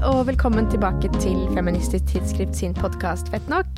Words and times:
og 0.00 0.22
velkommen 0.30 0.64
tilbake 0.72 1.10
til 1.20 1.42
Feministisk 1.52 2.06
Tidsskrift 2.08 2.54
sin 2.56 2.72
podkast 2.72 3.28
Fett 3.28 3.44
nok, 3.52 3.68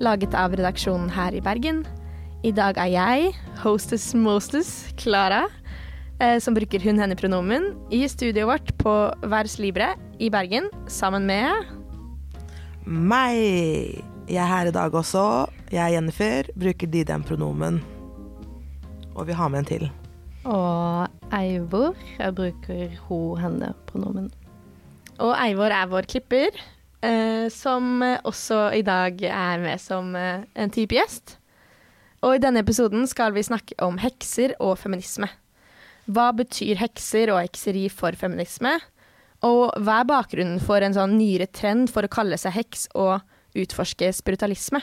laget 0.00 0.32
av 0.32 0.54
redaksjonen 0.56 1.10
her 1.12 1.34
i 1.36 1.42
Bergen. 1.44 1.82
I 2.40 2.54
dag 2.56 2.78
er 2.80 2.88
jeg, 2.88 3.34
hostess 3.60 4.14
mostess, 4.16 4.88
Klara, 4.96 5.42
eh, 6.24 6.38
som 6.40 6.56
bruker 6.56 6.80
hun-henne-pronomen, 6.80 7.74
i 7.92 8.00
studioet 8.08 8.48
vårt 8.48 8.72
på 8.80 8.94
Vers 9.28 9.58
Libre 9.60 9.90
i 10.16 10.30
Bergen, 10.32 10.70
sammen 10.88 11.28
med 11.28 11.68
Meg. 12.88 14.00
Jeg 14.24 14.40
er 14.40 14.48
her 14.48 14.72
i 14.72 14.72
dag 14.72 14.96
også. 14.96 15.50
Jeg 15.68 15.84
er 15.84 15.98
Jennifer, 15.98 16.48
bruker 16.56 16.88
de 16.88 17.04
den 17.04 17.28
pronomen. 17.28 17.82
Og 19.12 19.28
vi 19.28 19.36
har 19.36 19.52
med 19.52 19.66
en 19.66 19.72
til. 19.74 19.88
Og 20.48 21.08
Eivor. 21.36 21.92
Jeg 22.16 22.34
bruker 22.40 23.00
ho-henne-pronomen. 23.10 24.32
Og 25.18 25.34
Eivor 25.34 25.74
er 25.74 25.88
vår 25.90 26.06
klipper, 26.10 26.54
eh, 27.02 27.48
som 27.50 28.02
også 28.02 28.68
i 28.78 28.84
dag 28.86 29.18
er 29.26 29.58
med 29.62 29.82
som 29.82 30.14
eh, 30.16 30.44
en 30.54 30.70
type 30.74 30.94
gjest. 30.94 31.36
Og 32.22 32.36
i 32.36 32.42
denne 32.42 32.62
episoden 32.62 33.06
skal 33.10 33.34
vi 33.34 33.46
snakke 33.46 33.76
om 33.82 33.98
hekser 34.02 34.54
og 34.62 34.76
feminisme. 34.78 35.28
Hva 36.08 36.30
betyr 36.34 36.78
hekser 36.80 37.34
og 37.34 37.42
hekseri 37.42 37.88
for 37.92 38.14
feminisme? 38.18 38.78
Og 39.46 39.74
hva 39.84 40.00
er 40.00 40.08
bakgrunnen 40.08 40.62
for 40.62 40.82
en 40.82 40.96
sånn 40.96 41.18
nyere 41.18 41.46
trend 41.50 41.92
for 41.92 42.06
å 42.06 42.10
kalle 42.10 42.38
seg 42.40 42.56
heks 42.56 42.88
og 42.98 43.20
utforske 43.58 44.10
spiritualisme? 44.16 44.80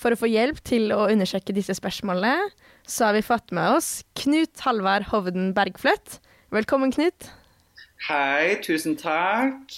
For 0.00 0.14
å 0.14 0.18
få 0.20 0.30
hjelp 0.30 0.62
til 0.64 0.94
å 0.94 1.08
undersøke 1.10 1.54
disse 1.56 1.74
spørsmålene, 1.76 2.50
så 2.88 3.08
har 3.08 3.18
vi 3.18 3.26
fått 3.26 3.52
med 3.54 3.78
oss 3.78 3.90
Knut 4.18 4.62
Halvard 4.64 5.10
Hovden 5.10 5.52
Bergfløtt. 5.56 6.18
Velkommen, 6.54 6.94
Knut. 6.94 7.30
Hei, 8.00 8.56
tusen 8.64 8.94
takk. 8.96 9.74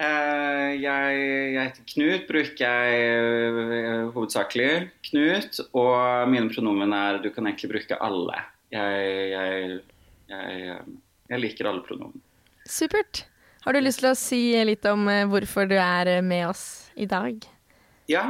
Uh, 0.00 0.72
jeg, 0.80 1.18
jeg, 1.54 1.60
heter 1.60 1.84
Knut, 1.92 2.24
bruker 2.26 2.64
jeg 2.64 3.52
uh, 3.52 4.08
hovedsakelig 4.14 4.88
Knut. 5.06 5.60
Og 5.78 6.32
mine 6.32 6.50
pronomen 6.50 6.94
er 6.96 7.20
Du 7.22 7.28
kan 7.30 7.46
egentlig 7.46 7.70
bruke 7.70 8.00
alle. 8.02 8.42
Jeg, 8.74 9.30
jeg, 9.30 10.80
jeg 11.30 11.42
liker 11.44 11.70
alle 11.70 11.84
pronomen. 11.86 12.18
Supert. 12.66 13.24
Har 13.62 13.76
du 13.76 13.82
lyst 13.84 14.02
til 14.02 14.10
å 14.10 14.18
si 14.18 14.42
litt 14.66 14.86
om 14.88 15.06
hvorfor 15.30 15.68
du 15.70 15.76
er 15.76 16.16
med 16.24 16.48
oss 16.48 16.90
i 16.96 17.06
dag? 17.06 17.44
Ja. 18.10 18.24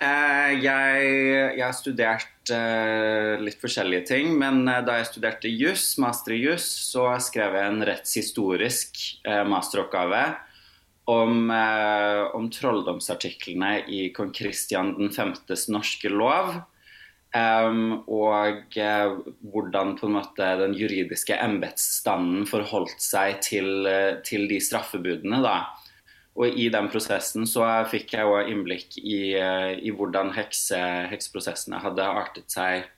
jeg 0.00 1.58
har 1.60 1.74
studert 1.76 2.31
uh, 2.50 3.38
litt 3.42 3.60
forskjellige 3.62 4.06
ting. 4.10 4.32
Men 4.38 4.64
uh, 4.66 4.80
da 4.84 4.98
jeg 4.98 5.10
studerte 5.12 5.50
juss, 5.52 5.92
master 6.02 6.34
i 6.36 6.40
juss, 6.42 6.66
så 6.90 7.06
skrev 7.22 7.58
jeg 7.58 7.70
en 7.70 7.84
rettshistorisk 7.86 9.02
uh, 9.28 9.44
masteroppgave 9.48 10.24
om, 11.12 11.50
om 11.50 12.44
trolldomsartiklene 12.54 13.72
i 13.90 14.04
kong 14.14 14.28
Kristian 14.32 14.92
5.s 15.10 15.64
norske 15.74 16.12
lov. 16.12 16.60
Um, 17.34 18.04
og 18.12 18.76
hvordan 19.50 19.96
på 19.98 20.06
en 20.06 20.14
måte 20.14 20.46
den 20.60 20.76
juridiske 20.78 21.34
embetsstanden 21.42 22.46
forholdt 22.46 23.02
seg 23.02 23.40
til, 23.42 23.88
til 24.22 24.46
de 24.50 24.60
straffebudene. 24.62 25.42
da. 25.42 25.56
Og 26.32 26.48
i 26.48 26.68
den 26.72 26.88
prosessen 26.92 27.44
så 27.48 27.66
fikk 27.90 28.14
jeg 28.16 28.28
òg 28.28 28.48
innblikk 28.48 28.96
i, 29.02 29.34
eh, 29.36 29.76
i 29.84 29.92
hvordan 29.92 30.32
hekse, 30.32 30.80
hekseprosessene 31.12 31.82
hadde 31.82 32.08
artet 32.08 32.48
seg 32.52 32.88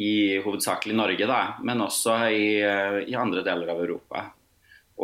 i 0.00 0.38
hovedsakelig 0.40 0.96
Norge, 0.96 1.26
da, 1.28 1.58
men 1.66 1.84
også 1.84 2.16
i, 2.32 2.60
eh, 2.64 3.00
i 3.10 3.16
andre 3.18 3.44
deler 3.44 3.74
av 3.74 3.82
Europa. 3.84 4.24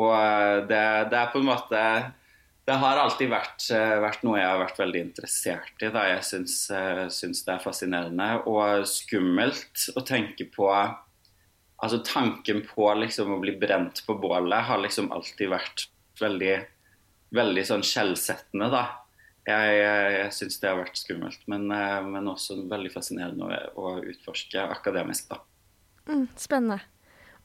Og 0.00 0.12
eh, 0.16 0.64
det, 0.70 0.84
det, 1.12 1.20
er 1.20 1.32
på 1.32 1.42
en 1.42 1.50
måte 1.50 1.82
Det 2.64 2.78
har 2.80 2.96
alltid 2.96 3.28
vært, 3.28 3.66
vært 4.00 4.22
noe 4.24 4.38
jeg 4.38 4.48
har 4.48 4.62
vært 4.62 4.78
veldig 4.80 5.00
interessert 5.04 5.82
i. 5.84 5.90
Da. 5.92 6.06
Jeg 6.08 6.24
syns, 6.24 6.54
syns 7.12 7.42
det 7.44 7.52
er 7.52 7.60
fascinerende 7.60 8.28
og 8.48 8.86
skummelt 8.88 9.90
å 9.92 10.00
tenke 10.00 10.48
på 10.48 10.70
Altså 11.84 11.98
tanken 12.06 12.62
på 12.64 12.86
liksom 12.96 13.34
å 13.34 13.42
bli 13.42 13.52
brent 13.60 13.98
på 14.06 14.14
bålet 14.16 14.64
har 14.64 14.80
liksom 14.80 15.10
alltid 15.12 15.50
vært 15.52 15.82
veldig 16.16 16.54
veldig 17.34 17.64
sånn 17.68 17.84
skjellsettende, 17.86 18.70
da. 18.72 18.84
Jeg, 19.44 19.72
jeg, 19.76 20.12
jeg 20.14 20.32
syns 20.38 20.60
det 20.62 20.70
har 20.70 20.78
vært 20.78 20.96
skummelt, 20.96 21.42
men, 21.52 21.66
eh, 21.74 21.98
men, 22.06 22.30
også 22.32 22.62
veldig 22.70 22.92
fascinerende 22.94 23.44
å, 23.44 23.58
å 23.76 23.92
utforske 24.00 24.62
akademisk, 24.72 25.34
da. 25.34 25.40
Mm, 26.08 26.26
spennende. 26.40 26.80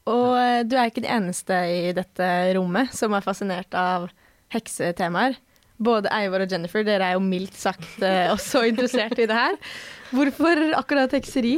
Og 0.07 0.37
eh, 0.39 0.61
du 0.67 0.77
er 0.77 0.87
ikke 0.87 1.03
den 1.03 1.11
eneste 1.17 1.57
i 1.73 1.91
dette 1.95 2.29
rommet 2.55 2.95
som 2.95 3.15
er 3.15 3.25
fascinert 3.25 3.75
av 3.75 4.07
heksetemaer. 4.53 5.35
Både 5.79 6.11
Eivor 6.11 6.43
og 6.43 6.51
Jennifer, 6.51 6.83
dere 6.87 7.11
er 7.11 7.17
jo 7.17 7.23
mildt 7.23 7.55
sagt 7.59 7.99
eh, 8.03 8.31
også 8.35 8.63
interessert 8.71 9.19
i 9.19 9.27
det 9.29 9.35
her. 9.35 9.59
Hvorfor 10.15 10.63
akkurat 10.79 11.13
hekseri? 11.15 11.57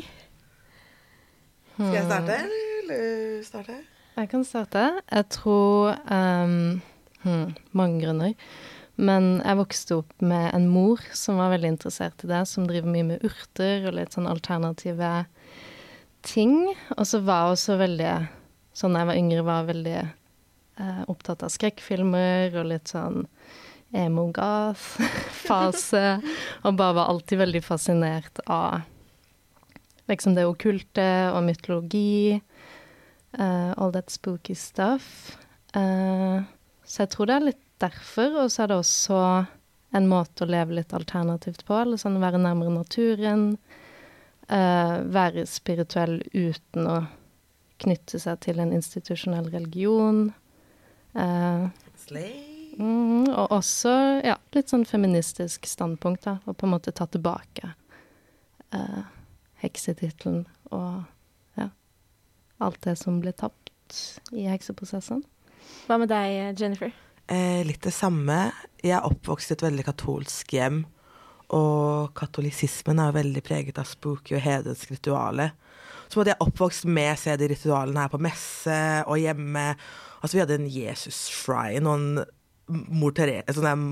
Skal 1.77 1.95
jeg 1.95 2.05
starte, 2.09 2.41
eller 2.81 3.41
starte? 3.45 3.81
Jeg 4.17 4.29
kan 4.29 4.43
starte. 4.45 4.87
Jeg 5.05 5.29
tror 5.33 5.93
um 6.11 6.81
Hmm, 7.23 7.53
mange 7.77 8.01
grunner. 8.03 8.33
Men 9.01 9.41
jeg 9.41 9.57
vokste 9.57 9.95
opp 10.01 10.13
med 10.21 10.51
en 10.53 10.67
mor 10.69 10.99
som 11.17 11.39
var 11.41 11.53
veldig 11.53 11.69
interessert 11.75 12.23
i 12.25 12.29
det, 12.29 12.45
som 12.49 12.67
driver 12.69 12.89
mye 12.91 13.07
med 13.13 13.23
urter 13.25 13.87
og 13.87 13.95
litt 13.97 14.13
sånn 14.13 14.29
alternative 14.29 15.25
ting. 16.27 16.75
Og 16.97 17.05
så 17.07 17.17
var 17.25 17.41
hun 17.47 17.53
også 17.57 17.73
veldig 17.81 18.13
Sånn 18.71 18.93
da 18.95 19.01
jeg 19.01 19.09
var 19.09 19.17
yngre, 19.19 19.41
var 19.43 19.65
veldig 19.67 19.97
eh, 19.99 21.01
opptatt 21.11 21.43
av 21.43 21.51
skrekkfilmer 21.51 22.55
og 22.55 22.69
litt 22.69 22.87
sånn 22.87 23.27
emo-gath-fase. 23.91 25.03
og 26.63 26.77
bare 26.79 26.95
var 26.95 27.11
alltid 27.11 27.37
veldig 27.41 27.59
fascinert 27.65 28.39
av 28.47 28.79
liksom 30.07 30.35
det 30.39 30.45
okkulte 30.47 31.35
og 31.35 31.43
mytologi. 31.49 32.39
Uh, 33.37 33.71
all 33.75 33.91
that 33.91 34.09
spooky 34.11 34.55
stuff. 34.55 35.37
Uh, 35.75 36.43
så 36.91 37.05
jeg 37.05 37.11
tror 37.13 37.29
det 37.29 37.35
er 37.37 37.45
litt 37.45 37.65
derfor. 37.79 38.33
Og 38.43 38.51
så 38.51 38.65
er 38.65 38.71
det 38.71 38.79
også 38.81 39.21
en 39.95 40.09
måte 40.11 40.43
å 40.43 40.51
leve 40.51 40.75
litt 40.75 40.91
alternativt 40.95 41.63
på. 41.67 41.77
Eller 41.79 42.01
sånn 42.01 42.19
være 42.19 42.41
nærmere 42.41 42.73
naturen. 42.73 43.53
Uh, 44.51 44.99
være 45.07 45.45
spirituell 45.47 46.19
uten 46.33 46.89
å 46.91 46.97
knytte 47.81 48.19
seg 48.19 48.41
til 48.43 48.59
en 48.59 48.73
institusjonell 48.75 49.47
religion. 49.53 50.25
Uh, 51.15 51.71
mm, 52.75 53.31
og 53.31 53.55
også 53.61 53.95
ja, 54.27 54.35
litt 54.55 54.73
sånn 54.73 54.83
feministisk 54.87 55.71
standpunkt, 55.71 56.27
da. 56.27 56.37
Og 56.43 56.59
på 56.59 56.67
en 56.67 56.75
måte 56.75 56.91
ta 56.95 57.07
tilbake 57.07 57.71
uh, 58.75 59.03
heksetittelen 59.63 60.43
og 60.75 61.03
ja, 61.59 61.71
alt 62.59 62.83
det 62.83 62.99
som 62.99 63.23
ble 63.23 63.31
tapt 63.31 63.71
i 64.35 64.49
hekseprosessen. 64.51 65.23
Hva 65.87 65.97
med 66.01 66.11
deg, 66.11 66.59
Jennifer? 66.59 66.91
Eh, 67.31 67.61
litt 67.67 67.83
det 67.85 67.93
samme. 67.95 68.51
Jeg 68.81 68.97
er 68.97 69.07
oppvokst 69.07 69.51
i 69.51 69.55
et 69.55 69.63
veldig 69.65 69.85
katolsk 69.87 70.55
hjem. 70.55 70.83
Og 71.55 72.11
katolisismen 72.15 72.99
er 72.99 73.11
jo 73.11 73.17
veldig 73.19 73.43
preget 73.43 73.79
av 73.81 73.89
spooky 73.89 74.37
og 74.37 74.43
hedensk 74.45 74.93
ritualer. 74.93 75.53
Så 76.11 76.19
måtte 76.19 76.33
jeg 76.33 76.43
oppvokst 76.43 76.87
med 76.91 77.13
å 77.13 77.19
se 77.19 77.35
de 77.39 77.47
ritualene 77.51 78.03
her 78.03 78.11
på 78.11 78.19
messe 78.23 78.77
og 79.05 79.19
hjemme. 79.19 79.65
Altså, 80.19 80.35
vi 80.35 80.43
hadde 80.43 80.59
en 80.59 80.69
Jesus-shrine 80.71 81.87
og 81.87 82.21
en 82.71 83.55
sånn 83.55 83.85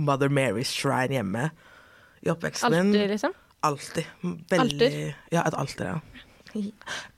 Mother 0.00 0.32
Mary-shrine 0.32 1.16
hjemme 1.16 1.50
i 2.24 2.32
oppveksten 2.32 2.72
min. 2.74 2.92
Alltid, 2.92 3.12
liksom? 3.14 3.36
Alltid. 3.64 4.08
Veldig 4.52 4.88
Alter? 4.88 4.98
Ja, 5.32 5.44
et 5.44 5.56
alter, 5.56 5.94
ja. 5.94 6.64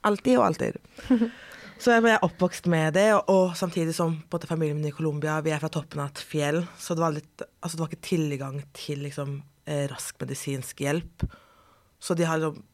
Alltid 0.03 0.37
og 0.37 0.45
alltid. 0.51 0.79
Så 1.83 1.91
jeg 1.91 2.05
er 2.07 2.21
oppvokst 2.23 2.69
med 2.71 2.93
det, 2.95 3.09
og, 3.11 3.27
og 3.27 3.55
samtidig 3.59 3.91
som 3.97 4.13
både 4.31 4.47
familien 4.47 4.77
min 4.77 4.87
i 4.87 4.95
Colombia, 4.95 5.41
vi 5.43 5.51
er 5.51 5.59
fra 5.59 5.67
toppen 5.73 5.99
av 5.99 6.13
et 6.13 6.21
fjell, 6.23 6.61
så 6.79 6.95
det 6.95 7.03
var, 7.03 7.11
litt, 7.11 7.43
altså 7.59 7.75
det 7.75 7.83
var 7.83 7.89
ikke 7.91 8.07
tilgang 8.07 8.61
til 8.77 9.01
liksom, 9.03 9.33
eh, 9.67 9.81
rask 9.91 10.15
medisinsk 10.23 10.79
hjelp. 10.85 11.25
Så 11.99 12.15
de 12.15 12.29
har 12.29 12.39
liksom 12.39 12.69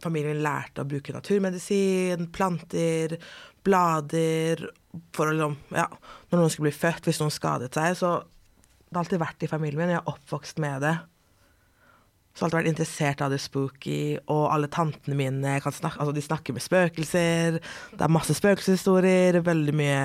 Familien 0.00 0.38
lærte 0.40 0.80
å 0.80 0.88
bruke 0.88 1.12
naturmedisin, 1.12 2.28
planter, 2.32 3.16
blader 3.66 4.62
for 5.12 5.28
å 5.28 5.34
liksom 5.34 5.56
Ja, 5.74 5.88
når 6.30 6.38
noen 6.38 6.52
skulle 6.54 6.70
bli 6.70 6.78
født, 6.78 7.04
hvis 7.04 7.18
noen 7.20 7.34
skadet 7.34 7.74
seg, 7.76 7.98
så 7.98 8.12
det 8.22 8.94
har 8.94 9.02
alltid 9.02 9.20
vært 9.20 9.44
i 9.44 9.50
familien 9.50 9.82
min. 9.82 9.92
Jeg 9.92 10.00
er 10.00 10.08
oppvokst 10.14 10.62
med 10.62 10.86
det. 10.86 10.94
Så 12.40 12.46
alltid 12.46 12.56
vært 12.56 12.68
interessert 12.70 13.20
av 13.20 13.34
det 13.34 13.38
spooky, 13.44 14.16
og 14.32 14.46
alle 14.48 14.68
tantene 14.72 15.12
mine 15.18 15.58
kan 15.60 15.74
snakke, 15.76 16.00
altså 16.00 16.14
de 16.16 16.22
snakker 16.24 16.54
med 16.56 16.64
spøkelser. 16.64 17.58
Det 17.92 18.06
er 18.06 18.14
masse 18.14 18.32
spøkelseshistorier, 18.38 19.42
veldig 19.44 19.74
mye 19.76 19.98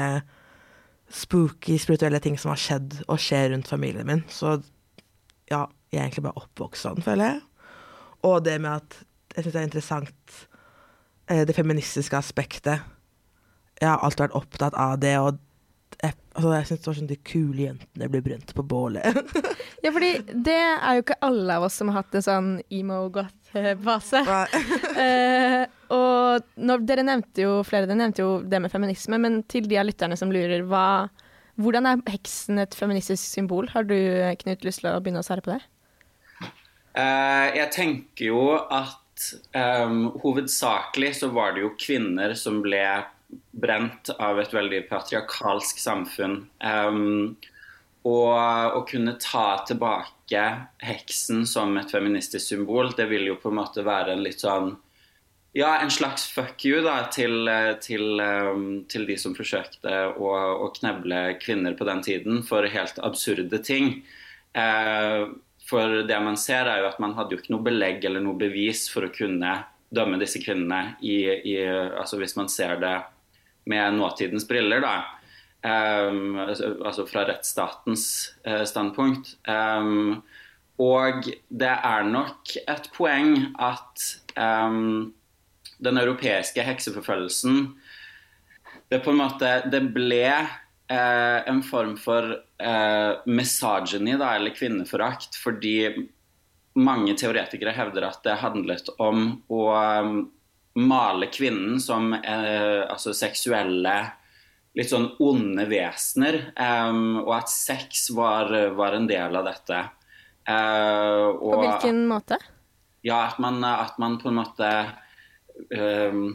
spooky, 1.16 1.78
spirituelle 1.80 2.20
ting 2.20 2.36
som 2.36 2.52
har 2.52 2.60
skjedd 2.60 2.98
og 3.06 3.22
skjer 3.24 3.54
rundt 3.54 3.72
familien 3.72 4.10
min. 4.10 4.26
Så 4.28 4.58
ja, 5.48 5.62
jeg 5.94 6.02
er 6.02 6.10
egentlig 6.10 6.26
bare 6.26 6.44
oppvokst 6.44 6.84
sånn, 6.90 7.00
føler 7.06 7.38
jeg. 7.38 7.40
Og 8.28 8.44
det 8.44 8.58
med 8.60 8.84
at 8.84 9.00
jeg 9.32 9.46
syns 9.46 9.56
det 9.56 9.62
er 9.62 9.70
interessant 9.70 10.38
eh, 11.32 11.44
det 11.48 11.56
feministiske 11.56 12.20
aspektet. 12.20 12.84
Jeg 13.80 13.94
har 13.94 14.04
alltid 14.04 14.28
vært 14.28 14.40
opptatt 14.42 14.76
av 14.76 15.00
det, 15.00 15.16
og 15.24 15.40
Altså, 16.04 16.50
jeg 16.52 16.68
syns 16.68 16.82
det 16.82 16.90
var 16.90 16.98
sånn 16.98 17.10
de 17.10 17.18
kule 17.24 17.62
jentene 17.64 18.08
ble 18.12 18.20
brent 18.26 18.50
på 18.56 18.66
bålet. 18.68 19.06
Ja, 19.86 19.92
fordi 19.94 20.16
det 20.42 20.56
er 20.58 20.96
jo 20.98 21.04
ikke 21.04 21.20
alle 21.28 21.56
av 21.60 21.68
oss 21.68 21.76
som 21.78 21.92
har 21.92 22.02
hatt 22.02 22.16
en 22.18 22.24
sånn 22.26 22.48
emo-goth-fase. 22.74 24.22
uh, 24.26 25.62
og 25.98 26.48
når, 26.58 26.86
dere 26.90 27.04
nevnte 27.06 27.44
jo, 27.44 27.60
flere 27.68 27.86
dere 27.86 28.00
nevnte 28.00 28.24
jo 28.24 28.32
det 28.42 28.64
med 28.64 28.74
feminisme, 28.74 29.20
men 29.22 29.44
til 29.52 29.70
de 29.70 29.78
av 29.78 29.86
lytterne 29.86 30.18
som 30.18 30.34
lurer, 30.34 30.66
hva, 30.66 31.06
hvordan 31.62 31.92
er 31.92 32.02
heksen 32.16 32.64
et 32.64 32.74
feministisk 32.74 33.22
symbol? 33.22 33.70
Har 33.76 33.86
du, 33.86 33.96
Knut, 34.42 34.66
lyst 34.66 34.82
til 34.82 34.90
å 34.90 34.98
begynne 35.06 35.22
å 35.22 35.28
svare 35.28 35.46
på 35.46 35.54
det? 35.54 35.62
Uh, 36.98 37.54
jeg 37.54 37.70
tenker 37.76 38.32
jo 38.32 38.44
at 38.58 39.30
um, 39.54 40.08
hovedsakelig 40.24 41.14
så 41.22 41.30
var 41.36 41.54
det 41.54 41.62
jo 41.64 41.76
kvinner 41.80 42.34
som 42.40 42.64
ble 42.66 42.82
brent 43.52 44.10
av 44.20 44.40
et 44.40 44.54
veldig 44.54 44.86
patriarkalsk 44.90 45.80
samfunn. 45.82 46.42
Um, 46.60 47.36
og 48.06 48.78
å 48.78 48.82
kunne 48.86 49.16
ta 49.22 49.64
tilbake 49.66 50.44
heksen 50.86 51.46
som 51.50 51.74
et 51.80 51.92
feministisk 51.92 52.46
symbol, 52.54 52.92
det 52.98 53.08
vil 53.10 53.32
jo 53.32 53.40
på 53.42 53.50
en 53.50 53.60
måte 53.62 53.86
være 53.86 54.14
en 54.14 54.26
litt 54.26 54.44
sånn 54.46 54.76
ja, 55.56 55.78
en 55.80 55.92
slags 55.92 56.26
fuck 56.28 56.66
you 56.68 56.82
da, 56.84 56.98
til, 57.16 57.48
til, 57.80 58.20
til 58.92 59.06
de 59.08 59.16
som 59.16 59.32
forsøkte 59.38 59.94
å, 60.20 60.32
å, 60.66 60.68
kneble 60.76 61.38
kvinner 61.40 61.78
på 61.80 61.88
den 61.88 62.02
tiden 62.04 62.42
for 62.44 62.68
helt 62.68 63.00
absurde 63.08 63.62
ting. 63.64 64.02
Uh, 64.52 65.32
for 65.66 66.04
det 66.04 66.18
man 66.22 66.36
ser, 66.38 66.68
er 66.68 66.84
jo 66.84 66.90
at 66.90 67.00
man 67.00 67.16
hadde 67.16 67.38
jo 67.38 67.40
ikke 67.40 67.56
noe 67.56 67.66
belegg 67.66 68.04
eller 68.04 68.26
noe 68.26 68.36
bevis 68.38 68.84
for 68.92 69.08
å 69.08 69.14
kunne 69.16 69.56
dømme 69.96 70.20
disse 70.20 70.42
kvinnene 70.44 70.98
i, 71.00 71.18
i, 71.24 71.56
altså 71.64 72.20
hvis 72.20 72.36
man 72.36 72.52
ser 72.52 72.76
det 72.84 72.98
med 73.66 73.98
nåtidens 73.98 74.48
briller, 74.48 74.84
da. 74.84 74.96
Um, 75.66 76.36
altså 76.38 77.08
fra 77.10 77.24
rettsstatens 77.26 78.06
uh, 78.46 78.64
standpunkt. 78.70 79.34
Um, 79.50 80.22
og 80.82 81.26
det 81.50 81.72
er 81.72 82.06
nok 82.06 82.54
et 82.62 82.90
poeng 82.94 83.38
at 83.58 84.04
um, 84.38 85.14
den 85.82 85.98
europeiske 85.98 86.64
hekseforfølgelsen 86.64 87.74
det 88.92 89.02
på 89.02 89.12
en 89.12 89.22
måte 89.24 89.52
Det 89.72 89.82
ble 89.96 90.28
uh, 90.30 91.40
en 91.50 91.64
form 91.66 91.96
for 91.98 92.36
uh, 92.36 93.24
misogyny, 93.26 94.18
da, 94.20 94.36
eller 94.36 94.54
kvinneforakt, 94.56 95.40
fordi 95.42 95.80
mange 96.76 97.16
teoretikere 97.18 97.74
hevder 97.74 98.10
at 98.10 98.22
det 98.28 98.38
handlet 98.42 98.92
om 99.00 99.40
å 99.48 99.62
male 100.76 101.30
kvinnen 101.32 101.80
som 101.82 102.14
eh, 102.14 102.84
altså 102.90 103.14
seksuelle 103.16 103.96
litt 104.76 104.92
sånn 104.92 105.08
onde 105.24 105.66
vesener, 105.72 106.42
um, 106.60 107.22
og 107.24 107.32
at 107.38 107.52
sex 107.52 108.10
var, 108.16 108.52
var, 108.76 108.98
en 108.98 109.08
del 109.08 109.38
av 109.40 109.48
dette. 109.48 109.78
Uh, 110.46 111.32
og, 111.32 111.54
på 111.54 111.62
hvilken 111.62 112.02
måte? 112.10 112.40
Ja, 113.06 113.22
at 113.30 113.40
man, 113.40 113.62
at 113.64 113.96
man 114.02 114.18
på 114.20 114.34
en 114.34 114.40
måte 114.42 114.72
um, 115.72 116.26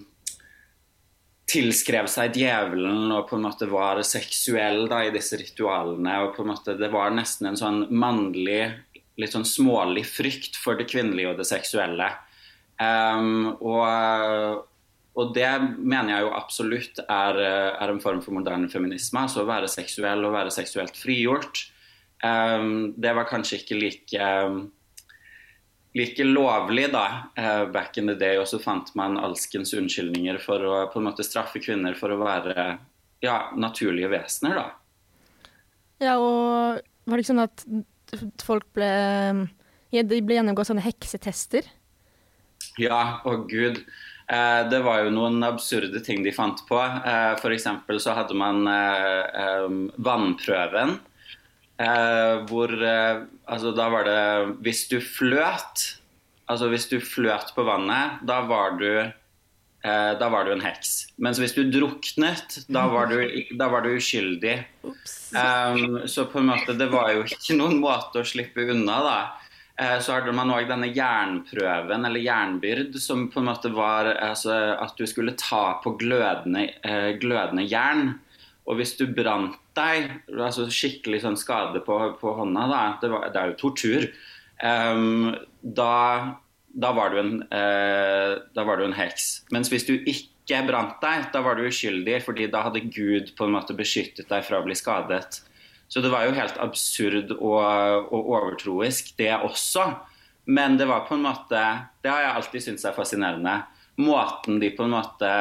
tilskrev 1.50 2.08
seg 2.10 2.38
djevelen 2.38 3.10
og 3.12 3.26
på 3.28 3.36
en 3.36 3.44
måte 3.44 3.68
var 3.70 4.00
seksuell 4.06 4.86
da, 4.90 5.02
i 5.04 5.12
disse 5.14 5.38
ritualene. 5.40 6.16
og 6.24 6.34
på 6.36 6.44
en 6.44 6.52
måte 6.54 6.78
Det 6.78 6.90
var 6.92 7.12
nesten 7.12 7.50
en 7.50 7.60
sånn 7.60 7.80
mannlig, 7.90 8.70
litt 9.20 9.34
sånn 9.34 9.48
smålig 9.48 10.06
frykt 10.08 10.56
for 10.56 10.78
det 10.78 10.88
kvinnelige 10.88 11.34
og 11.34 11.42
det 11.42 11.48
seksuelle. 11.50 12.08
Um, 12.80 13.58
og, 13.60 14.64
og, 15.12 15.34
det 15.36 15.50
mener 15.76 16.14
jeg 16.14 16.24
jo 16.24 16.32
absolutt 16.38 17.02
er, 17.04 17.40
er, 17.44 17.92
en 17.92 18.00
form 18.00 18.22
for 18.24 18.36
moderne 18.38 18.70
feminisme. 18.72 19.26
Altså 19.26 19.44
å 19.44 19.50
være 19.50 19.68
seksuell 19.68 20.24
og 20.24 20.36
være 20.38 20.54
seksuelt 20.54 20.96
frigjort. 20.96 21.66
Um, 22.24 22.92
det 23.00 23.12
var 23.16 23.28
kanskje 23.28 23.60
ikke 23.62 23.80
like 23.80 24.30
like 25.96 26.24
lovlig 26.24 26.86
da, 26.92 27.06
uh, 27.38 27.64
back 27.72 27.98
in 27.98 28.06
the 28.06 28.14
day, 28.14 28.38
og 28.38 28.46
så 28.48 28.60
fant 28.62 28.92
man 28.98 29.18
alskens 29.18 29.72
unnskyldninger 29.74 30.38
for 30.42 30.62
å 30.62 30.76
på 30.92 31.00
en 31.00 31.08
måte 31.08 31.26
straffe 31.26 31.62
kvinner 31.62 31.96
for 31.98 32.14
å 32.14 32.20
være 32.20 32.66
ja, 33.24 33.50
naturlige 33.58 34.10
vesener. 34.12 34.60
da. 34.60 34.68
Ja, 36.00 36.14
og 36.16 36.80
var 36.80 37.18
det 37.18 37.24
ikke 37.24 37.32
sånn 37.32 37.44
at 37.44 38.44
folk 38.44 38.68
ble, 38.76 38.90
ja, 39.92 40.04
de 40.06 40.22
ble 40.24 40.38
gjennomgått 40.38 40.70
sånne 40.70 40.86
heksetester? 40.86 41.66
Ja, 42.78 43.20
å 43.26 43.40
gud. 43.50 43.82
Eh, 44.30 44.62
det 44.70 44.80
var 44.86 45.02
jo 45.02 45.12
noen 45.14 45.42
absurde 45.42 46.02
ting 46.06 46.22
de 46.22 46.32
fant 46.34 46.60
på. 46.68 46.78
Eh, 46.78 47.32
F.eks. 47.34 47.66
så 48.04 48.14
hadde 48.14 48.36
man 48.38 48.66
eh, 48.70 49.70
vannprøven. 49.98 50.98
Hvor 51.80 52.72
Altså, 52.76 53.70
da 53.72 53.86
var 53.88 54.04
det 54.04 54.16
Hvis 54.60 54.82
du 54.90 54.98
fløt 55.00 55.84
Altså, 56.44 56.66
hvis 56.68 56.84
du 56.90 56.98
fløt 57.00 57.54
på 57.56 57.64
vannet, 57.64 58.18
da 58.28 58.42
var 58.44 58.76
du 58.76 59.08
da 59.80 60.26
var 60.28 60.44
du 60.44 60.50
en 60.52 60.60
heks. 60.60 61.06
Mens 61.16 61.38
hvis 61.40 61.54
du 61.56 61.62
druknet, 61.72 62.58
da 62.68 62.82
var 62.92 63.08
du, 63.08 63.22
da 63.56 63.70
var 63.72 63.86
du 63.86 63.94
uskyldig. 63.96 64.58
Um, 64.84 66.02
så 66.04 66.26
på 66.28 66.42
en 66.42 66.50
måte, 66.50 66.74
det 66.76 66.90
var 66.92 67.14
jo 67.14 67.22
ikke 67.24 67.56
noen 67.56 67.78
måte 67.80 68.20
å 68.20 68.28
slippe 68.28 68.66
unna, 68.74 68.98
da. 69.06 69.16
Eh, 69.80 69.98
så 70.04 70.18
hadde 70.18 70.32
man 70.36 70.50
òg 70.52 70.66
denne 70.68 70.90
jernprøven, 70.92 72.04
eller 72.04 72.20
jernbyrd, 72.20 72.98
som 73.00 73.28
på 73.32 73.40
en 73.40 73.48
måte 73.48 73.70
var 73.72 74.10
altså, 74.12 74.52
at 74.76 74.98
du 74.98 75.06
skulle 75.08 75.38
ta 75.40 75.78
på 75.80 75.94
glødende, 76.00 76.66
eh, 76.84 77.14
glødende 77.22 77.64
jern. 77.64 78.18
Og 78.68 78.76
hvis 78.76 78.92
du 78.98 79.06
brant 79.08 79.56
deg, 79.78 80.10
altså 80.36 80.66
skikkelig 80.68 81.22
sånn 81.24 81.38
skade 81.40 81.80
på, 81.86 81.96
på 82.20 82.34
hånda, 82.36 82.66
da, 82.68 82.82
det, 83.00 83.10
var, 83.12 83.24
det, 83.32 83.40
er 83.40 83.52
jo 83.54 83.58
tortur, 83.62 84.04
um, 84.62 85.30
da, 85.64 85.94
da, 86.68 86.90
var 86.94 87.16
en, 87.18 87.32
uh, 87.48 88.36
da, 88.52 88.66
var 88.68 88.78
du 88.78 88.84
en, 88.84 88.94
heks. 88.94 89.30
Mens 89.54 89.72
hvis 89.72 89.88
du 89.88 89.94
ikke 89.96 90.60
brant 90.68 91.00
deg, 91.02 91.30
da 91.32 91.42
var 91.42 91.56
du 91.56 91.64
uskyldig, 91.66 92.20
fordi 92.26 92.50
da 92.52 92.66
hadde 92.68 92.84
Gud 92.92 93.32
på 93.38 93.48
en 93.48 93.56
måte 93.56 93.74
beskyttet 93.78 94.28
deg 94.30 94.44
fra 94.46 94.60
å 94.60 94.66
bli 94.66 94.76
skadet. 94.78 95.40
Så 95.90 96.02
det 96.04 96.12
var 96.12 96.28
jo 96.28 96.36
helt 96.36 96.58
absurd 96.62 97.32
og, 97.34 98.12
og 98.14 98.28
overtroisk, 98.36 99.10
det 99.18 99.32
også. 99.34 99.88
Men 100.46 100.78
det 100.78 100.86
var 100.88 101.04
på 101.06 101.16
en 101.18 101.26
måte 101.26 101.60
Det 102.02 102.10
har 102.10 102.22
jeg 102.24 102.36
alltid 102.38 102.64
syntes 102.64 102.86
er 102.86 102.94
fascinerende. 102.96 103.56
Måten 104.00 104.60
de 104.62 104.70
på 104.74 104.86
en 104.86 104.94
måte 104.94 105.32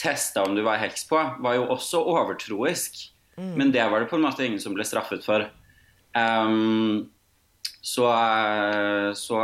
testa 0.00 0.42
om 0.46 0.56
du 0.56 0.64
var 0.64 0.80
heks 0.80 1.04
på, 1.08 1.20
var 1.44 1.56
jo 1.58 1.68
også 1.74 2.00
overtroisk. 2.00 2.96
Mm. 3.36 3.52
Men 3.60 3.72
det 3.76 3.84
var 3.92 4.00
det 4.00 4.08
på 4.10 4.16
en 4.16 4.24
måte 4.24 4.44
ingen 4.46 4.60
som 4.62 4.72
ble 4.76 4.86
straffet 4.88 5.24
for. 5.24 5.44
Um, 6.16 7.10
så, 7.80 8.08
så, 9.16 9.38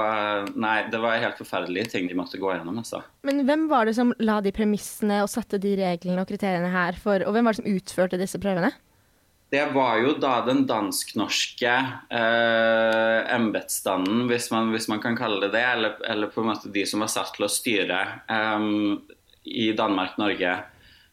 Nei, 0.56 0.76
det 0.92 0.98
var 1.00 1.20
helt 1.20 1.38
forferdelige 1.40 1.92
ting 1.92 2.08
de 2.08 2.16
måtte 2.16 2.40
gå 2.40 2.50
gjennom. 2.52 2.80
Altså. 2.82 3.02
Men 3.28 3.44
hvem 3.48 3.68
var 3.70 3.88
det 3.88 3.96
som 3.96 4.12
la 4.24 4.40
de 4.44 4.52
premissene 4.56 5.22
og 5.24 5.30
satte 5.32 5.60
de 5.60 5.76
reglene 5.80 6.24
og 6.24 6.28
kriteriene 6.28 6.72
her 6.72 6.98
for, 7.00 7.24
og 7.24 7.36
hvem 7.36 7.48
var 7.48 7.56
det 7.56 7.62
som 7.62 7.70
utførte 7.76 8.20
disse 8.20 8.40
prøvene? 8.40 8.72
Det 9.50 9.66
var 9.74 10.00
jo 10.02 10.14
da 10.18 10.40
den 10.46 10.64
dansk-norske 10.66 11.74
eh, 12.10 13.34
embetsstanden, 13.34 14.24
hvis, 14.30 14.48
hvis, 14.50 14.88
man 14.90 15.02
kan 15.02 15.18
kalle 15.18 15.38
det 15.44 15.52
det, 15.54 15.62
eller, 15.62 16.00
eller, 16.02 16.32
på 16.32 16.42
en 16.42 16.50
måte 16.50 16.72
de 16.74 16.82
som 16.88 17.04
var 17.04 17.12
satt 17.12 17.36
til 17.36 17.46
å 17.46 17.52
styre 17.52 18.00
eh, 18.26 18.66
i 19.46 19.68
Danmark-Norge. 19.78 20.56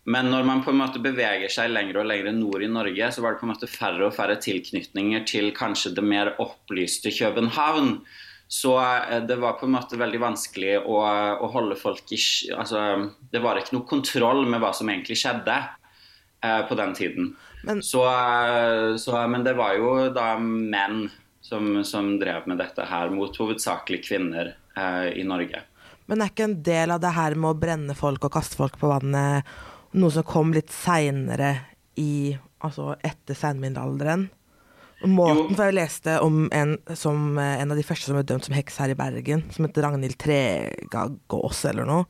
Men 0.10 0.32
når 0.34 0.50
man 0.50 0.64
på 0.66 0.74
en 0.74 0.82
måte 0.82 1.00
beveger 1.00 1.52
seg 1.54 1.70
lenger 1.72 2.02
og 2.02 2.10
lenger 2.10 2.34
nord 2.36 2.66
i 2.66 2.72
Norge, 2.72 3.12
så 3.14 3.22
var 3.24 3.36
det 3.36 3.44
på 3.44 3.48
en 3.48 3.54
måte 3.54 3.70
færre 3.72 4.10
og 4.10 4.18
færre 4.18 4.36
tilknytninger 4.42 5.24
til 5.30 5.54
kanskje 5.56 5.94
det 5.96 6.04
mer 6.04 6.34
opplyste 6.44 7.14
København. 7.14 8.00
Så 8.50 8.74
eh, 8.82 9.22
det 9.30 9.38
var 9.46 9.60
på 9.62 9.70
en 9.70 9.78
måte 9.78 10.02
veldig 10.02 10.24
vanskelig 10.26 10.80
å, 10.82 10.98
å 11.38 11.54
holde 11.54 11.78
folk 11.78 12.18
i 12.18 12.20
altså, 12.58 13.12
Det 13.30 13.46
var 13.46 13.62
ikke 13.62 13.78
noe 13.78 13.90
kontroll 13.94 14.44
med 14.50 14.66
hva 14.66 14.74
som 14.74 14.90
egentlig 14.90 15.22
skjedde 15.22 15.62
på 16.44 16.76
den 16.76 16.94
tiden. 16.98 17.34
Men, 17.64 17.80
så, 17.86 18.04
så, 19.00 19.16
men 19.32 19.46
det 19.46 19.54
var 19.56 19.78
jo 19.80 19.94
da 20.12 20.34
menn 20.42 21.06
som, 21.44 21.84
som, 21.88 22.20
drev 22.20 22.48
med 22.48 22.60
dette 22.60 22.86
her, 22.88 23.12
mot 23.12 23.38
hovedsakelig 23.40 24.02
kvinner 24.08 24.54
eh, 24.76 25.14
i 25.20 25.24
Norge. 25.28 25.62
Men 26.12 26.24
er 26.24 26.32
ikke 26.32 26.48
en 26.50 26.62
del 26.64 26.92
av 26.92 27.02
det 27.04 27.14
her 27.16 27.36
med 27.40 27.54
å 27.54 27.60
brenne 27.60 27.96
folk 27.96 28.28
og 28.28 28.34
kaste 28.36 28.60
folk 28.60 28.76
på 28.80 28.92
vannet 28.92 29.48
noe 29.94 30.12
som 30.12 30.26
kom 30.28 30.54
litt 30.56 30.74
seinere 30.74 31.56
i 32.00 32.36
Altså 32.64 32.94
etter 33.04 33.36
seinmiddelalderen? 33.36 34.30
Måten 35.04 35.50
for 35.52 35.68
jeg 35.68 35.76
leste 35.76 36.14
om 36.24 36.46
en, 36.56 36.78
som, 36.96 37.36
en 37.36 37.74
av 37.74 37.76
de 37.76 37.84
første 37.84 38.08
som 38.08 38.16
ble 38.16 38.24
dømt 38.24 38.48
som 38.48 38.56
heks 38.56 38.78
her 38.80 38.94
i 38.94 38.96
Bergen, 38.96 39.44
som 39.52 39.68
het 39.68 39.80
Ragnhild 39.84 40.16
Tregagås 40.24 41.60
eller 41.68 41.90
noe. 41.90 42.06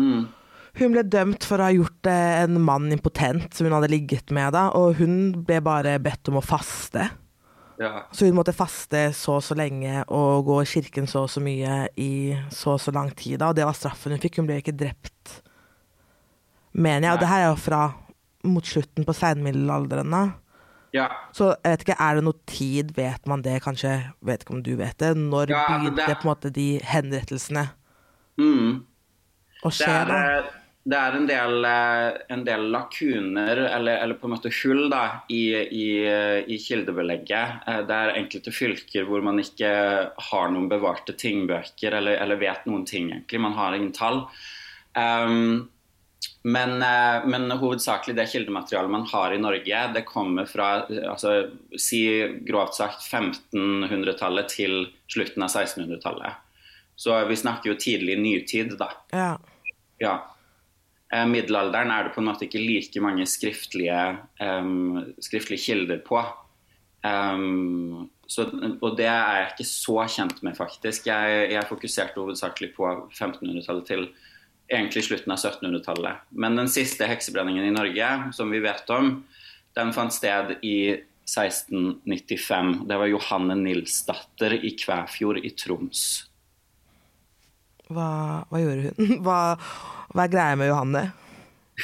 Mm. 0.00 0.22
Hun 0.80 0.92
ble 0.94 1.02
dømt 1.04 1.44
for 1.44 1.60
å 1.60 1.66
ha 1.68 1.72
gjort 1.76 2.08
eh, 2.08 2.42
en 2.44 2.56
mann 2.64 2.86
impotent 2.94 3.52
som 3.54 3.66
hun 3.68 3.74
hadde 3.76 3.90
ligget 3.92 4.30
med, 4.32 4.54
da, 4.56 4.70
og 4.76 4.96
hun 5.00 5.44
ble 5.44 5.58
bare 5.60 5.98
bedt 6.00 6.30
om 6.32 6.38
å 6.40 6.44
faste. 6.44 7.10
Ja. 7.80 8.06
Så 8.12 8.26
hun 8.28 8.34
måtte 8.36 8.52
faste 8.56 9.06
så 9.16 9.38
og 9.38 9.44
så 9.44 9.54
lenge 9.56 10.02
og 10.12 10.44
gå 10.48 10.58
i 10.62 10.68
kirken 10.68 11.06
så 11.08 11.22
og 11.24 11.30
så 11.32 11.40
mye 11.40 11.86
i 12.00 12.10
så 12.52 12.74
og 12.74 12.80
så 12.80 12.92
lang 12.92 13.08
tid. 13.16 13.38
Da, 13.40 13.48
og 13.52 13.56
det 13.56 13.64
var 13.68 13.76
straffen 13.76 14.12
hun 14.12 14.20
fikk. 14.20 14.36
Hun 14.40 14.48
ble 14.50 14.58
ikke 14.60 14.74
drept, 14.76 15.38
mener 16.76 17.06
jeg. 17.08 17.14
Og 17.16 17.22
det 17.22 17.30
her 17.30 17.44
er 17.46 17.50
jo 17.52 17.56
fra 17.60 17.80
mot 18.48 18.64
slutten 18.64 19.04
på 19.08 19.14
seinmiddelalderen. 19.16 20.12
Ja. 20.96 21.06
Så 21.36 21.52
jeg 21.54 21.72
vet 21.74 21.84
ikke, 21.86 21.98
er 22.02 22.18
det 22.18 22.24
noe 22.26 22.38
tid, 22.50 22.92
vet 22.96 23.28
man 23.30 23.44
det 23.44 23.58
kanskje, 23.64 23.94
vet 24.26 24.44
ikke 24.44 24.56
om 24.56 24.62
du 24.66 24.72
vet 24.80 24.96
det, 25.00 25.12
når 25.16 25.52
Ja, 25.52 25.60
altså, 25.66 25.80
begynte 25.84 26.06
det- 26.06 26.16
på 26.18 26.24
en 26.26 26.30
måte 26.34 26.52
de 26.52 26.68
henrettelsene 26.84 27.68
Mm. 28.40 28.84
å 29.64 29.70
Det 29.70 29.86
er, 29.88 30.04
da? 30.06 30.42
Det 30.82 30.96
er 30.96 31.16
en, 31.16 31.26
del, 31.28 31.64
eh, 31.68 32.20
en 32.32 32.44
del 32.44 32.62
lakuner, 32.72 33.58
eller, 33.68 33.98
eller 34.00 34.16
på 34.16 34.28
en 34.28 34.32
måte 34.32 34.52
hull, 34.62 34.86
da, 34.92 35.02
i, 35.28 35.42
i, 35.60 35.88
i 36.48 36.56
kildebelegget. 36.58 37.66
Eh, 37.68 37.82
Det 37.88 37.98
er 37.98 38.14
enkelte 38.16 38.54
fylker 38.54 39.04
hvor 39.08 39.20
man 39.24 39.42
ikke 39.42 39.72
har 40.30 40.48
noen 40.54 40.70
bevarte 40.72 41.12
tingbøker, 41.20 41.98
eller, 42.00 42.16
eller 42.24 42.40
vet 42.40 42.64
noen 42.70 42.86
ting, 42.88 43.12
egentlig. 43.12 43.42
Man 43.44 43.58
har 43.58 43.76
ingen 43.76 43.92
tall. 43.92 44.24
Um, 44.96 45.68
men, 46.42 46.80
eh, 46.82 47.28
men 47.28 47.52
hovedsakelig 47.60 48.16
det 48.16 48.28
kildematerialet 48.32 48.90
man 48.90 49.06
har 49.12 49.36
i 49.36 49.40
Norge, 49.40 49.84
det 49.92 50.06
kommer 50.08 50.48
fra 50.48 50.70
altså, 50.88 51.50
si 51.76 52.06
grovt 52.48 52.80
sagt 52.80 53.04
1500-tallet 53.04 54.48
til 54.48 54.80
slutten 55.12 55.44
av 55.44 55.52
1600-tallet. 55.52 56.40
Så 56.96 57.20
vi 57.28 57.36
snakker 57.36 57.74
jo 57.74 57.80
tidlig 57.80 58.16
nytid, 58.20 58.78
da. 58.80 58.94
Ja. 59.12 59.32
Ja. 60.00 60.18
Eh, 61.10 61.26
Middelalderen 61.26 61.90
er 61.90 62.06
det 62.06 62.14
på 62.14 62.22
en 62.22 62.28
måte 62.30 62.46
ikke 62.46 62.62
like 62.62 63.02
mange 63.02 63.26
skriftlige, 63.26 63.98
um, 64.40 65.02
skriftlige 65.22 65.64
kilder 65.64 66.00
på. 66.06 66.22
Um, 67.02 68.10
så, 68.30 68.46
og 68.78 68.94
det 68.98 69.08
er 69.10 69.40
jeg 69.40 69.48
ikke 69.50 69.66
så 69.66 69.96
kjent 70.06 70.42
med, 70.46 70.54
faktisk. 70.58 71.08
Jeg, 71.10 71.50
jeg 71.50 71.66
fokuserte 71.66 72.20
hovedsakelig 72.20 72.70
på 72.76 72.86
1500-tallet 73.10 73.88
til 73.88 74.06
egentlig 74.70 75.02
slutten 75.08 75.34
av 75.34 75.42
1700-tallet. 75.42 76.26
Men 76.30 76.58
den 76.60 76.70
siste 76.70 77.08
heksebrenningen 77.10 77.66
i 77.66 77.74
Norge, 77.74 78.10
som 78.36 78.54
vi 78.54 78.62
vet 78.62 78.92
om, 78.94 79.16
den 79.74 79.90
fant 79.96 80.14
sted 80.14 80.56
i 80.62 80.76
1695. 81.26 82.86
Det 82.86 82.98
var 83.02 83.10
Johanne 83.10 83.58
Nilsdatter 83.58 84.54
i 84.62 84.76
Kvæfjord 84.78 85.42
i 85.42 85.50
Troms. 85.58 86.29
Hva, 87.90 88.10
hva 88.50 88.60
gjorde 88.62 88.92
hun? 88.94 89.16
Hva, 89.24 89.40
hva 90.14 90.26
er 90.26 90.32
greia 90.32 90.58
med 90.58 90.70
Johanne? 90.70 91.08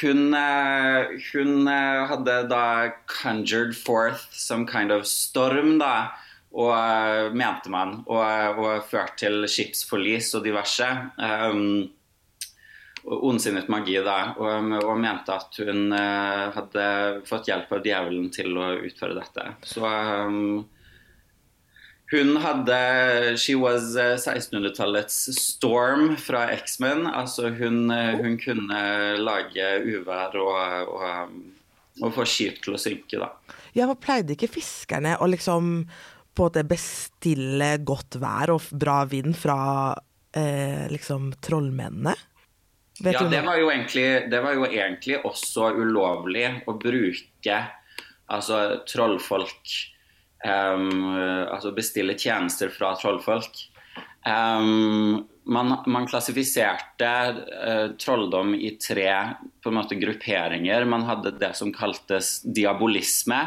Hun, 0.01 0.33
eh, 0.33 1.07
hun 1.33 1.67
eh, 1.67 2.05
hadde 2.07 2.43
da 2.49 2.91
conjured 3.07 3.75
forth 3.75 4.27
some 4.31 4.65
kind 4.67 4.91
of 4.91 5.07
storm, 5.07 5.77
da. 5.79 6.11
Og 6.57 6.71
eh, 6.73 7.33
mente 7.33 7.69
man, 7.69 8.01
og, 8.07 8.61
og 8.61 8.87
ført 8.89 9.17
til 9.19 9.45
skipsforlis 9.49 10.31
og 10.37 10.45
diverse. 10.45 10.87
Um, 11.17 11.87
ondsinnet 13.03 13.69
magi, 13.71 13.97
da. 14.05 14.33
Og, 14.37 14.71
og 14.83 14.95
mente 15.01 15.33
at 15.33 15.59
hun 15.63 15.91
hadde 15.93 16.87
fått 17.27 17.49
hjelp 17.49 17.71
av 17.77 17.85
djevelen 17.85 18.31
til 18.33 18.57
å 18.59 18.71
utføre 18.87 19.17
dette. 19.17 19.51
Så 19.65 19.85
um, 19.85 20.65
hun 22.11 22.37
hadde 22.39 23.37
She 23.37 23.55
was 23.59 23.95
eh, 23.99 24.15
1600-tallets 24.15 25.27
Storm 25.35 26.15
fra 26.19 26.45
X-Men. 26.55 27.07
Altså 27.07 27.51
hun, 27.51 27.91
eh, 27.91 28.15
hun 28.21 28.37
kunne 28.39 28.81
lage 29.19 29.71
uvær 29.83 30.37
og, 30.39 30.93
og, 30.93 31.07
um, 31.27 31.41
og 32.01 32.13
få 32.15 32.27
skip 32.29 32.61
til 32.63 32.77
å 32.77 32.81
synke, 32.81 33.19
da. 33.19 33.33
Ja, 33.75 33.89
for 33.89 33.99
pleide 33.99 34.37
ikke 34.37 34.49
fiskerne 34.55 35.17
å 35.19 35.27
liksom 35.29 35.81
på 36.37 36.47
en 36.53 36.69
bestille 36.69 37.69
godt 37.85 38.19
vær 38.21 38.53
og 38.53 38.69
bra 38.71 39.01
vind 39.09 39.35
fra 39.37 39.59
eh, 40.37 40.87
liksom 40.93 41.33
trollmennene? 41.43 42.15
Vet 42.97 43.19
Ja, 43.19 43.27
det 43.29 43.43
var, 43.45 43.59
jo 43.59 43.67
egentlig, 43.69 44.07
det 44.31 44.39
var 44.41 44.55
jo 44.57 44.65
egentlig 44.65 45.19
også 45.27 45.73
ulovlig 45.75 46.47
å 46.65 46.73
bruke 46.79 47.59
altså 48.33 48.61
trollfolk 48.89 49.75
um, 50.45 51.15
Altså 51.47 51.73
bestille 51.75 52.17
tjenester 52.19 52.69
fra 52.73 52.93
trollfolk. 52.99 53.63
Um, 54.27 55.27
man, 55.47 55.77
man 55.87 56.07
klassifiserte 56.07 57.11
uh, 57.67 57.95
trolldom 57.99 58.55
i 58.55 58.73
tre 58.81 59.13
måte 59.71 59.95
grupperinger. 59.95 60.85
Man 60.85 61.05
hadde 61.07 61.37
det 61.39 61.53
som 61.55 61.71
kaltes 61.73 62.41
diabolisme, 62.43 63.45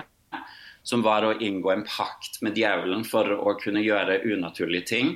som 0.82 1.04
var 1.04 1.26
å 1.26 1.34
inngå 1.36 1.72
en 1.74 1.84
pakt 1.84 2.40
med 2.44 2.56
djevelen 2.56 3.04
for 3.04 3.28
å 3.36 3.54
kunne 3.60 3.84
gjøre 3.84 4.22
unaturlige 4.24 4.88
ting. 4.94 5.14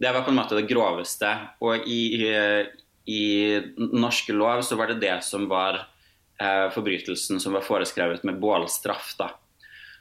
Det 0.00 0.12
var 0.14 0.22
på 0.24 0.32
en 0.32 0.38
måte 0.38 0.56
det 0.56 0.68
groveste. 0.70 1.32
Og 1.60 1.88
i, 1.90 2.30
i 3.10 3.24
norske 3.76 4.32
lov 4.36 4.62
så 4.64 4.78
var 4.78 4.92
det 4.92 5.02
det 5.02 5.18
som 5.26 5.48
var 5.50 5.82
uh, 5.82 6.68
forbrytelsen 6.72 7.42
som 7.42 7.58
var 7.58 7.66
foreskrevet 7.66 8.24
med 8.28 8.38
bålstraff. 8.40 9.16
da. 9.18 9.32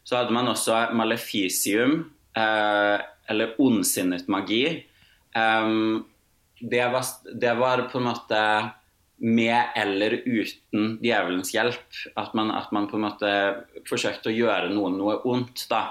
Så 0.09 0.17
hadde 0.17 0.33
man 0.33 0.49
også 0.49 0.87
maleficium, 0.97 1.99
eh, 2.33 3.01
eller 3.29 3.53
ondsinnet 3.61 4.25
magi. 4.25 4.63
Um, 5.37 6.07
det, 6.57 6.81
var, 6.89 7.05
det 7.37 7.51
var 7.59 7.83
på 7.91 7.99
en 7.99 8.07
måte 8.07 8.39
med 9.21 9.75
eller 9.77 10.15
uten 10.25 10.95
djevelens 11.03 11.53
hjelp. 11.53 11.99
At 12.17 12.33
man, 12.33 12.49
at 12.57 12.71
man 12.73 12.89
på 12.89 12.97
en 12.97 13.05
måte 13.05 13.33
forsøkte 13.85 14.31
å 14.31 14.33
gjøre 14.33 14.73
noen 14.73 14.97
noe 14.97 15.19
ondt. 15.29 15.67
da. 15.69 15.83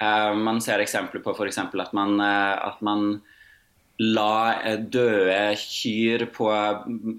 Uh, 0.00 0.32
man 0.40 0.64
ser 0.64 0.80
eksempler 0.80 1.20
på 1.20 1.36
f.eks. 1.36 1.60
At, 1.60 1.92
man, 1.92 2.16
uh, 2.24 2.56
at 2.72 2.80
man 2.80 3.18
la 4.02 4.60
eh, 4.64 4.78
døde 4.78 5.54
kyr 5.60 6.26
på 6.34 6.48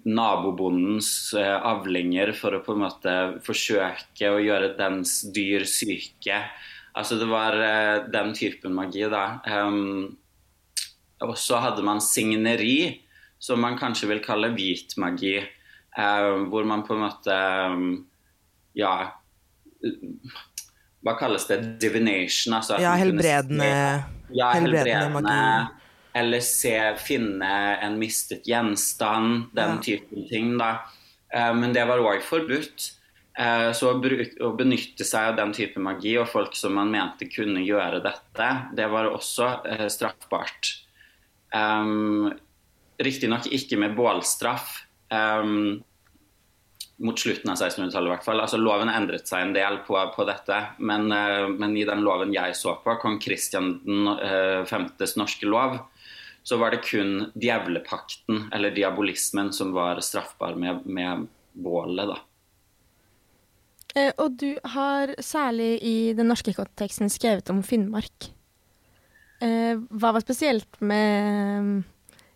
nabobondens 0.03 1.10
eh, 1.39 1.55
avlinger 1.55 2.34
for 2.36 2.58
å 2.58 2.63
på 2.65 2.75
en 2.75 2.84
måte 2.84 3.15
forsøke 3.46 4.32
å 4.32 4.41
gjøre 4.44 4.74
dens 4.79 5.22
dyr 5.36 5.63
syke. 5.70 6.41
Altså 6.96 7.20
det 7.20 7.29
var 7.32 7.55
eh, 7.63 8.03
den 8.12 8.34
typen 8.36 8.75
magi, 8.75 9.05
da. 9.12 9.39
Um, 9.48 10.17
og 11.24 11.38
så 11.39 11.62
hadde 11.63 11.84
man 11.86 12.03
signeri, 12.03 13.05
som 13.39 13.62
man 13.63 13.77
kanskje 13.79 14.10
vil 14.12 14.24
kalle 14.24 14.51
hvit 14.55 14.98
magi. 15.00 15.38
eh, 15.39 16.29
hvor 16.51 16.67
man 16.67 16.84
på 16.84 16.96
en 16.96 17.05
måte 17.05 17.36
um, 17.72 18.05
Ja 18.75 19.13
Hva 21.05 21.13
kalles 21.15 21.46
det? 21.48 21.79
Divination? 21.79 22.58
Altså 22.58 22.82
Ja, 22.82 22.98
helbredende, 23.00 23.63
kunne 23.63 23.72
helbredende, 23.72 24.36
ja, 24.36 24.51
helbredende 24.58 25.10
magi. 25.15 25.85
Eller 26.15 26.39
se, 26.39 26.75
finne 27.03 27.50
en 27.84 27.98
mistet 28.00 28.45
gjenstand, 28.48 29.50
den 29.55 29.75
Ja. 29.75 29.81
typen 29.84 30.27
ting. 30.29 30.57
da. 30.57 30.77
Eh, 31.34 31.53
men 31.53 31.74
det 31.74 31.84
var 31.88 32.00
òg 32.00 32.22
forbudt. 32.24 32.91
Eh, 33.38 33.72
Så 33.74 33.91
å, 33.91 34.55
benytte 34.55 35.03
seg 35.03 35.34
av 35.34 35.36
den 35.36 35.51
type 35.51 35.77
magi 35.77 36.17
og 36.17 36.29
folk 36.31 36.55
som 36.55 36.74
man 36.74 36.89
mente 36.91 37.27
kunne 37.27 37.65
gjøre 37.65 38.01
dette, 38.01 38.48
det 38.74 38.88
var 38.89 39.10
også 39.12 39.65
eh, 39.65 39.88
straffbart. 39.91 40.77
Um, 41.53 42.31
Riktignok 42.98 43.48
ikke 43.51 43.77
med 43.77 43.95
bålstraff. 43.98 44.86
Um, 45.12 45.84
mot 46.98 47.19
slutten 47.19 47.51
av 47.51 47.57
1600-tallet 47.60 48.07
i 48.07 48.13
hvert 48.13 48.24
fall. 48.24 48.39
Altså 48.39 48.57
Loven 48.57 48.88
endret 48.88 49.27
seg 49.27 49.41
en 49.43 49.53
del 49.55 49.81
på, 49.84 49.98
på 50.15 50.25
dette, 50.29 50.62
men, 50.79 51.10
uh, 51.12 51.50
men 51.51 51.75
i 51.75 51.84
den 51.84 52.05
loven 52.07 52.31
jeg 52.34 52.55
så 52.55 52.77
på, 52.86 52.95
kong 53.01 53.19
Kristian 53.19 53.81
uh, 54.15 54.63
5.s 54.63 55.17
norske 55.19 55.45
lov, 55.51 55.75
så 56.45 56.59
var 56.61 56.75
det 56.75 56.83
kun 56.85 57.31
djevlepakten, 57.33 58.43
eller 58.53 58.73
diabolismen, 58.75 59.49
som 59.53 59.73
var 59.73 59.99
straffbar 60.05 60.53
med, 60.61 60.85
med 60.85 61.25
bålet, 61.57 62.11
da. 62.11 62.19
Eh, 63.95 64.11
og 64.21 64.35
du 64.37 64.51
har 64.75 65.15
særlig 65.23 65.79
i 65.81 65.97
den 66.13 66.29
norske 66.29 66.53
konteksten 66.53 67.09
skrevet 67.09 67.49
om 67.49 67.63
Finnmark. 67.65 68.29
Eh, 69.41 69.73
hva 69.89 70.13
var 70.13 70.23
spesielt 70.23 70.77
med 70.85 71.81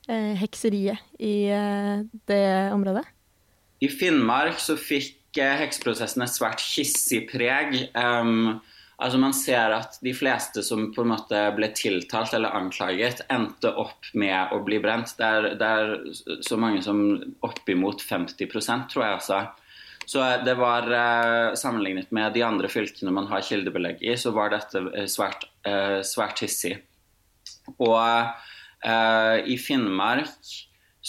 eh, 0.07 0.33
hekseriet 0.39 1.03
i 1.19 1.51
eh, 1.53 2.01
det 2.31 2.45
området? 2.73 3.05
I 3.83 3.91
Finnmark 3.91 4.57
så 4.63 4.73
fikk 4.79 5.37
eh, 5.37 5.59
hekseprosessen 5.61 6.25
et 6.25 6.33
svært 6.33 6.63
hissig 6.73 7.25
preg. 7.29 7.77
Um, 7.93 8.59
altså 8.99 9.19
Man 9.21 9.33
ser 9.33 9.73
at 9.75 9.97
de 10.03 10.13
fleste 10.15 10.63
som 10.65 10.89
på 10.95 11.03
en 11.03 11.13
måte 11.13 11.39
ble 11.55 11.71
tiltalt 11.75 12.33
eller 12.35 12.55
anklaget, 12.55 13.23
endte 13.31 13.71
opp 13.71 14.11
med 14.13 14.53
å 14.55 14.59
bli 14.65 14.81
brent. 14.83 15.15
Det 15.17 15.25
er, 15.25 15.49
det 15.59 15.71
er 15.81 16.43
så 16.45 16.59
mange 16.59 16.83
som 16.85 17.01
oppimot 17.45 18.03
50% 18.03 18.91
tror 18.91 19.05
jeg 19.05 19.17
altså. 19.21 19.41
Så 20.09 20.23
det 20.41 20.55
var 20.57 20.87
eh, 20.89 21.55
Sammenlignet 21.59 22.11
med 22.15 22.33
de 22.33 22.41
andre 22.41 22.69
fylkene 22.71 23.13
man 23.13 23.27
har 23.29 23.43
kildebelegg 23.45 24.01
i, 24.01 24.15
så 24.17 24.33
var 24.33 24.49
dette 24.49 24.81
eh, 24.97 25.05
svært, 25.11 25.45
eh, 25.69 25.99
svært 26.07 26.41
hissig. 26.41 26.79
Og 27.77 27.93
uh, 27.93 29.37
i 29.45 29.57
Finnmark 29.61 30.49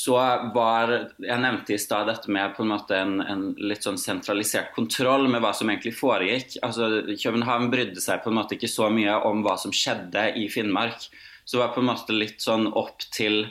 så 0.00 0.16
var 0.54 0.92
Jeg 1.21 1.42
nevnte 1.42 1.75
i 1.75 1.80
stad 1.80 2.09
dette 2.09 2.30
med 2.33 2.54
på 2.57 2.64
en 2.64 2.73
måte 2.73 2.97
en, 2.97 3.19
en, 3.21 3.42
litt 3.61 3.85
sånn 3.85 3.99
sentralisert 4.00 4.73
kontroll 4.76 5.26
med 5.28 5.42
hva 5.45 5.50
som 5.57 5.69
egentlig 5.69 5.92
foregikk. 5.99 6.57
Altså, 6.64 7.02
København 7.11 7.69
brydde 7.73 8.00
seg 8.00 8.23
på 8.25 8.30
en 8.33 8.38
måte 8.38 8.57
ikke 8.57 8.71
så 8.71 8.88
mye 8.92 9.19
om 9.28 9.42
hva 9.45 9.59
som 9.61 9.75
skjedde 9.75 10.30
i 10.40 10.47
Finnmark. 10.52 11.09
Så 11.45 11.57
det 11.57 11.64
var 11.64 11.75
på 11.75 11.83
en 11.83 11.90
måte 11.90 12.16
litt 12.16 12.40
sånn 12.40 12.71
opp 12.78 13.04
til 13.12 13.42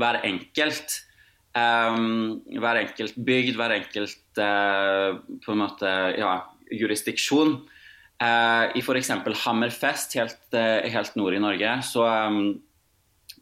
hver 0.00 0.22
enkelt. 0.24 0.96
Um, 1.50 2.40
hver 2.46 2.78
enkelt 2.84 3.18
bygd, 3.26 3.58
hver 3.58 3.74
enkelt 3.74 4.40
uh, 4.40 5.18
på 5.42 5.52
en 5.52 5.62
måte, 5.64 5.92
ja, 6.16 6.36
jurisdiksjon. 6.70 7.56
Uh, 8.20 8.70
I 8.76 8.80
f.eks. 8.84 9.12
Hammerfest, 9.44 10.16
helt, 10.20 10.42
uh, 10.54 10.80
helt, 10.86 11.16
nord 11.18 11.36
i 11.36 11.42
Norge, 11.42 11.76
så 11.88 12.06
um, 12.30 12.44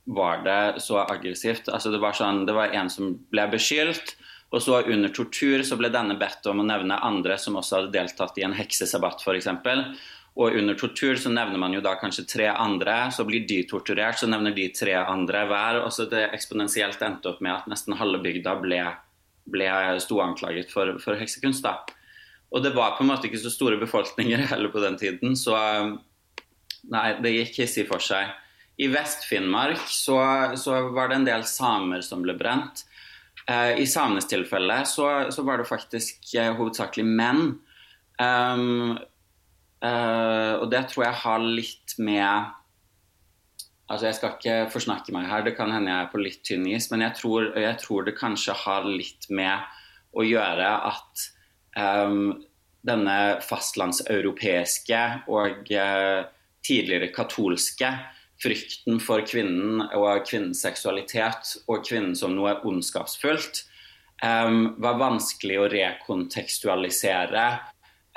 var 0.09 0.45
det 0.45 0.81
så 0.81 1.03
aggressivt. 1.05 1.69
Altså, 1.69 1.93
det, 1.93 2.01
var 2.01 2.17
sånn, 2.17 2.47
det 2.49 2.57
var 2.57 2.73
en 2.73 2.89
som 2.91 3.13
ble 3.29 3.45
beskyldt, 3.53 4.15
og 4.49 4.63
så 4.65 4.79
under 4.89 5.13
tortur 5.13 5.61
så 5.67 5.77
ble 5.77 5.91
denne 5.93 6.17
bedt 6.17 6.47
om 6.49 6.63
å 6.63 6.65
nevne 6.67 6.97
andre 7.05 7.37
som 7.41 7.59
også 7.61 7.77
hadde 7.77 7.93
deltatt 7.99 8.39
i 8.41 8.47
en 8.47 8.57
heksesabbat 8.57 9.21
f.eks. 9.21 9.51
Og 10.39 10.57
under 10.57 10.79
tortur 10.79 11.19
så 11.21 11.33
nevner 11.35 11.61
man 11.61 11.75
jo 11.75 11.83
da 11.85 11.93
kanskje 12.01 12.25
tre 12.31 12.47
andre, 12.49 13.11
så 13.13 13.27
blir 13.29 13.45
de 13.49 13.61
torturert, 13.69 14.21
så 14.21 14.31
nevner 14.31 14.55
de 14.57 14.69
tre 14.73 14.95
andre 15.03 15.45
hver. 15.51 15.83
Og 15.83 15.93
så 15.93 16.09
det 16.09 16.29
eksponentielt 16.31 17.03
endte 17.05 17.35
opp 17.35 17.45
med 17.45 17.57
at 17.59 17.69
nesten 17.69 17.99
halve 17.99 18.23
bygda 18.25 18.57
ble, 18.63 18.81
ble 19.51 19.71
sto 20.01 20.23
anklaget 20.25 20.73
for, 20.73 20.97
for 21.03 21.21
heksekunst. 21.21 21.67
da. 21.67 21.83
Og 22.55 22.65
det 22.65 22.73
var 22.73 22.97
på 22.97 23.05
en 23.05 23.13
måte 23.13 23.29
ikke 23.29 23.43
så 23.43 23.53
store 23.53 23.77
befolkninger 23.83 24.47
heller 24.55 24.73
på 24.73 24.81
den 24.81 24.97
tiden, 24.97 25.37
så 25.37 25.59
nei, 26.89 27.09
det 27.21 27.35
gikk 27.35 27.65
hissig 27.67 27.89
for 27.91 28.01
seg. 28.01 28.33
I 28.79 28.89
Vest-Finnmark 28.93 29.89
så, 29.91 30.19
så, 30.57 30.81
var 30.95 31.11
det 31.11 31.19
en 31.19 31.29
del 31.29 31.45
samer 31.49 32.05
som 32.07 32.23
ble 32.23 32.37
brent. 32.39 32.85
Eh, 33.49 33.81
I 33.83 33.87
samenes 33.91 34.29
tilfelle 34.31 34.81
så, 34.87 35.09
så, 35.35 35.43
var 35.47 35.59
det 35.59 35.69
faktisk 35.71 36.35
eh, 36.39 36.53
hovedsakelig 36.55 37.07
menn. 37.07 37.57
Um, 38.19 38.99
Uh, 39.79 40.59
og 40.59 40.73
det 40.73 40.89
tror 40.91 41.05
jeg 41.07 41.19
har 41.21 41.39
litt 41.39 41.93
med 42.03 42.55
Altså 43.89 44.09
Jeg 44.09 44.17
skal 44.19 44.33
ikke 44.35 44.57
forsnakke 44.73 45.13
meg 45.15 45.29
her, 45.31 45.45
det 45.47 45.55
kan 45.57 45.71
hende 45.73 45.93
jeg 45.93 46.03
er 46.03 46.09
på 46.13 46.19
litt 46.21 46.41
tynn 46.45 46.67
is, 46.69 46.91
men 46.91 47.01
jeg 47.07 47.15
tror, 47.17 47.47
jeg 47.57 47.79
tror, 47.81 48.03
det 48.05 48.19
kanskje 48.19 48.57
har 48.67 48.85
litt 48.85 49.25
med 49.33 49.63
å 50.13 50.27
gjøre 50.27 50.73
at 50.91 51.23
um, 51.79 52.35
denne 52.85 53.15
fastlandseuropeiske 53.47 55.01
og 55.33 55.73
uh, 55.73 56.29
tidligere 56.69 57.09
katolske 57.17 57.95
frykten 58.43 59.01
for 59.03 59.25
kvinnen 59.27 59.83
og 59.97 60.27
kvinnens 60.29 60.63
seksualitet 60.63 61.57
og 61.67 61.83
kvinnen 61.87 62.15
som 62.19 62.37
noe 62.37 62.59
ondskapsfullt 62.67 63.65
um, 64.23 64.75
var 64.79 65.01
vanskelig 65.01 65.59
å 65.59 65.67
rekontekstualisere 65.73 67.49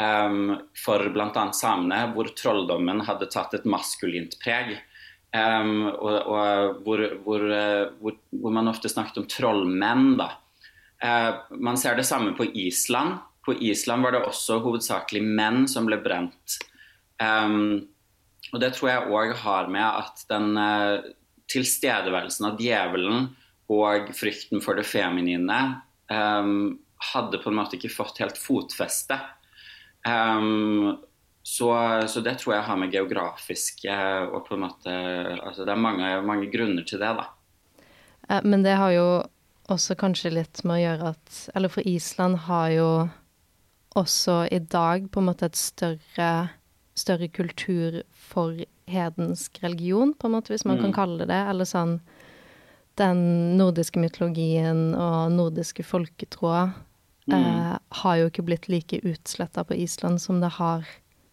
um, 0.01 0.55
for 0.77 1.09
bl.a. 1.13 1.47
samene, 1.57 2.03
hvor 2.15 2.31
trolldommen 2.37 3.03
hadde 3.07 3.29
tatt 3.33 3.55
et 3.57 3.67
maskulint 3.69 4.37
preg. 4.43 4.75
Um, 5.31 5.87
og, 5.87 6.15
og 6.27 6.81
hvor, 6.85 7.05
hvor, 7.23 7.45
hvor, 8.01 8.15
hvor, 8.35 8.53
man 8.53 8.69
ofte 8.71 8.91
snakket 8.91 9.21
om 9.23 9.29
trollmenn. 9.31 10.15
Da. 10.19 10.31
Uh, 11.01 11.57
man 11.57 11.79
ser 11.81 11.97
det 11.97 12.07
samme 12.09 12.35
på 12.37 12.49
Island. 12.51 13.21
På 13.45 13.55
Island 13.57 14.05
var 14.05 14.13
det 14.13 14.25
også 14.27 14.59
hovedsakelig 14.61 15.23
menn 15.25 15.65
som 15.71 15.87
ble 15.89 15.97
brent. 16.03 16.59
Um, 17.21 17.87
og 18.51 18.59
det 18.61 18.73
tror 18.75 18.89
jeg 18.91 19.11
òg 19.11 19.35
har 19.43 19.69
med 19.71 19.85
at 19.85 20.23
den 20.31 20.55
uh, 20.59 21.03
tilstedeværelsen 21.51 22.49
av 22.51 22.59
djevelen 22.61 23.29
og 23.71 24.11
frykten 24.15 24.63
for 24.63 24.79
det 24.79 24.87
feminine 24.87 25.59
um, 26.11 26.79
hadde 27.11 27.39
på 27.41 27.51
en 27.51 27.57
måte 27.57 27.77
ikke 27.77 27.93
fått 27.93 28.19
helt 28.21 28.39
fotfeste. 28.39 29.17
Um, 30.07 30.97
så, 31.43 31.71
så, 32.07 32.21
det 32.21 32.37
tror 32.39 32.55
jeg 32.55 32.65
har 32.67 32.77
med 32.77 32.93
geografiske 32.93 33.93
og 34.29 34.43
på 34.45 34.55
en 34.55 34.63
måte 34.67 34.91
altså 35.41 35.65
Det 35.65 35.73
er 35.73 35.85
mange, 35.87 36.09
mange 36.25 36.49
grunner 36.53 36.85
til 36.85 37.01
det, 37.01 37.15
da. 37.17 37.25
Eh, 38.29 38.43
men 38.45 38.65
det 38.65 38.75
har 38.77 38.93
jo 38.93 39.07
også 39.71 39.97
kanskje 39.97 40.35
litt 40.35 40.61
med 40.65 40.77
å 40.77 40.83
gjøre 40.83 41.13
at 41.15 41.39
Eller 41.55 41.73
for 41.73 41.87
Island 41.87 42.43
har 42.45 42.69
jo 42.75 42.89
også 43.97 44.45
i 44.53 44.61
dag 44.71 45.09
på 45.11 45.19
en 45.19 45.27
måte 45.27 45.49
et 45.49 45.57
større, 45.59 46.29
større 47.01 47.27
kultur 47.33 48.01
for 48.13 48.57
hedensk 48.91 49.59
religion, 49.63 50.13
på 50.13 50.27
en 50.27 50.35
måte, 50.37 50.53
hvis 50.53 50.65
man 50.67 50.79
mm. 50.79 50.85
kan 50.85 50.95
kalle 50.99 51.23
det 51.23 51.31
det. 51.33 51.41
Eller 51.51 51.69
sånn 51.69 51.99
Den 52.99 53.21
nordiske 53.57 54.01
mytologien 54.03 54.91
og 54.99 55.31
nordiske 55.31 55.83
folketråder 55.87 56.73
mm. 57.31 57.37
eh, 57.37 57.77
har 58.01 58.17
jo 58.19 58.27
ikke 58.29 58.45
blitt 58.45 58.67
like 58.69 58.99
utsletta 59.07 59.63
på 59.63 59.77
Island 59.79 60.21
som 60.21 60.41
det 60.43 60.51
har 60.59 60.85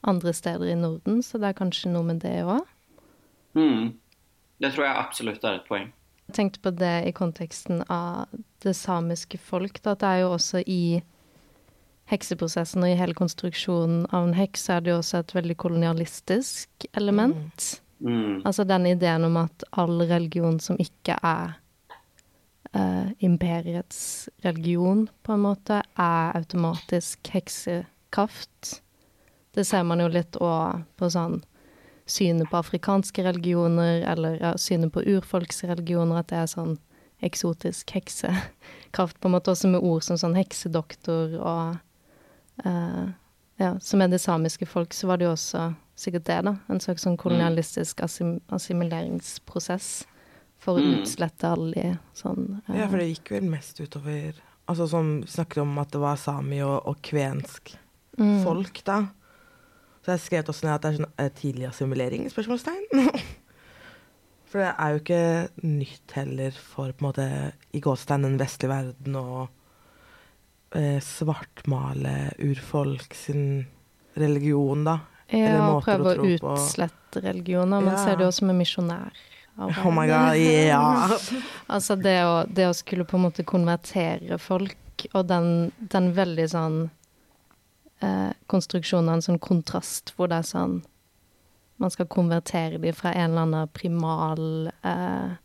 andre 0.06 0.32
steder 0.32 0.70
i 0.70 0.78
Norden, 0.78 1.22
så 1.22 1.40
det 1.42 1.50
er 1.50 1.58
kanskje 1.58 1.90
noe 1.92 2.06
med 2.06 2.22
det 2.22 2.36
òg? 2.46 2.62
Mm. 3.58 3.96
Det 4.62 4.72
tror 4.74 4.86
jeg 4.86 5.00
absolutt 5.02 5.44
er 5.44 5.58
et 5.58 5.68
poeng. 5.68 5.90
Jeg 6.28 6.36
tenkte 6.36 6.62
på 6.62 6.72
det 6.76 6.96
i 7.08 7.14
konteksten 7.16 7.82
av 7.90 8.28
det 8.62 8.74
samiske 8.76 9.38
folk, 9.40 9.80
da, 9.82 9.94
at 9.96 10.02
det 10.02 10.08
er 10.08 10.22
jo 10.22 10.32
også 10.34 10.62
i 10.66 10.82
hekseprosessen 12.08 12.84
og 12.84 12.92
i 12.92 12.98
hele 12.98 13.16
konstruksjonen 13.16 14.06
av 14.08 14.28
en 14.28 14.36
heks 14.36 14.68
er 14.72 14.84
det 14.84 14.94
jo 14.94 15.00
også 15.02 15.22
et 15.22 15.34
veldig 15.36 15.56
kolonialistisk 15.60 16.88
element. 16.96 17.68
Mm. 18.00 18.12
Mm. 18.12 18.34
Altså 18.46 18.64
den 18.64 18.86
ideen 18.86 19.26
om 19.26 19.36
at 19.40 19.64
all 19.70 20.00
religion 20.06 20.60
som 20.62 20.78
ikke 20.80 21.18
er 21.22 21.58
uh, 22.76 23.10
imperiets 23.18 24.28
religion, 24.44 25.08
på 25.22 25.34
en 25.34 25.44
måte, 25.44 25.82
er 25.98 26.36
automatisk 26.38 27.32
heksekraft. 27.34 28.78
Det 29.54 29.66
ser 29.66 29.82
man 29.82 30.00
jo 30.00 30.08
litt 30.12 30.38
òg 30.40 30.84
på 30.96 31.10
sånn 31.12 31.40
synet 32.08 32.48
på 32.48 32.56
afrikanske 32.56 33.24
religioner, 33.26 34.00
eller 34.08 34.38
ja, 34.40 34.54
synet 34.56 34.94
på 34.94 35.04
urfolksreligioner, 35.04 36.22
at 36.22 36.30
det 36.30 36.38
er 36.40 36.52
sånn 36.54 36.78
eksotisk 37.24 37.90
heksekraft, 37.96 39.18
på 39.18 39.28
en 39.28 39.34
måte 39.34 39.52
også 39.52 39.68
med 39.72 39.82
ord 39.84 40.06
som 40.06 40.16
sånn 40.20 40.38
heksedoktor 40.38 41.34
og 41.42 41.78
Ja, 42.64 43.72
som 43.82 44.02
er 44.02 44.10
det 44.10 44.20
samiske 44.22 44.66
folk, 44.70 44.94
så 44.94 45.08
var 45.10 45.18
det 45.18 45.26
jo 45.26 45.32
også 45.34 45.64
sikkert 45.98 46.28
det, 46.28 46.38
da. 46.46 46.54
En 46.70 46.80
slags 46.82 47.02
sånn 47.06 47.18
kolonialistisk 47.18 48.04
assim 48.06 48.36
assimileringsprosess 48.54 49.88
for 50.62 50.78
å 50.78 50.84
mm. 50.84 50.92
utslette 51.00 51.50
alle 51.50 51.72
de 51.74 51.90
sånn 52.18 52.44
eh. 52.68 52.78
Ja, 52.80 52.86
for 52.86 53.00
det 53.00 53.08
gikk 53.10 53.32
vel 53.36 53.50
mest 53.50 53.78
utover 53.82 54.38
Altså 54.68 54.84
som 54.90 55.12
snakket 55.24 55.62
om 55.62 55.78
at 55.80 55.94
det 55.94 56.00
var 56.02 56.18
sami 56.20 56.58
og, 56.60 56.82
og 56.90 56.98
kvensk 57.00 57.70
mm. 58.20 58.42
folk, 58.44 58.82
da. 58.84 58.98
Så 60.04 60.12
jeg 60.12 60.24
skrev 60.26 60.50
også 60.52 60.66
ned 60.66 60.74
at 60.74 60.82
det 60.84 60.90
er 60.90 60.98
sånn 60.98 61.14
eh, 61.24 61.30
tidlig 61.38 61.68
assimilering? 61.70 62.26
spørsmålstegn. 62.28 63.08
for 64.52 64.60
det 64.60 64.74
er 64.74 64.92
jo 64.92 65.00
ikke 65.00 65.22
nytt 65.64 66.14
heller 66.18 66.60
for 66.60 66.92
på 66.92 67.00
en 67.00 67.08
måte 67.08 67.28
i 67.72 67.80
gåstegn 67.80 68.28
den 68.28 68.36
vestlige 68.42 68.74
verden 68.74 69.16
å 69.16 69.46
eh, 70.74 70.98
svartmale 71.04 72.32
urfolk 72.44 73.14
sin 73.14 73.66
religion, 74.18 74.84
da. 74.84 74.98
Ja, 75.28 75.58
og 75.74 75.82
prøve 75.84 76.14
å, 76.16 76.24
å 76.24 76.54
utslette 76.56 77.20
religioner. 77.20 77.82
Men 77.84 77.92
ja. 77.92 78.04
er 78.12 78.20
det 78.20 78.28
også 78.30 78.48
med 78.48 78.62
misjonær 78.62 79.16
Oh 79.58 79.90
my 79.90 80.06
god, 80.06 80.36
ja. 80.36 81.08
altså 81.66 81.96
det 81.98 82.18
å, 82.22 82.44
det 82.46 82.68
å, 82.68 82.74
skulle 82.76 83.06
på 83.08 83.16
en 83.18 83.24
måte 83.26 83.42
konvertere 83.42 84.38
folk, 84.38 85.08
og 85.18 85.26
den, 85.26 85.72
den 85.90 86.12
veldig 86.14 86.44
sånn 86.52 86.76
eh, 87.98 88.30
konstruksjonen 88.46 89.10
av 89.10 89.18
en 89.18 89.26
sånn 89.26 89.40
kontrast 89.42 90.14
hvor 90.14 90.30
det 90.30 90.40
er 90.42 90.48
sånn 90.52 90.78
Man 91.78 91.92
skal 91.94 92.08
konvertere 92.10 92.78
dem 92.82 92.94
fra 92.94 93.12
en 93.14 93.30
eller 93.30 93.44
annen 93.46 93.68
primal 93.70 94.70
eh, 94.86 95.36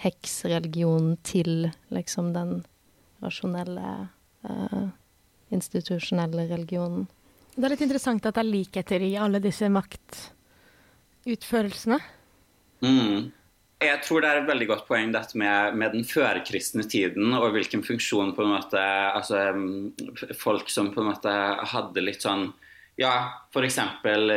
heksreligion 0.00 1.14
til 1.24 1.70
liksom 1.88 2.34
den 2.34 2.58
rasjonelle, 3.24 4.10
institusjonelle 5.50 6.48
religionen. 6.50 7.06
Det 7.56 7.64
er 7.66 7.70
litt 7.74 7.82
interessant 7.84 8.26
at 8.26 8.34
det 8.36 8.42
er 8.44 8.54
likheter 8.54 9.00
i 9.04 9.16
alle 9.20 9.38
disse 9.42 9.68
maktutførelsene. 9.72 11.98
Mm. 12.80 13.32
Jeg 13.80 14.00
tror 14.04 14.20
det 14.20 14.28
er 14.28 14.36
et 14.42 14.48
veldig 14.48 14.66
godt 14.68 14.86
poeng 14.88 15.12
dette 15.12 15.38
med, 15.40 15.74
med 15.80 15.92
den 15.96 16.04
førkristne 16.04 16.84
tiden 16.84 17.32
og 17.36 17.52
hvilken 17.54 17.82
funksjon 17.84 18.34
på 18.36 18.42
en 18.44 18.52
måte 18.52 18.82
altså, 19.16 19.36
folk 20.36 20.70
som 20.72 20.92
på 20.92 21.00
en 21.00 21.10
måte 21.14 21.32
hadde 21.72 22.00
litt 22.04 22.22
sånn 22.26 22.52
ja, 23.00 23.14
f.eks. 23.48 23.78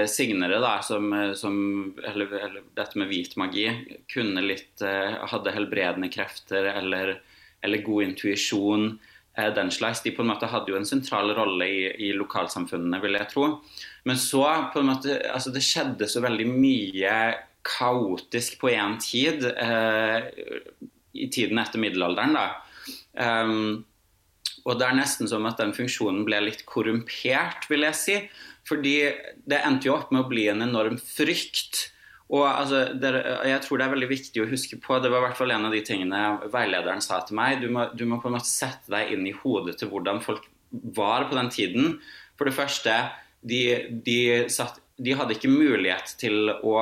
signere, 0.07 0.61
da, 0.63 0.81
som, 0.85 1.11
som 1.35 1.55
eller, 1.99 2.31
eller, 2.37 2.61
dette 2.77 2.99
med 2.99 3.07
hvit 3.11 3.35
magi, 3.35 3.67
kunne 4.13 4.41
litt 4.45 4.81
eh, 4.85 5.17
Hadde 5.33 5.51
helbredende 5.51 6.09
krefter 6.13 6.63
eller, 6.71 7.21
eller 7.59 7.83
god 7.83 8.03
intuisjon. 8.05 8.99
Eh, 9.37 9.53
den 9.53 9.71
slags. 9.71 10.03
De 10.03 10.11
på 10.11 10.21
en 10.21 10.29
måte 10.29 10.49
hadde 10.49 10.69
jo 10.69 10.77
en 10.77 10.85
sentral 10.85 11.33
rolle 11.33 11.65
i, 11.65 11.85
i 12.09 12.11
lokalsamfunnene, 12.17 12.99
vil 13.01 13.17
jeg 13.17 13.29
tro. 13.31 13.47
Men 14.05 14.19
så 14.21 14.43
på 14.73 14.81
en 14.81 14.91
måte, 14.91 15.17
altså 15.31 15.53
Det 15.53 15.63
skjedde 15.65 16.09
så 16.09 16.21
veldig 16.21 16.47
mye 16.51 17.15
kaotisk 17.63 18.59
på 18.61 18.73
én 18.73 18.97
tid, 19.01 19.45
eh, 19.47 20.29
i 21.13 21.29
tiden 21.31 21.61
etter 21.61 21.81
middelalderen. 21.81 22.35
da. 22.35 22.47
Um, 23.13 23.85
og 24.65 24.79
det 24.79 24.87
er 24.87 24.97
nesten 24.97 25.29
som 25.29 25.45
at 25.45 25.59
den 25.61 25.73
funksjonen 25.75 26.25
ble 26.25 26.39
litt 26.41 26.65
korrumpert, 26.65 27.67
vil 27.69 27.85
jeg 27.87 27.99
si. 27.99 28.17
Fordi 28.67 28.95
det 29.49 29.59
endte 29.61 29.89
jo 29.89 29.95
opp 29.95 30.11
med 30.11 30.23
å 30.23 30.29
bli 30.29 30.47
en 30.51 30.63
enorm 30.65 30.97
frykt 30.97 31.92
Og 32.33 32.43
altså, 32.47 32.87
det, 32.97 33.11
jeg 33.45 33.61
tror 33.61 33.79
det 33.79 33.85
er 33.85 33.93
veldig 33.93 34.09
viktig 34.09 34.41
å 34.41 34.49
huske 34.49 34.79
på, 34.81 34.97
det 35.01 35.11
var 35.13 35.21
i 35.21 35.25
hvert 35.27 35.37
fall 35.37 35.53
en 35.53 35.67
av 35.67 35.75
de 35.75 35.83
tingene 35.85 36.21
veilederen 36.53 37.03
sa 37.03 37.19
til 37.27 37.37
meg, 37.37 37.61
du 37.61 37.69
må, 37.73 37.85
du 37.93 38.07
må 38.09 38.17
på 38.21 38.31
en 38.31 38.37
måte 38.39 38.49
sette 38.49 38.89
deg 38.89 39.13
inn 39.13 39.27
i 39.29 39.35
hodet 39.43 39.77
til 39.79 39.91
hvordan 39.91 40.21
folk 40.23 40.47
var 40.97 41.27
på 41.29 41.37
den 41.37 41.51
tiden. 41.53 41.97
For 42.39 42.49
det 42.49 42.55
første, 42.57 42.95
de, 43.45 43.61
de, 44.05 44.19
satt, 44.49 44.81
de 44.97 45.13
hadde 45.19 45.37
ikke 45.37 45.51
mulighet 45.51 46.15
til 46.17 46.49
å 46.55 46.77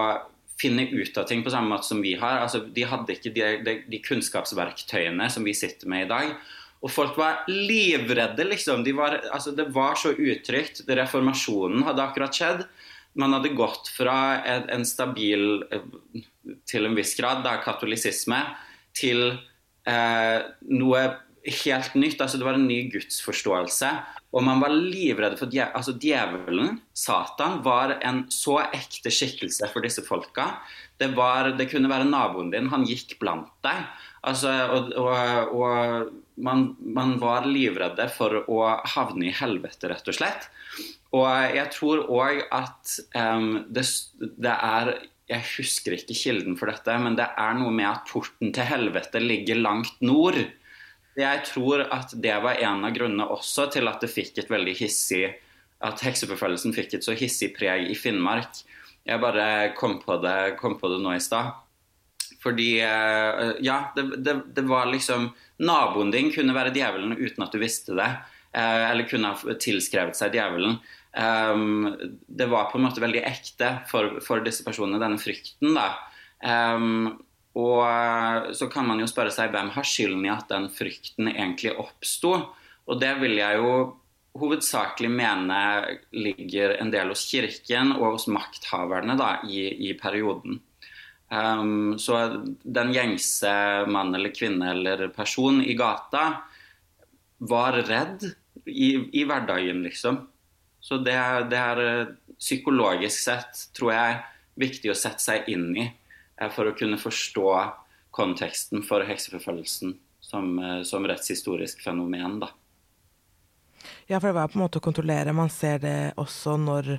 finne 0.61 0.85
ut 0.93 1.17
av 1.17 1.27
ting 1.27 1.43
på 1.43 1.51
samme 1.51 1.73
måte 1.73 1.89
som 1.89 1.99
vi 2.05 2.13
har. 2.21 2.39
Altså, 2.45 2.63
de 2.63 2.87
hadde 2.87 3.17
ikke 3.17 3.33
de, 3.35 3.45
de, 3.65 3.75
de 3.91 4.01
kunnskapsverktøyene 4.05 5.27
som 5.33 5.43
vi 5.47 5.57
sitter 5.57 5.89
med 5.91 6.05
i 6.05 6.11
dag. 6.11 6.33
Og 6.81 6.89
folk 6.89 7.17
var 7.19 7.43
livredde, 7.49 8.45
liksom. 8.47 8.85
De 8.85 8.93
var, 8.97 9.19
altså, 9.33 9.53
det 9.57 9.67
var 9.73 9.99
så 9.99 10.13
utrygt. 10.15 10.83
Reformasjonen 10.87 11.83
hadde 11.85 12.05
akkurat 12.05 12.37
skjedd. 12.37 12.63
Man 13.19 13.33
hadde 13.35 13.53
gått 13.57 13.89
fra 13.91 14.41
en, 14.47 14.85
stabil, 14.87 15.63
eh, 15.71 16.21
til 16.69 16.87
en 16.87 16.95
viss 16.95 17.15
grad, 17.17 17.43
da, 17.43 17.57
katolisisme, 17.63 18.39
til 18.97 19.33
eh, 19.89 20.39
noe 20.71 21.03
helt 21.65 21.95
nytt. 21.97 22.21
altså 22.21 22.37
Det 22.37 22.45
var 22.45 22.59
en 22.59 22.67
ny 22.67 22.83
gudsforståelse. 22.93 23.91
Og 24.31 24.45
man 24.47 24.61
var 24.63 24.71
livredd 24.71 25.35
for 25.39 25.51
dje 25.51 25.65
altså 25.75 25.97
Djevelen, 25.99 26.77
Satan, 26.95 27.59
var 27.65 27.97
en 27.99 28.23
så 28.31 28.61
ekte 28.63 29.11
skikkelse 29.11 29.67
for 29.73 29.83
disse 29.83 30.03
folka. 30.05 30.47
Det, 31.01 31.11
var, 31.17 31.51
det 31.57 31.67
kunne 31.71 31.91
være 31.91 32.07
naboen 32.07 32.53
din. 32.53 32.69
Han 32.71 32.87
gikk 32.87 33.17
blant 33.19 33.51
deg. 33.65 33.83
Altså, 34.27 34.53
og, 34.71 34.91
og, 35.01 35.55
og 35.57 36.11
man, 36.45 36.69
man, 36.79 37.17
var 37.19 37.49
livredde 37.49 38.05
for 38.13 38.43
å 38.45 38.63
havne 38.95 39.27
i 39.31 39.35
helvete, 39.35 39.89
rett 39.91 40.07
og 40.07 40.15
slett. 40.15 40.47
Og 41.11 41.55
jeg 41.55 41.67
tror 41.75 42.05
òg 42.07 42.43
at 42.55 42.93
um, 43.19 43.65
det, 43.67 43.83
det 44.39 44.53
er 44.53 44.93
jeg 45.31 45.47
husker 45.57 45.95
ikke 45.95 46.15
kilden 46.17 46.57
for 46.59 46.71
dette, 46.71 46.95
men 46.99 47.15
det 47.19 47.27
er 47.39 47.55
noe 47.55 47.71
med 47.71 47.87
at 47.87 48.09
porten 48.09 48.51
til 48.55 48.67
helvete 48.67 49.21
ligger 49.23 49.61
langt 49.61 50.01
nord. 50.03 50.39
Jeg 51.19 51.43
tror 51.47 51.85
at 51.91 52.13
det 52.23 52.35
var 52.43 52.59
en 52.63 52.85
av 52.87 52.95
grunnene 52.95 53.27
også 53.31 53.69
til 53.73 53.87
at 53.91 54.03
det 54.03 54.11
fikk 54.11 54.39
et 54.39 54.51
veldig 54.51 54.77
hissig 54.79 55.25
At 55.81 55.99
hekseforfølgelsen 56.05 56.75
fikk 56.75 56.93
et 56.93 57.03
så 57.03 57.15
hissig 57.17 57.49
preg 57.55 57.87
i 57.89 57.95
Finnmark. 57.97 58.59
Jeg 59.01 59.17
bare 59.17 59.73
kom 59.73 59.97
på 59.99 60.19
det, 60.21 60.55
kom 60.59 60.75
på 60.77 60.91
det 60.91 60.99
nå 61.01 61.15
i 61.17 61.23
stad. 61.23 61.55
Fordi 62.43 62.75
eh, 62.85 63.55
Ja, 63.65 63.91
det, 63.95 64.21
det, 64.21 64.35
det, 64.53 64.65
var 64.69 64.91
liksom 64.91 65.31
Naboen 65.57 66.13
din 66.13 66.29
kunne 66.33 66.53
være 66.53 66.73
djevelen 66.75 67.17
uten 67.17 67.47
at 67.47 67.51
du 67.51 67.57
visste 67.61 67.97
det. 67.97 68.11
Eh, 68.53 68.83
eller 68.91 69.09
kunne 69.09 69.33
ha 69.33 69.57
tilskrevet 69.57 70.17
seg 70.17 70.37
djevelen. 70.37 70.77
Um, 71.11 71.91
det 72.27 72.47
var 72.47 72.69
på 72.71 72.79
en 72.79 72.85
måte 72.85 73.03
veldig 73.03 73.23
ekte 73.27 73.73
for, 73.89 74.21
for 74.23 74.43
disse 74.45 74.63
personene, 74.67 75.01
denne 75.01 75.19
frykten. 75.21 75.75
da. 75.75 75.89
Um, 76.41 77.19
og 77.59 77.81
eh, 77.83 78.51
så 78.55 78.69
kan 78.71 78.87
man 78.87 79.01
jo 79.01 79.09
spørre 79.11 79.33
seg 79.33 79.51
hvem 79.51 79.73
har 79.75 79.87
skylden 79.87 80.23
i 80.23 80.31
at 80.31 80.47
den 80.51 80.69
frykten 80.71 81.27
egentlig 81.33 81.73
oppsto. 81.75 82.31
Og 82.87 83.01
det 83.01 83.11
vil 83.19 83.35
jeg 83.41 83.59
jo 83.59 83.73
hovedsakelig 84.39 85.09
mene 85.11 85.57
ligger 86.15 86.77
en 86.79 86.91
del 86.93 87.11
hos 87.11 87.25
kirken 87.27 87.91
og 87.97 88.15
hos 88.15 88.29
makthaverne 88.31 89.17
da, 89.19 89.33
i, 89.43 89.67
i 89.91 89.93
perioden. 89.99 90.61
Um, 91.31 91.99
så 91.99 92.43
den 92.63 92.91
gjengse 92.95 93.51
mann 93.91 94.15
eller 94.15 94.33
kvinne 94.35 94.71
eller 94.73 95.09
person 95.15 95.61
i 95.63 95.75
gata 95.79 96.25
var 97.51 97.79
redd 97.87 98.25
i, 98.65 98.95
i 99.19 99.23
hverdagen, 99.27 99.83
liksom. 99.83 100.23
Så 100.81 100.97
det, 100.97 101.17
det 101.51 101.59
er 101.61 101.81
eh, 101.85 102.13
psykologisk 102.41 103.21
sett, 103.21 103.67
tror 103.77 103.93
jeg, 103.93 104.21
viktig 104.61 104.91
å 104.91 104.97
sette 104.97 105.23
seg 105.23 105.49
inn 105.51 105.69
i 105.77 105.85
for 106.55 106.65
å 106.65 106.73
kunne 106.73 106.97
forstå 106.97 107.49
konteksten 108.11 108.81
for 108.83 109.05
hekseforfølgelsen 109.05 109.93
som, 110.25 110.57
eh, 110.59 110.81
som 110.83 111.05
rettshistorisk 111.07 111.83
fenomen. 111.85 112.39
Da. 112.41 112.49
Ja, 114.07 114.19
for 114.19 114.31
det 114.31 114.37
var 114.39 114.49
på 114.49 114.59
en 114.59 114.65
måte 114.65 114.81
å 114.81 114.87
kontrollere. 114.89 115.33
Man 115.37 115.53
ser 115.53 115.79
det 115.79 116.13
også 116.17 116.57
når 116.59 116.97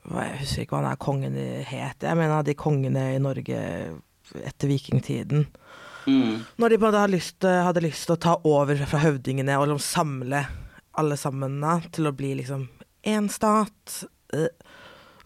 Jeg 0.00 0.36
husker 0.40 0.62
ikke 0.64 0.72
hva 0.72 0.78
han 0.80 0.92
er 0.94 0.96
kongen 0.96 1.34
het. 1.68 2.00
Jeg 2.00 2.16
mener 2.16 2.42
de 2.42 2.54
kongene 2.56 3.02
i 3.12 3.18
Norge 3.20 3.58
etter 4.32 4.70
vikingtiden. 4.70 5.44
Mm. 6.06 6.40
Når 6.56 6.72
de 6.72 6.78
på 6.78 6.86
en 6.86 6.88
måte 6.88 7.02
hadde 7.02 7.12
lyst, 7.12 7.44
hadde 7.44 7.82
lyst 7.84 8.06
til 8.08 8.16
å 8.16 8.22
ta 8.24 8.32
over 8.48 8.80
fra 8.88 9.02
høvdingene 9.02 9.58
og 9.60 9.68
liksom 9.68 9.84
samle 9.84 10.40
alle 10.96 11.18
sammen 11.20 11.60
da, 11.60 11.76
til 11.92 12.08
å 12.08 12.14
bli 12.16 12.32
liksom 12.40 12.64
én 13.06 13.28
stat. 13.32 14.04
Eh, 14.34 14.48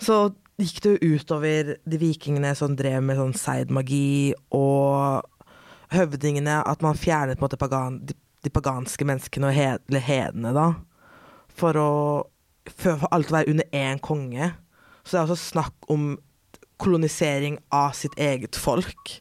så 0.03 0.29
gikk 0.61 0.83
det 0.83 0.93
jo 0.93 1.15
utover 1.17 1.77
de 1.83 1.99
vikingene 1.99 2.53
som 2.59 2.77
drev 2.79 3.03
med 3.03 3.19
sånn 3.19 3.35
seidmagi, 3.39 4.35
og 4.55 5.25
høvdingene, 5.95 6.61
at 6.67 6.85
man 6.85 6.99
fjernet 6.99 7.39
på 7.39 7.45
en 7.45 7.49
måte 7.49 7.61
pagan, 7.61 7.99
de, 8.07 8.15
de, 8.45 8.53
paganske 8.55 9.07
menneskene, 9.07 9.51
og 9.51 9.57
hed, 9.57 9.99
hedene, 10.07 10.55
da, 10.55 10.69
for 11.55 11.81
å 11.81 11.91
for, 12.71 13.03
alt 13.13 13.33
å 13.33 13.39
være 13.39 13.53
under 13.53 13.77
én 13.77 14.01
konge. 14.03 14.53
Så 15.05 15.17
det 15.17 15.21
er 15.21 15.27
også 15.27 15.51
snakk 15.53 15.91
om 15.93 16.15
kolonisering 16.81 17.59
av 17.75 17.93
sitt 17.99 18.17
eget 18.21 18.57
folk. 18.57 19.19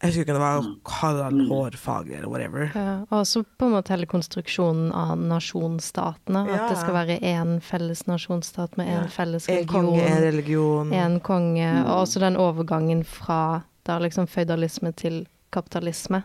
Jeg 0.00 0.08
husker 0.08 0.24
ikke 0.24 0.32
det 0.32 0.40
var 0.40 0.68
Harald 0.96 1.42
mm. 1.42 1.48
Hårfagre 1.50 2.14
eller 2.16 2.30
whatever. 2.32 2.70
Ja, 2.72 2.92
og 3.12 3.26
så 3.28 3.42
på 3.44 3.66
en 3.68 3.74
måte 3.74 3.92
hele 3.92 4.06
konstruksjonen 4.08 4.94
av 4.96 5.20
nasjonsstatene. 5.20 6.46
Ja. 6.48 6.56
At 6.56 6.72
det 6.72 6.78
skal 6.80 6.96
være 6.96 7.16
én 7.20 7.58
felles 7.64 8.06
nasjonsstat 8.08 8.78
med 8.80 8.88
én 8.88 9.10
felles 9.12 9.48
religion. 9.50 9.84
En 9.84 9.90
konge, 9.90 10.06
en 10.08 10.22
religion. 10.24 10.92
En 10.96 11.18
konge. 11.20 11.66
Mm. 11.68 11.82
Og 11.84 11.92
også 11.98 12.22
den 12.24 12.38
overgangen 12.40 13.02
fra 13.04 13.60
da 13.84 13.98
liksom 14.00 14.28
føydalisme 14.30 14.94
til 14.96 15.26
kapitalisme. 15.52 16.22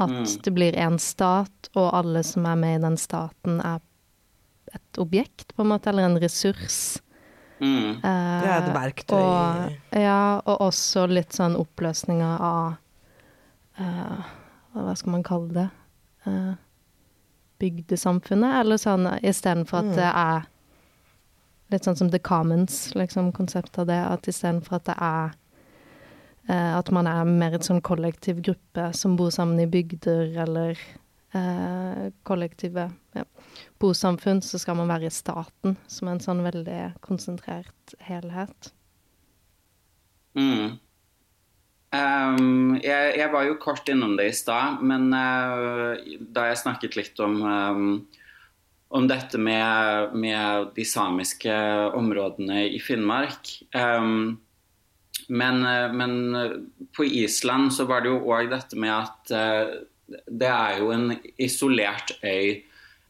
At 0.00 0.10
mm. 0.10 0.24
det 0.46 0.52
blir 0.56 0.78
én 0.80 0.96
stat, 0.98 1.68
og 1.74 1.90
alle 1.92 2.22
som 2.24 2.46
er 2.48 2.56
med 2.56 2.78
i 2.78 2.82
den 2.86 2.96
staten, 2.98 3.60
er 3.60 3.84
et 4.74 4.98
objekt, 4.98 5.52
på 5.54 5.62
en 5.62 5.70
måte, 5.74 5.92
eller 5.92 6.08
en 6.08 6.16
ressurs. 6.22 6.96
Mm. 7.60 8.00
Uh, 8.00 8.40
det 8.40 8.48
er 8.48 8.56
et 8.56 8.72
verktøy. 8.74 9.18
Og, 9.20 9.76
ja, 10.00 10.40
og 10.40 10.64
også 10.70 11.04
litt 11.12 11.36
sånn 11.36 11.54
oppløsninger 11.60 12.40
av 12.40 12.80
Hva 13.76 14.94
skal 14.98 15.14
man 15.14 15.24
kalle 15.26 15.54
det? 15.54 15.68
Uh, 16.26 16.54
bygdesamfunnet, 17.62 18.58
eller 18.60 18.80
sånn 18.80 19.06
istedenfor 19.22 19.82
at 19.82 19.90
mm. 19.90 19.94
det 19.98 20.10
er 20.10 20.50
litt 21.72 21.86
sånn 21.86 21.98
som 21.98 22.10
The 22.12 22.20
Commons, 22.22 22.78
liksom, 22.96 23.32
konseptet 23.36 23.82
av 23.82 23.88
det. 23.90 24.00
At 24.08 24.28
istedenfor 24.30 24.78
at 24.78 24.88
det 24.90 24.96
er 24.98 25.32
uh, 26.50 26.72
At 26.78 26.90
man 26.94 27.08
er 27.10 27.24
mer 27.28 27.56
et 27.56 27.66
sånn 27.66 27.82
kollektiv 27.84 28.42
gruppe 28.44 28.90
som 28.96 29.16
bor 29.20 29.32
sammen 29.34 29.62
i 29.62 29.70
bygder 29.70 30.34
eller 30.44 30.80
uh, 31.36 32.10
kollektive 32.26 32.88
ja, 33.16 33.24
bosamfunn, 33.80 34.42
så 34.42 34.60
skal 34.60 34.78
man 34.80 34.90
være 34.92 35.08
i 35.08 35.14
staten 35.14 35.78
som 35.86 36.10
en 36.10 36.22
sånn 36.22 36.42
veldig 36.44 36.94
konsentrert 37.04 37.96
helhet. 38.04 38.72
Mm. 40.34 40.80
Um, 41.94 42.74
jeg, 42.82 43.14
jeg, 43.20 43.30
var 43.30 43.46
jo 43.46 43.58
kort 43.60 43.88
innom 43.92 44.16
det 44.18 44.30
i 44.30 44.34
stad, 44.34 44.80
men 44.82 45.12
uh, 45.14 45.94
da 46.34 46.48
jeg 46.48 46.60
snakket 46.62 46.96
litt 46.98 47.20
om, 47.22 47.36
um, 47.44 47.90
om 48.94 49.08
dette 49.10 49.38
med, 49.38 50.14
med, 50.18 50.72
de 50.74 50.86
samiske 50.88 51.54
områdene 51.94 52.64
i 52.72 52.80
Finnmark 52.82 53.52
um, 53.76 54.34
men, 55.28 55.60
uh, 55.62 55.92
men, 55.94 56.14
på 56.96 57.06
Island 57.06 57.70
så 57.76 57.86
var 57.90 58.02
det 58.02 58.14
jo 58.14 58.22
òg 58.32 58.50
dette 58.50 58.78
med 58.80 58.94
at 58.94 59.34
uh, 59.36 59.76
det 60.26 60.50
er 60.50 60.80
jo 60.82 60.90
en 60.94 61.12
isolert 61.40 62.16
øy. 62.22 62.64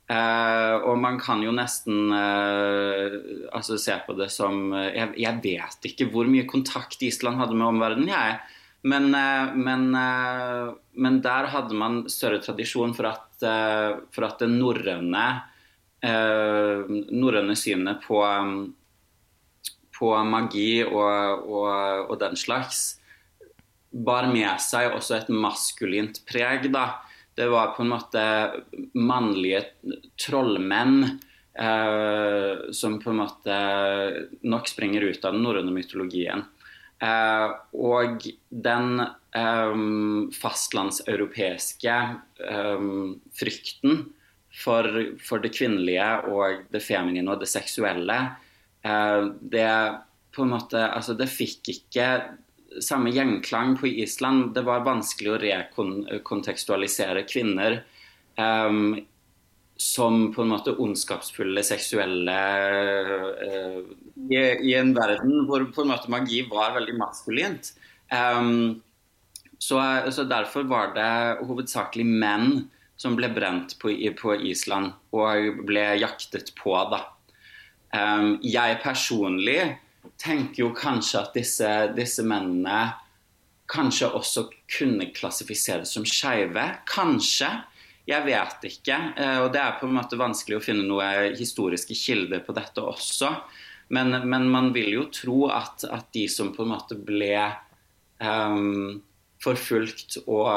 og 0.04 0.98
man 1.00 1.16
kan 1.18 1.40
jo 1.42 1.50
nesten 1.50 2.12
altså 2.12 3.78
se 3.80 3.94
på 4.06 4.12
det 4.18 4.28
som 4.30 4.68
jeg, 4.76 5.14
jeg, 5.16 5.40
vet 5.42 5.88
ikke 5.88 6.06
hvor 6.12 6.28
mye 6.28 6.44
kontakt 6.46 7.02
Island 7.02 7.40
hadde 7.40 7.56
med 7.56 7.66
omverdenen. 7.66 8.12
jeg 8.12 8.36
men, 8.84 9.14
eh, 9.14 9.54
men, 9.54 9.94
eh, 9.94 10.74
men, 10.92 11.20
der 11.24 11.48
hadde 11.48 11.74
man 11.74 12.02
større 12.12 12.42
tradisjon 12.44 12.92
for 12.96 13.08
at, 13.08 13.28
eh, 13.42 13.96
for 14.12 14.28
at 14.28 14.38
det 14.44 14.52
norrøne 14.52 15.26
norrøne 16.04 17.54
synet 17.56 18.02
på, 18.04 18.18
på 19.96 20.08
magi 20.28 20.82
og, 20.84 21.46
og, 21.48 22.10
og, 22.10 22.18
den 22.20 22.36
slags 22.36 22.98
bar 23.88 24.28
med 24.28 24.60
seg 24.60 24.92
også 24.92 25.16
et 25.16 25.30
maskulint 25.32 26.20
preg. 26.28 26.68
da. 26.74 27.00
Det 27.32 27.48
var 27.48 27.72
på 27.72 27.86
en 27.86 27.94
måte 27.94 28.24
mannlige 29.00 29.62
trollmenn 30.20 31.06
eh, 31.08 32.68
som 32.76 33.00
på 33.00 33.14
en 33.14 33.22
måte 33.22 33.56
nok 34.44 34.68
springer 34.68 35.08
ut 35.08 35.24
av 35.24 35.32
den 35.32 35.46
norrøne 35.46 35.72
mytologien. 35.72 36.44
Uh, 37.04 37.50
og 37.76 38.22
den 38.48 39.02
um, 39.36 40.30
fastlandseuropeiske 40.32 41.96
um, 42.48 43.16
frykten 43.36 44.06
for, 44.54 44.88
for, 45.20 45.42
det 45.42 45.52
kvinnelige 45.56 46.06
og 46.30 46.62
det 46.72 46.80
feminine 46.84 47.34
og 47.34 47.42
det 47.42 47.50
seksuelle, 47.50 48.18
uh, 48.86 49.26
det 49.42 49.68
på 50.34 50.46
en 50.46 50.54
måte 50.54 50.80
Altså, 50.86 51.18
det 51.18 51.28
fikk 51.30 51.68
ikke 51.74 52.08
samme 52.82 53.12
gjenklang 53.14 53.76
på 53.78 53.90
Island. 53.90 54.54
Det 54.56 54.64
var 54.66 54.86
vanskelig 54.86 55.34
å 55.34 55.40
rekontekstualisere 55.42 57.26
kvinner 57.28 57.82
um, 58.38 58.96
som 59.76 60.28
på 60.34 60.42
en 60.42 60.52
måte 60.52 60.74
ondskapsfulle 60.78 61.64
seksuelle 61.66 62.36
uh, 63.40 63.80
i, 64.30 64.38
i, 64.38 64.74
en 64.78 64.92
verden 64.94 65.48
hvor 65.48 65.64
på 65.74 65.82
en 65.82 65.90
måte 65.90 66.12
magi 66.12 66.44
var 66.50 66.76
veldig 66.76 66.94
maskulint. 67.00 67.72
Um, 68.12 68.82
så, 69.58 69.80
så, 70.12 70.24
derfor 70.28 70.68
var 70.70 70.94
det 70.94 71.46
hovedsakelig 71.46 72.06
menn 72.06 72.68
som 73.00 73.16
ble 73.18 73.30
brent 73.34 73.74
på, 73.80 73.90
på 74.20 74.36
Island 74.46 74.92
og 75.16 75.64
ble 75.66 75.86
jaktet 75.98 76.52
på. 76.58 76.76
da. 76.92 77.02
Um, 77.94 78.36
jeg 78.42 78.78
personlig 78.82 79.74
tenker 80.20 80.66
jo 80.66 80.74
kanskje 80.76 81.22
at 81.22 81.34
disse, 81.34 81.70
disse 81.96 82.22
mennene 82.26 82.92
kanskje 83.70 84.10
også 84.14 84.48
kunne 84.70 85.08
klassifiseres 85.16 85.94
som 85.96 86.06
skeive. 86.06 86.66
Kanskje. 86.90 87.50
Jeg 88.08 88.26
vet 88.26 88.66
ikke. 88.68 88.98
Uh, 89.18 89.38
og 89.46 89.52
det 89.54 89.62
er 89.62 89.78
på 89.80 89.88
en 89.88 89.96
måte 89.96 90.20
vanskelig 90.20 90.58
å 90.58 90.64
finne 90.64 90.86
noen 90.88 91.36
historiske 91.38 91.96
kilder 91.98 92.44
på 92.44 92.56
dette 92.56 92.84
også. 92.84 93.32
Men, 93.94 94.16
men 94.28 94.48
man 94.50 94.72
vil 94.74 94.92
jo 94.94 95.08
tro 95.12 95.38
at, 95.52 95.84
at, 95.84 96.08
de 96.16 96.26
som 96.32 96.54
på 96.54 96.64
en 96.64 96.72
måte 96.72 96.96
ble 96.96 97.36
um, 98.16 99.00
forfulgt 99.44 100.22
og, 100.24 100.48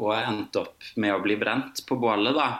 og 0.00 0.12
endte 0.16 0.62
opp 0.62 0.92
med 0.96 1.12
å 1.12 1.20
bli 1.24 1.36
brent 1.40 1.84
på 1.88 1.98
bålet, 2.00 2.32
da, 2.36 2.50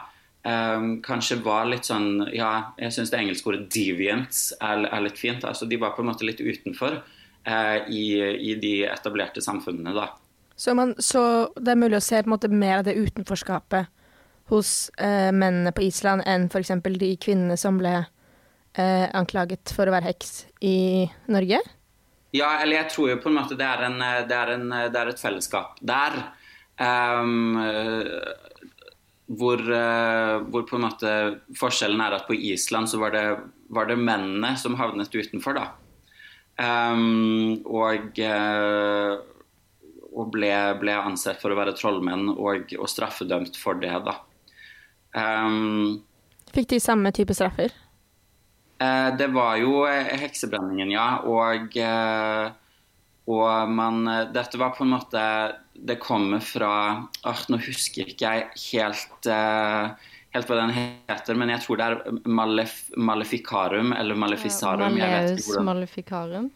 Um, 0.43 0.97
kanskje 1.07 1.37
var 1.39 1.69
litt 1.71 1.87
sånn 1.87 2.25
Ja, 2.35 2.75
jeg 2.75 2.91
syns 2.91 3.13
det 3.13 3.21
engelske 3.21 3.47
ordet 3.47 3.69
'deviant' 3.71 4.41
er, 4.59 4.89
er, 4.89 5.03
litt 5.05 5.21
fint. 5.21 5.45
altså 5.47 5.69
De 5.71 5.79
var 5.79 5.93
på 5.95 6.03
en 6.03 6.09
måte 6.09 6.27
litt 6.27 6.41
utenfor 6.43 6.97
uh, 6.99 7.79
i, 7.87 8.19
i, 8.19 8.57
de 8.59 8.73
etablerte 8.91 9.39
samfunnene, 9.39 9.95
da. 9.95 10.09
Så, 10.59 10.75
man, 10.75 10.97
så, 10.99 11.23
det 11.55 11.77
er 11.77 11.79
mulig 11.79 12.01
å 12.01 12.03
se 12.03 12.19
på 12.19 12.27
en 12.27 12.35
måte 12.35 12.51
mer 12.51 12.81
av 12.81 12.89
det 12.91 12.99
utenforskapet 12.99 14.02
hos 14.53 14.91
eh, 14.99 15.31
mennene 15.33 15.73
på 15.75 15.85
Island 15.89 16.27
enn 16.29 16.49
f.eks. 16.51 16.75
de 17.01 17.13
kvinnene 17.21 17.57
som 17.61 17.81
ble 17.81 17.95
eh, 17.99 19.09
anklaget 19.09 19.73
for 19.75 19.89
å 19.89 19.95
være 19.97 20.13
heks 20.13 20.45
i 20.61 20.77
Norge? 21.33 21.61
Ja, 22.33 22.55
eller 22.63 22.83
jeg 22.83 22.93
tror 22.95 23.11
jo 23.11 23.19
på 23.21 23.29
en 23.29 23.41
måte 23.41 23.59
det 23.61 23.67
er, 23.69 23.89
en, 23.89 23.99
det 24.29 24.37
er, 24.37 24.55
en, 24.55 24.71
det 24.93 25.01
er 25.01 25.11
et 25.11 25.21
fellesskap 25.21 25.77
der. 25.85 26.17
Um, 26.81 27.59
hvor, 29.39 29.61
uh, 29.61 30.41
hvor, 30.49 30.65
på 30.69 30.79
en 30.79 30.87
måte 30.87 31.13
forskjellen 31.59 32.01
er 32.05 32.17
at 32.17 32.27
på 32.29 32.37
Island 32.37 32.91
så 32.91 33.01
var 33.01 33.15
det, 33.15 33.27
var 33.73 33.89
det 33.89 34.01
mennene 34.01 34.55
som 34.61 34.77
havnet 34.81 35.13
utenfor, 35.15 35.57
da. 35.57 35.69
Um, 36.61 37.63
og, 37.65 38.19
uh, 38.19 39.21
og 40.13 40.33
ble, 40.35 40.53
ble, 40.83 40.97
ansett 40.99 41.41
for 41.41 41.53
å 41.53 41.59
være 41.59 41.77
trollmenn 41.79 42.35
og, 42.35 42.75
og 42.77 42.91
straffedømt 42.91 43.57
for 43.61 43.81
det, 43.81 43.95
da. 44.05 44.19
Um, 45.17 46.03
Fikk 46.53 46.71
de 46.73 46.81
samme 46.81 47.13
type 47.15 47.35
straffer? 47.37 47.73
Uh, 48.83 49.13
det 49.17 49.29
var 49.35 49.57
jo 49.61 49.85
heksebrenningen, 49.87 50.93
ja. 50.95 51.23
Og 51.29 51.73
og 53.31 53.71
man, 53.71 54.03
dette 54.35 54.59
var 54.59 54.73
på 54.75 54.83
en 54.83 54.97
måte 54.97 55.21
Det 55.79 55.95
kommer 56.03 56.43
fra 56.43 56.73
uh, 57.23 57.43
Nå 57.53 57.61
husker 57.63 58.09
ikke 58.11 58.33
jeg 58.33 58.49
helt, 58.73 59.29
uh, 59.31 59.95
helt 60.35 60.51
hva 60.51 60.59
den 60.59 60.73
heter, 60.75 61.39
men 61.39 61.53
jeg 61.55 61.63
tror 61.63 61.79
det 61.79 61.87
er 61.87 62.19
malef, 62.27 62.75
Maleficarum 62.97 63.93
eller 63.95 64.19
Maleficarum. 64.19 64.99
Maleus 64.99 65.47
Maleficarum? 65.61 66.51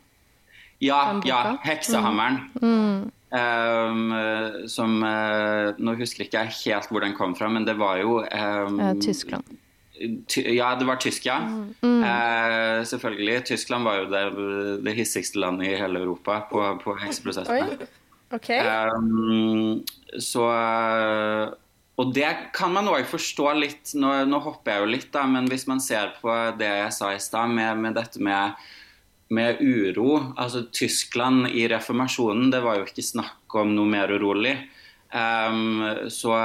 Ja, 0.83 1.21
ja. 1.25 1.57
Heksehammeren. 1.65 2.41
Mm. 2.61 3.13
Um, 3.37 4.15
som 4.71 5.01
uh, 5.05 5.75
Nå 5.77 5.97
husker 5.99 6.25
ikke 6.25 6.47
jeg 6.47 6.55
helt 6.63 6.93
hvor 6.93 7.05
den 7.05 7.17
kom 7.19 7.35
fra, 7.37 7.51
men 7.53 7.67
det 7.69 7.77
var 7.77 8.01
jo 8.01 8.23
um, 8.25 8.81
Tyskland. 9.03 9.45
Ja, 10.37 10.75
det 10.77 10.87
var 10.89 10.99
tysk, 11.01 11.27
ja. 11.27 11.39
Mm. 11.81 12.03
Uh, 12.05 12.85
selvfølgelig. 12.85 13.45
Tyskland 13.53 13.85
var 13.89 14.03
jo 14.03 14.09
det, 14.13 14.25
det 14.85 14.97
hissigste 14.97 15.41
landet 15.41 15.71
i 15.71 15.77
hele 15.81 16.03
Europa 16.05 16.43
på, 16.51 16.65
på 16.85 16.97
hekseprosessene. 17.01 17.89
Okay. 18.35 18.61
Um, 18.61 19.85
så 20.19 20.45
Og 21.97 22.11
det 22.13 22.29
kan 22.57 22.75
man 22.75 22.91
òg 22.93 23.07
forstå 23.09 23.53
litt 23.57 23.95
nå, 23.97 24.11
nå, 24.29 24.41
hopper 24.45 24.75
jeg 24.75 24.83
jo 24.83 24.91
litt, 24.91 25.07
da, 25.15 25.25
men 25.31 25.49
hvis 25.49 25.65
man 25.71 25.81
ser 25.81 26.13
på 26.21 26.35
det 26.61 26.69
jeg 26.69 26.93
sa 26.93 27.15
i 27.15 27.23
stad, 27.23 27.53
med, 27.57 27.81
med, 27.81 27.97
dette 27.97 28.21
med, 28.21 28.67
med 29.35 29.59
uro 29.59 30.35
Altså 30.39 30.67
Tyskland 30.71 31.49
i 31.51 31.65
reformasjonen, 31.69 32.51
det 32.53 32.61
var 32.63 32.79
jo 32.79 32.87
ikke 32.87 33.03
snakk 33.03 33.57
om 33.59 33.73
noe 33.75 33.91
mer 33.91 34.13
urolig. 34.15 34.55
Um, 35.11 35.83
så 36.11 36.37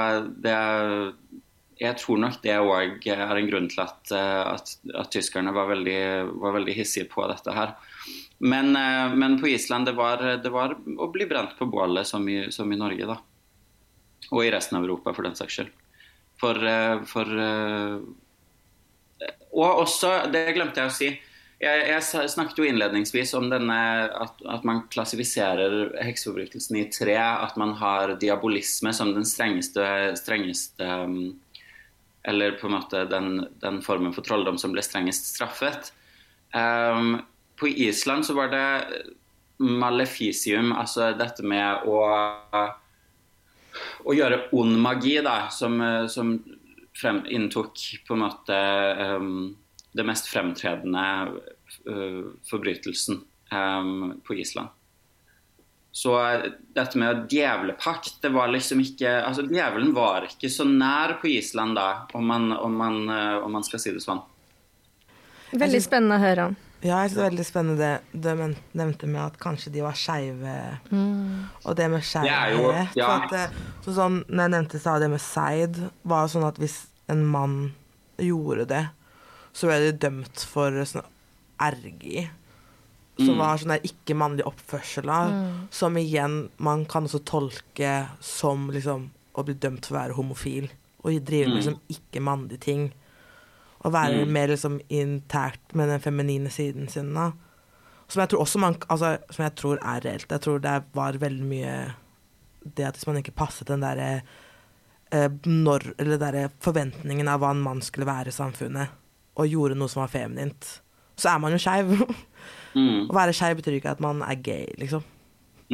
det 0.42 0.56
jeg 1.82 1.98
tror 1.98 2.20
nok 2.22 2.38
det 2.44 2.54
òg 2.60 3.06
er 3.10 3.36
en 3.36 3.48
grunn 3.48 3.68
til 3.70 3.82
at, 3.82 4.12
eh, 4.14 4.40
at, 4.54 4.74
at 5.02 5.10
tyskerne 5.12 5.54
var 5.54 5.70
veldig, 5.72 5.98
var 6.42 6.56
veldig, 6.58 6.74
hissige 6.76 7.08
på 7.10 7.24
dette 7.30 7.54
her. 7.56 7.74
Men, 8.38 8.74
eh, 8.78 9.14
men 9.18 9.38
på 9.40 9.50
Island 9.50 9.88
det 9.88 9.96
var 9.98 10.22
det 10.42 10.52
var 10.52 10.76
å 10.76 11.10
bli 11.12 11.26
brent 11.30 11.56
på 11.58 11.66
bålet 11.70 12.06
som 12.08 12.26
i, 12.28 12.44
som 12.54 12.70
i, 12.72 12.78
Norge, 12.78 13.08
da. 13.08 13.18
Og 14.30 14.44
i 14.44 14.52
resten 14.54 14.78
av 14.78 14.86
Europa, 14.86 15.14
for 15.16 15.26
den 15.26 15.38
saks 15.38 15.58
skyld. 15.58 15.72
For, 16.42 16.58
eh, 16.66 17.02
for 17.08 17.36
Og 19.52 19.82
også, 19.84 20.30
det 20.32 20.54
glemte 20.56 20.80
jeg 20.80 20.90
å 20.90 20.96
si. 20.96 21.10
Jeg, 21.62 21.82
jeg 21.86 22.30
snakket 22.32 22.58
jo 22.58 22.64
innledningsvis 22.66 23.36
om 23.38 23.46
denne, 23.52 23.76
at, 24.10 24.40
at, 24.50 24.64
man 24.66 24.82
klassifiserer 24.90 25.92
hekseforbrytelsen 26.02 26.80
i 26.80 26.88
tre. 26.90 27.14
At 27.14 27.54
man 27.60 27.76
har 27.78 28.16
diabolisme 28.18 28.90
som 28.96 29.12
den 29.14 29.26
strengeste, 29.28 29.84
strengeste 30.18 30.88
um, 31.06 31.36
eller 32.26 32.58
på 32.58 32.66
en 32.66 32.76
måte 32.76 33.04
den, 33.10 33.46
den 33.62 33.78
formen 33.82 34.14
for 34.14 34.26
trolldom 34.26 34.58
som 34.58 34.74
ble 34.74 34.82
strengest 34.82 35.30
straffet. 35.36 35.92
Um, 36.50 37.20
på 37.58 37.70
Island 37.70 38.26
så 38.26 38.34
var 38.34 38.50
det 38.50 38.66
maleficium, 39.62 40.72
altså 40.74 41.12
dette 41.14 41.46
med 41.46 41.86
å, 41.86 42.02
å 44.02 44.14
gjøre 44.18 44.48
ond 44.58 44.74
magi, 44.82 45.20
da, 45.22 45.46
som, 45.54 45.78
som 46.10 46.34
frem, 46.98 47.22
inntok 47.30 47.78
på 48.06 48.16
en 48.16 48.24
måte 48.24 48.58
um, 49.14 49.52
det 49.92 50.06
mest 50.08 50.28
fremtredende 50.32 51.04
uh, 51.88 52.22
forbrytelsen 52.48 53.20
um, 53.52 54.20
på 54.26 54.38
Island. 54.40 54.72
Så 55.92 56.16
dette 56.72 56.98
med 56.98 57.26
djevlepakt, 57.28 58.22
det 58.22 58.30
var 58.32 58.48
liksom 58.48 58.80
ikke 58.80 59.10
Altså, 59.26 59.42
djevelen 59.44 59.92
var 59.92 60.24
ikke 60.24 60.48
så 60.48 60.64
nær 60.64 61.18
på 61.20 61.28
Island 61.28 61.76
da, 61.76 62.06
om 62.16 62.24
man, 62.26 62.48
om 62.56 62.76
man, 62.80 63.02
eh, 63.12 63.36
om 63.44 63.52
man 63.52 63.64
skal 63.66 63.82
si 63.82 63.92
det 63.92 64.00
sånn. 64.00 64.22
Veldig 65.52 65.82
spennende 65.84 66.16
å 66.16 66.22
høre 66.22 66.46
om. 66.48 66.56
Ja, 66.80 67.02
jeg 67.02 67.12
synes 67.12 67.18
det 67.18 67.20
er 67.20 67.28
veldig 67.28 67.44
spennende 67.46 67.90
det 68.24 68.24
du 68.24 68.56
nevnte 68.80 69.10
med 69.10 69.20
at 69.26 69.36
kanskje 69.42 69.74
de 69.74 69.84
var 69.84 69.98
skeive. 70.00 70.56
Mm. 70.88 71.44
Og 71.60 71.76
det 71.76 71.90
med 71.92 72.08
skeivhet 72.08 72.96
ja. 72.96 73.10
ja. 73.28 73.44
så 73.84 73.94
sånn, 74.00 74.22
Når 74.26 74.42
jeg 74.48 74.54
nevnte 74.56 74.96
det 75.04 75.12
med 75.12 75.22
seid, 75.22 75.78
var 76.08 76.32
sånn 76.32 76.48
at 76.48 76.58
hvis 76.58 76.80
en 77.12 77.22
mann 77.28 77.60
gjorde 78.16 78.64
det, 78.72 78.82
så 79.52 79.68
ble 79.68 79.80
de 79.84 79.96
dømt 80.06 80.46
for 80.48 80.84
sånn 80.88 81.08
ergi 81.62 82.28
som 83.16 83.34
mm. 83.34 83.38
var 83.38 83.60
sånn 83.60 83.74
der 83.74 83.86
ikke-mannlig 83.86 84.44
oppførsel 84.48 85.10
mm. 85.10 85.48
som 85.74 85.96
igjen 86.00 86.36
man 86.64 86.86
kan 86.88 87.04
også 87.08 87.20
tolke 87.28 87.92
som 88.24 88.70
liksom 88.72 89.10
å 89.36 89.44
bli 89.46 89.56
dømt 89.60 89.86
for 89.86 89.96
å 89.96 90.00
være 90.00 90.16
homofil. 90.16 90.68
Og 91.02 91.18
drive 91.26 91.48
med 91.48 91.54
mm. 91.54 91.58
liksom 91.58 91.78
ikke-mannlige 91.92 92.64
ting. 92.64 92.84
Og 93.82 93.94
være 93.94 94.22
mm. 94.22 94.32
mer 94.32 94.52
liksom 94.52 94.78
internt 94.92 95.74
med 95.76 95.90
den 95.92 96.04
feminine 96.04 96.52
siden 96.52 96.88
sin. 96.88 97.12
da. 97.16 97.32
Som 98.06 98.22
jeg 98.22 98.32
tror 98.32 98.44
også 98.44 98.60
man 98.60 98.76
altså, 98.92 99.16
Som 99.30 99.44
jeg 99.46 99.54
tror 99.58 99.80
er 99.80 100.04
reelt. 100.04 100.30
Jeg 100.30 100.44
tror 100.44 100.62
det 100.62 100.78
var 100.94 101.20
veldig 101.20 101.48
mye 101.48 101.76
det 102.62 102.86
at 102.86 102.96
hvis 102.96 103.08
man 103.08 103.18
ikke 103.18 103.34
passet 103.34 103.66
den 103.66 103.82
derre 103.82 104.22
eh, 105.10 105.30
når 105.44 105.94
Eller 105.98 106.20
derre 106.20 106.50
forventningen 106.62 107.28
av 107.28 107.42
hva 107.42 107.50
en 107.50 107.64
mann 107.64 107.82
skulle 107.82 108.06
være 108.06 108.30
i 108.30 108.36
samfunnet, 108.36 108.92
og 109.38 109.48
gjorde 109.48 109.76
noe 109.78 109.90
som 109.90 110.02
var 110.02 110.12
feminint, 110.12 110.68
så 111.16 111.34
er 111.34 111.42
man 111.42 111.56
jo 111.56 111.62
skeiv. 111.62 111.96
Mm. 112.72 113.10
Å 113.12 113.12
være 113.12 113.34
skeiv 113.36 113.58
betyr 113.58 113.74
ikke 113.76 113.90
at 113.92 113.98
man 114.00 114.22
er 114.24 114.38
gay, 114.40 114.62
liksom. 114.80 115.02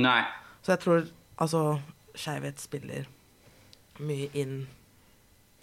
Nei. 0.03 0.19
Så 0.67 0.73
jeg 0.73 0.81
tror 0.83 1.05
altså 1.39 1.61
skeivhet 2.19 2.59
spiller 2.59 3.07
mye 4.03 4.27
inn 4.35 4.57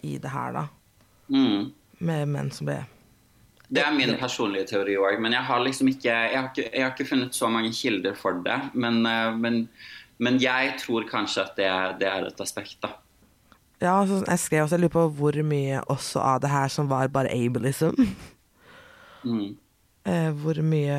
i 0.00 0.14
det 0.16 0.32
her, 0.32 0.56
da. 0.56 0.62
Mm. 1.28 1.74
Med 2.08 2.32
menn 2.32 2.48
som 2.56 2.70
ble 2.70 2.78
det 3.68 3.82
er 3.82 3.94
min 3.94 4.14
personlige 4.18 4.68
teori 4.70 4.94
òg, 4.94 5.18
men 5.22 5.34
jeg 5.34 5.42
har 5.48 5.62
liksom 5.64 5.88
ikke 5.90 6.12
jeg 6.12 6.38
har 6.38 6.50
ikke, 6.52 6.66
jeg 6.68 6.84
har 6.84 6.92
ikke, 6.92 7.08
funnet 7.08 7.34
så 7.34 7.48
mange 7.50 7.72
kilder 7.74 8.14
for 8.14 8.38
det. 8.44 8.58
Men, 8.74 9.00
eh, 9.06 9.32
men, 9.34 9.64
men 10.22 10.38
jeg 10.42 10.76
tror 10.82 11.08
kanskje 11.10 11.42
at 11.42 11.56
det, 11.58 11.70
det, 12.02 12.10
er 12.10 12.28
et 12.28 12.42
aspekt, 12.42 12.78
da. 12.84 12.94
Ja, 13.82 13.98
altså, 14.00 14.22
jeg 14.24 14.38
skrev 14.40 14.64
også, 14.64 14.76
jeg 14.78 14.84
lurer 14.86 14.94
på 14.94 15.04
hvor 15.18 15.36
mye 15.44 15.80
også 15.92 16.20
av 16.24 16.40
det 16.40 16.50
her 16.50 16.68
som 16.72 16.88
var 16.88 17.08
bare 17.12 17.32
ableism. 17.34 17.92
Mm. 19.26 19.56
Eh, 20.06 20.30
hvor 20.42 20.60
mye 20.62 20.98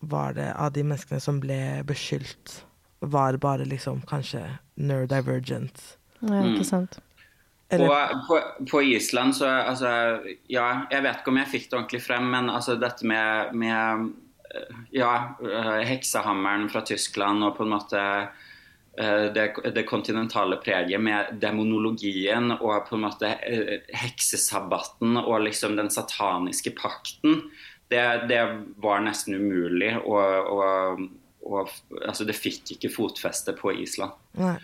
var 0.00 0.34
det 0.36 0.48
av 0.56 0.72
de 0.74 0.82
menneskene 0.84 1.20
som 1.22 1.38
ble 1.42 1.58
beskyldt, 1.88 2.62
var 3.00 3.36
bare 3.40 3.64
liksom 3.66 4.02
kanskje 4.10 4.44
neurodivergent. 4.76 5.96
Ja, 6.20 6.40
Mm. 6.42 6.54
ikke 6.56 6.64
sant. 6.66 6.98
Eller, 7.70 7.86
På, 7.86 8.22
på, 8.26 8.66
på 8.70 8.80
Island 8.82 9.36
så 9.36 9.46
altså, 9.46 9.88
Ja, 10.48 10.86
jeg 10.90 11.02
vet 11.04 11.18
ikke 11.20 11.28
om 11.30 11.36
jeg 11.36 11.50
fikk 11.52 11.66
det 11.70 11.76
ordentlig 11.78 12.00
frem, 12.02 12.24
men 12.32 12.48
altså 12.50 12.74
dette 12.80 13.06
med, 13.06 13.52
med 13.54 14.08
eh, 14.54 14.78
Ja, 14.96 15.34
eh, 15.44 15.84
heksehammeren 15.86 16.68
fra 16.72 16.80
Tyskland 16.80 17.44
og 17.44 17.58
på 17.58 17.66
en 17.66 17.74
måte 17.76 18.00
det, 19.34 19.46
det 19.74 19.84
kontinentale 19.88 20.58
preget 20.62 21.00
med 21.02 21.36
demonologien 21.42 22.52
og 22.56 22.88
på 22.88 22.96
en 22.96 23.04
måte 23.04 23.30
eh, 23.46 23.84
heksesabbaten 23.94 25.20
og 25.20 25.44
liksom 25.46 25.76
den 25.78 25.90
sataniske 25.94 26.74
pakten, 26.78 27.44
det, 27.88 28.02
det 28.28 28.42
var 28.82 29.04
nesten 29.04 29.38
umulig 29.38 29.94
å, 30.02 30.18
å, 30.18 30.64
å 31.48 31.62
Altså, 32.04 32.26
det 32.28 32.34
fikk 32.36 32.74
ikke 32.74 32.90
fotfeste 32.92 33.54
på 33.56 33.70
Island. 33.80 34.12
nei. 34.36 34.58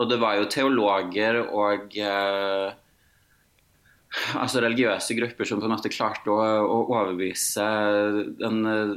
Og 0.00 0.08
det 0.10 0.16
var 0.22 0.38
jo 0.38 0.46
teologer 0.50 1.38
og 1.44 1.94
eh, 2.00 2.72
altså 4.40 4.62
religiøse 4.64 5.16
grupper 5.18 5.48
som 5.48 5.60
på 5.60 5.68
en 5.68 5.74
måte 5.74 5.92
klarte 5.92 6.32
å, 6.32 6.38
å 6.40 6.78
overbevise 6.88 7.66
den, 8.40 8.62
eh, 8.70 8.94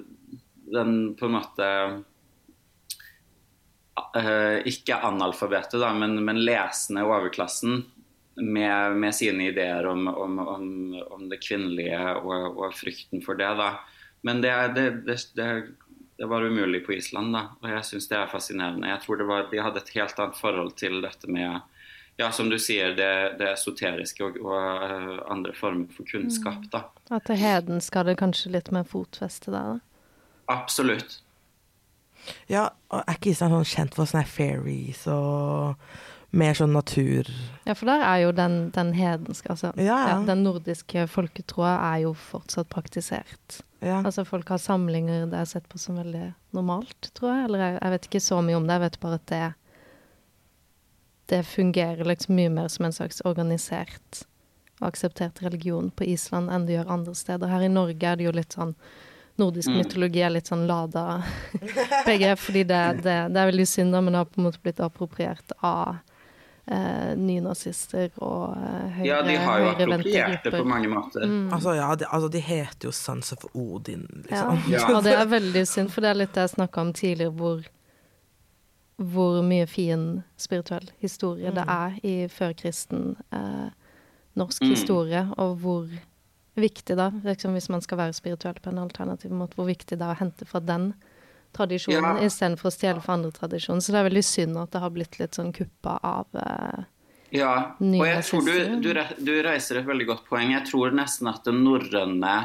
den 0.73 0.95
på 1.19 1.27
en 1.27 1.36
måte 1.36 1.67
eh, 1.67 1.99
Ikke 4.69 4.97
analfabetet, 5.01 5.79
da, 5.81 5.89
men, 5.93 6.19
men 6.25 6.39
lesende 6.45 7.05
overklassen 7.07 7.79
med, 8.38 8.95
med 8.95 9.15
sine 9.15 9.47
ideer 9.47 9.88
om, 9.88 10.07
om, 10.07 10.39
om, 10.39 11.03
om 11.10 11.29
det 11.29 11.39
kvinnelige 11.41 11.99
og, 12.21 12.57
og, 12.57 12.73
frykten 12.77 13.23
for 13.25 13.39
det. 13.39 13.49
da. 13.57 13.71
Men 14.21 14.41
det, 14.41 14.53
det, 14.75 15.17
det, 15.33 15.47
det 16.17 16.25
var 16.25 16.45
umulig 16.45 16.86
på 16.86 16.93
Island, 16.93 17.33
da. 17.33 17.47
Og 17.62 17.71
jeg 17.71 17.86
syns 17.89 18.10
det 18.12 18.19
er 18.19 18.29
fascinerende. 18.29 18.91
Jeg 18.91 19.01
tror 19.05 19.17
det 19.17 19.27
var, 19.29 19.49
De 19.51 19.63
hadde 19.63 19.81
et 19.81 19.95
helt 19.97 20.21
annet 20.21 20.38
forhold 20.38 20.75
til 20.77 21.01
dette 21.01 21.29
med 21.31 21.60
ja, 22.17 22.31
som 22.33 22.49
du 22.49 22.57
sier, 22.60 22.95
det, 22.97 23.38
det 23.38 23.51
esoteriske 23.51 24.25
og, 24.25 24.39
og 24.41 24.86
uh, 24.89 25.19
andre 25.29 25.53
former 25.53 25.86
for 25.93 26.10
kunnskap, 26.10 26.63
da. 26.73 26.88
At 27.13 27.29
det 27.29 27.38
hedenske 27.38 28.01
hadde 28.01 28.17
kanskje 28.17 28.55
litt 28.55 28.71
mer 28.73 28.88
fotfeste 28.89 29.53
der, 29.53 29.77
da. 29.77 30.15
Absolutt. 30.49 31.19
Ja, 32.51 32.69
og 32.91 33.03
er 33.03 33.17
ikke 33.17 33.31
Island 33.33 33.55
sånn 33.55 33.71
kjent 33.71 33.97
for 33.97 34.09
sånne 34.09 34.27
fairies 34.29 35.03
og 35.11 35.77
mer 36.37 36.57
sånn 36.57 36.73
natur 36.75 37.29
Ja, 37.63 37.71
for 37.71 37.87
der 37.87 38.03
er 38.03 38.17
jo 38.25 38.33
den, 38.35 38.57
den 38.75 38.91
hedenske, 38.97 39.53
altså. 39.53 39.71
Ja, 39.79 39.99
ja. 40.09 40.17
den 40.27 40.43
nordiske 40.43 41.07
folketroa 41.11 41.77
er 41.93 42.01
jo 42.03 42.11
fortsatt 42.19 42.67
praktisert. 42.73 43.61
Ja. 43.79 44.01
Altså 44.01 44.25
folk 44.27 44.49
har 44.51 44.59
samlinger 44.61 45.29
det 45.31 45.39
er 45.39 45.47
sett 45.49 45.69
på 45.69 45.79
som 45.79 45.99
veldig 46.01 46.31
normalt, 46.57 47.11
tror 47.17 47.31
jeg. 47.31 47.47
Eller 47.47 47.63
jeg, 47.63 47.79
jeg 47.79 47.95
vet 47.95 48.09
ikke 48.09 48.25
så 48.27 48.41
mye 48.43 48.59
om 48.59 48.67
det, 48.67 48.77
jeg 48.77 48.85
vet 48.87 48.99
bare 49.05 49.21
at 49.21 49.31
det 49.31 49.45
det 51.27 51.43
fungerer 51.43 52.07
liksom 52.07 52.37
mye 52.39 52.49
mer 52.49 52.67
som 52.71 52.85
en 52.87 52.93
slags 52.95 53.19
organisert 53.27 54.21
og 54.79 54.87
akseptert 54.87 55.41
religion 55.43 55.89
på 55.91 56.05
Island 56.07 56.51
enn 56.53 56.67
det 56.67 56.77
gjør 56.77 56.93
andre 56.93 57.15
steder. 57.17 57.51
Her 57.51 57.65
i 57.65 57.71
Norge 57.71 58.07
er 58.07 58.19
det 58.19 58.27
jo 58.27 58.33
litt 58.35 58.55
sånn 58.55 58.75
Nordisk 59.38 59.69
Mm. 59.69 59.78
mytologi 59.78 60.21
er 60.26 60.30
litt 60.34 60.47
sånn 60.50 60.65
lada 60.67 61.23
begrep, 62.08 62.39
fordi 62.41 62.63
det, 62.65 62.82
det, 63.04 63.17
det 63.34 63.41
er 63.41 63.52
veldig 63.52 63.67
synd, 63.69 63.93
da, 63.93 64.02
men 64.02 64.13
det 64.13 64.17
har 64.23 64.26
på 64.32 64.41
en 64.41 64.47
måte 64.50 64.62
blitt 64.63 64.80
appropriert 64.82 65.52
av 65.62 65.97
eh, 66.67 67.13
nynazister 67.15 68.10
og 68.17 68.58
eh, 68.58 68.89
høyre, 68.97 69.06
Ja, 69.06 69.21
de 69.28 69.36
har 69.38 69.60
jo 69.62 69.69
appropriert 69.76 70.43
det 70.43 70.52
på 70.58 70.63
mange 70.67 70.89
måter. 70.89 71.23
Mm. 71.30 71.54
Altså, 71.54 71.76
ja, 71.78 71.91
de, 71.95 72.06
altså, 72.10 72.32
de 72.34 72.41
heter 72.43 72.89
jo 72.89 72.91
Sans 72.97 73.32
of 73.38 73.45
Odin, 73.54 74.08
liksom. 74.26 74.60
Ja. 74.71 74.80
Ja. 74.82 74.95
Og 74.97 75.04
det 75.06 75.13
er 75.19 75.26
veldig 75.32 75.65
synd, 75.69 75.91
for 75.93 76.02
det 76.02 76.10
er 76.15 76.21
litt 76.26 76.34
det 76.34 76.47
jeg 76.47 76.56
snakka 76.58 76.82
om 76.88 76.93
tidligere, 76.97 77.32
hvor, 77.38 77.62
hvor 78.97 79.41
mye 79.45 79.67
fin 79.69 80.08
spirituell 80.41 80.89
historie 81.04 81.52
det 81.54 81.63
er 81.69 81.97
i 82.04 82.15
førkristen 82.34 83.12
eh, 83.32 83.67
norsk 84.38 84.62
Mm. 84.65 84.69
historie, 84.73 85.23
og 85.38 85.58
hvor 85.62 85.88
viktig 86.61 86.97
da, 86.99 87.11
liksom 87.25 87.53
hvis 87.57 87.69
man 87.73 87.83
skal 87.85 87.99
være 88.01 88.15
spirituell 88.17 88.57
på 88.63 88.71
en 88.73 88.81
alternativ 88.83 89.31
måte, 89.31 89.57
hvor 89.59 89.69
viktig 89.69 89.97
det 89.97 90.03
er 90.05 90.15
å 90.15 90.19
hente 90.19 90.47
fra 90.49 90.59
den 90.63 90.91
tradisjonen 91.55 92.19
Ja. 92.19 92.25
istedenfor 92.27 92.69
å 92.69 92.73
stjele 92.75 93.01
fra 93.01 93.15
andre 93.17 93.31
tradisjoner. 93.31 93.81
Så 93.81 93.93
det 93.93 93.99
er 94.01 94.09
veldig 94.09 94.25
synd 94.25 94.57
at 94.61 94.71
det 94.75 94.81
har 94.83 94.93
blitt 94.93 95.17
litt 95.19 95.37
sånn 95.37 95.53
kuppa 95.55 95.97
av 96.03 96.27
eh, 96.35 96.83
Ja, 97.31 97.53
og 97.81 98.05
jeg 98.07 98.23
tror 98.27 98.45
du, 98.45 98.77
du, 98.83 98.91
du 99.25 99.33
reiser 99.43 99.81
et 99.81 99.87
veldig 99.89 100.07
godt 100.07 100.27
poeng. 100.29 100.51
Jeg 100.53 100.67
tror 100.69 100.93
nesten 100.95 101.27
at 101.31 101.43
det 101.47 101.55
norrøne 101.57 102.35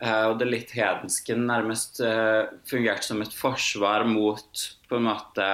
eh, 0.00 0.24
og 0.28 0.38
det 0.42 0.50
litt 0.50 0.74
hedenske 0.76 1.36
nærmest 1.38 2.00
eh, 2.04 2.44
fungerte 2.70 3.08
som 3.08 3.22
et 3.24 3.34
forsvar 3.34 4.04
mot 4.06 4.66
på 4.88 5.00
en 5.00 5.08
måte 5.10 5.48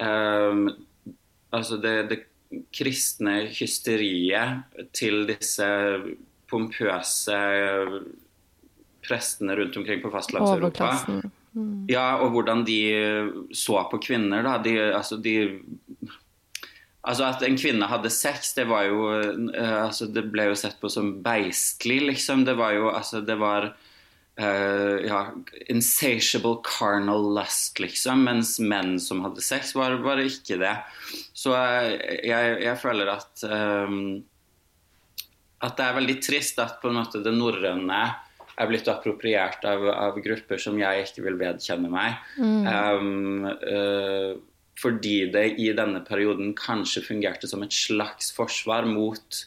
eh, 0.00 0.64
Altså 1.52 1.76
det, 1.76 1.96
det 2.08 2.16
kristne 2.72 3.42
hysteriet 3.52 4.62
til 4.96 5.26
disse 5.28 5.66
pompøse 6.52 7.38
prestene 9.02 9.56
rundt 9.58 9.76
omkring 9.80 10.02
på 10.04 10.12
fastlandseuropa. 10.12 10.92
Mm. 11.52 11.86
Ja, 11.90 12.22
og 12.22 12.32
hvordan 12.36 12.62
de 12.64 12.78
så 13.56 13.80
på 13.90 13.98
kvinner, 14.04 14.44
da. 14.46 14.56
De, 14.62 14.76
altså, 14.94 15.18
de 15.20 15.36
Altså 17.02 17.26
At 17.26 17.42
en 17.42 17.58
kvinne 17.58 17.88
hadde 17.90 18.10
sex, 18.14 18.52
det 18.54 18.68
var 18.70 18.86
jo 18.86 19.06
eh, 19.10 19.78
altså 19.88 20.06
Det 20.06 20.22
ble 20.30 20.46
jo 20.52 20.58
sett 20.58 20.78
på 20.80 20.90
som 20.92 21.16
beistlig, 21.24 21.98
liksom. 22.06 22.44
Det 22.46 22.54
var 22.58 22.76
jo 22.76 22.92
Altså, 22.92 23.20
det 23.26 23.38
var 23.40 23.72
uh, 24.40 24.96
ja, 25.02 25.22
insatiable 25.68 26.62
carnal 26.64 27.26
lust, 27.34 27.80
liksom. 27.82 28.22
Mens 28.28 28.58
menn 28.62 29.00
som 29.02 29.24
hadde 29.26 29.42
sex, 29.44 29.74
var, 29.74 29.98
var 30.04 30.22
ikke 30.22 30.60
det. 30.62 30.76
Så 31.34 31.56
eh, 31.58 32.22
jeg, 32.28 32.54
jeg 32.68 32.78
føler 32.80 33.10
at 33.16 33.44
eh, 33.50 33.98
At 35.62 35.78
det 35.78 35.86
er 35.86 35.98
veldig 36.00 36.18
trist 36.24 36.60
at 36.62 36.80
på 36.82 36.90
en 36.90 36.98
måte 36.98 37.22
det 37.22 37.34
norrøne 37.36 38.02
er 38.60 38.68
blitt 38.68 38.88
appropriert 38.90 39.64
av, 39.68 39.84
av 39.88 40.18
grupper 40.22 40.60
som 40.60 40.76
jeg 40.80 41.06
ikke 41.06 41.24
vil 41.26 41.38
vedkjenne 41.40 41.90
meg. 41.92 42.18
Um, 42.38 43.46
uh, 43.46 44.34
fordi 44.82 45.16
det 45.32 45.46
i 45.62 45.70
denne 45.76 46.02
perioden 46.06 46.52
kanskje 46.58 47.04
fungerte 47.06 47.48
som 47.50 47.62
et 47.64 47.74
slags 47.74 48.32
forsvar 48.36 48.86
mot, 48.88 49.42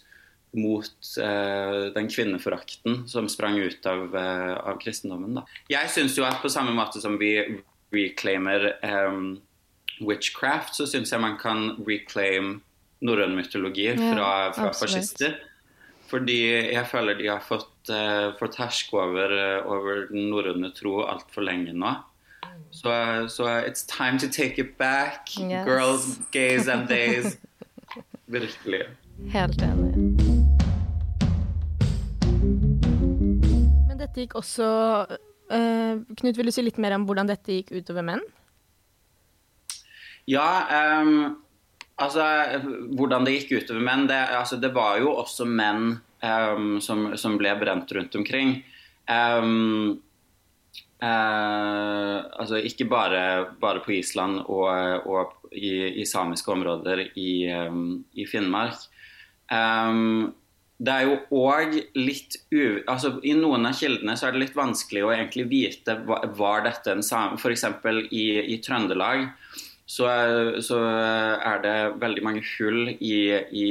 mot 0.58 1.10
uh, 1.22 1.92
den 1.96 2.10
kvinneforakten 2.12 3.04
som 3.12 3.30
sprang 3.32 3.60
ut 3.62 3.90
av, 3.90 4.08
uh, 4.16 4.54
av 4.72 4.80
kristendommen. 4.82 5.40
Da. 5.40 5.46
Jeg 5.78 5.92
syns 5.94 6.18
jo 6.18 6.28
at 6.28 6.42
på 6.44 6.52
samme 6.54 6.76
måte 6.78 7.04
som 7.04 7.20
vi 7.22 7.36
reclaimer 7.96 8.72
um, 8.82 9.36
witchcraft, 10.02 10.76
så 10.76 10.88
syns 10.90 11.14
jeg 11.14 11.24
man 11.24 11.38
kan 11.40 11.76
reclaim 11.88 12.60
norrøn 13.06 13.36
mytologi 13.38 13.92
Ja, 13.92 13.98
fra, 14.00 14.30
fra 14.56 14.72
absolutt. 14.72 14.96
fascister. 14.96 15.38
Fordi 16.16 16.40
jeg 16.72 16.88
føler 16.88 17.18
de 17.20 17.26
har 17.28 17.42
fått, 17.44 17.90
uh, 17.92 18.32
fått 18.40 18.56
herske 18.56 18.96
over, 18.96 19.34
uh, 19.36 19.66
over 19.68 20.06
den 20.08 20.30
norrøne 20.32 20.70
tro 20.72 21.02
altfor 21.04 21.44
lenge 21.44 21.74
nå. 21.76 21.92
Så 22.72 22.92
så 23.28 23.50
it's 23.68 23.84
time 23.84 24.20
to 24.20 24.28
take 24.32 24.62
it 24.62 24.78
back. 24.78 25.28
Yes. 25.36 25.66
Girls, 25.68 26.20
gays 26.32 26.68
and 26.68 26.88
days. 26.88 27.38
Virkelig. 28.28 28.82
Helt 29.32 29.62
enig. 29.62 29.92
Men 33.88 34.00
dette 34.00 34.24
gikk 34.24 34.36
også 34.40 34.68
uh, 35.12 35.94
Knut, 36.16 36.38
vil 36.38 36.48
du 36.48 36.56
si 36.56 36.64
litt 36.64 36.80
mer 36.80 36.96
om 36.96 37.06
hvordan 37.08 37.28
dette 37.28 37.60
gikk 37.60 37.76
utover 37.76 38.08
menn? 38.08 38.24
Ja, 40.32 40.48
um, 41.04 41.36
altså 42.02 42.24
hvordan 42.98 43.28
det 43.28 43.38
gikk 43.38 43.62
utover 43.62 43.84
menn 43.84 44.08
det, 44.10 44.20
altså, 44.36 44.58
det 44.60 44.72
var 44.76 45.00
jo 45.04 45.14
også 45.16 45.48
menn 45.48 46.00
ehm, 46.26 46.80
som, 46.82 47.12
som 47.20 47.38
ble 47.40 47.54
brent 47.60 47.92
rundt 47.96 48.16
omkring. 48.20 48.58
Um, 49.10 50.02
uh, 51.04 52.18
altså 52.26 52.62
ikke 52.66 52.88
bare, 52.90 53.22
bare 53.62 53.84
på 53.86 53.94
Island 54.00 54.42
og, 54.46 55.06
og 55.06 55.52
i, 55.54 56.02
i 56.02 56.08
samiske 56.10 56.52
områder 56.52 57.06
i, 57.14 57.30
um, 57.54 58.02
i 58.18 58.26
Finnmark. 58.30 58.88
Det 60.76 60.92
er 60.92 61.06
jo 61.06 61.44
òg 61.48 61.78
litt 61.96 62.36
u... 62.52 62.82
Altså, 62.92 63.14
I 63.24 63.32
noen 63.38 63.70
av 63.70 63.78
kildene 63.78 64.18
så 64.20 64.28
er 64.28 64.36
det 64.36 64.42
litt 64.42 64.58
vanskelig 64.58 65.06
å 65.06 65.14
egentlig 65.14 65.46
vite 65.48 65.96
hva, 66.04 66.18
var 66.36 66.66
dette 66.66 66.92
en 66.92 67.06
same 67.06 67.38
F.eks. 67.40 67.64
I, 68.12 68.26
i 68.52 68.58
Trøndelag 68.66 69.30
så, 69.86 70.10
så 70.66 70.80
er 70.82 71.62
det 71.64 71.76
veldig 72.02 72.24
mange 72.26 72.44
hull 72.56 72.90
i, 72.98 73.20
i, 73.56 73.68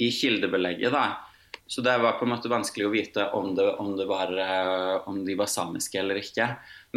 i 0.00 0.10
kildebelegget. 0.14 0.92
da. 0.92 1.26
Så 1.70 1.84
det 1.86 1.96
var 2.02 2.18
på 2.18 2.26
en 2.26 2.32
måte 2.32 2.50
vanskelig 2.50 2.86
å 2.88 2.90
vite 2.90 3.28
om, 3.38 3.52
det, 3.54 3.66
om, 3.78 3.92
det 3.98 4.06
var, 4.10 4.32
eh, 4.34 4.96
om 5.08 5.20
de 5.26 5.36
var 5.38 5.50
samiske 5.50 6.00
eller 6.00 6.18
ikke. 6.18 6.48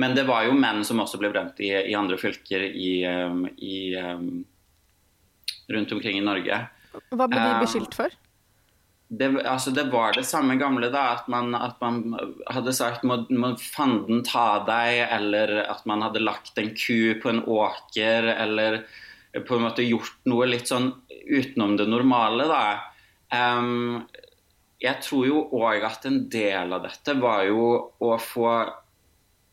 Men 0.02 0.16
det 0.18 0.26
var 0.26 0.48
jo 0.48 0.58
menn 0.58 0.82
som 0.88 1.02
også 1.04 1.20
ble 1.22 1.30
brent 1.34 1.62
i, 1.62 1.70
i 1.70 1.94
andre 1.98 2.18
fylker 2.18 2.66
i, 2.72 3.04
eh, 3.06 3.38
i, 3.62 3.78
eh, 3.94 4.26
rundt 5.78 5.94
omkring 5.94 6.18
i 6.18 6.26
Norge. 6.26 6.64
Hva 7.14 7.30
ble 7.30 7.38
de 7.38 7.62
beskyldt 7.62 7.98
for? 7.98 8.18
det, 9.18 9.28
altså 9.46 9.72
det 9.72 9.84
var 9.92 10.16
det 10.18 10.26
samme 10.26 10.56
gamle, 10.56 10.90
da. 10.94 11.06
At 11.18 11.28
man, 11.32 11.54
at 11.56 11.82
man 11.84 12.16
hadde 12.50 12.74
sagt 12.76 13.06
må, 13.08 13.22
må 13.30 13.54
fanden 13.62 14.24
ta 14.26 14.64
deg, 14.68 15.04
eller 15.20 15.56
at 15.68 15.86
man 15.90 16.06
hadde 16.06 16.24
lagt 16.24 16.58
en 16.58 16.74
ku 16.78 17.14
på 17.22 17.30
en 17.30 17.44
åker, 17.44 18.32
eller 18.34 18.84
på 19.34 19.58
en 19.58 19.68
måte 19.68 19.86
gjort 19.86 20.18
noe 20.30 20.48
litt 20.50 20.70
sånn 20.70 20.92
utenom 21.10 21.78
det 21.78 21.88
normale, 21.90 22.48
da. 22.50 22.64
Um, 23.34 24.04
jeg 24.84 25.00
tror 25.02 25.26
jo 25.26 25.44
òg 25.56 25.86
at 25.88 26.06
en 26.10 26.26
del 26.32 26.76
av 26.76 26.84
dette 26.86 27.16
var 27.18 27.46
jo 27.48 27.68
å 28.04 28.18
få 28.22 28.50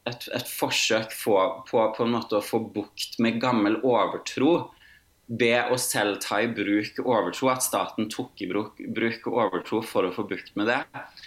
et, 0.08 0.26
et 0.34 0.48
forsøk 0.48 1.14
på, 1.14 1.36
på, 1.70 1.86
på 1.96 2.04
en 2.04 2.14
måte 2.16 2.40
å 2.40 2.44
få 2.44 2.60
bukt 2.74 3.18
med 3.22 3.40
gammel 3.42 3.78
overtro 3.86 4.70
Be 5.30 5.52
å 5.70 5.76
selv 5.78 6.18
ta 6.24 6.40
i 6.42 6.48
bruk 6.50 6.96
overtro, 7.04 7.52
at 7.52 7.62
staten 7.62 8.08
tok 8.10 8.40
i 8.42 8.48
bruk, 8.50 8.80
bruk 8.90 9.28
overtro 9.30 9.78
for 9.86 10.08
å 10.08 10.10
få 10.10 10.24
bukt 10.26 10.56
med 10.58 10.66
det. 10.66 10.80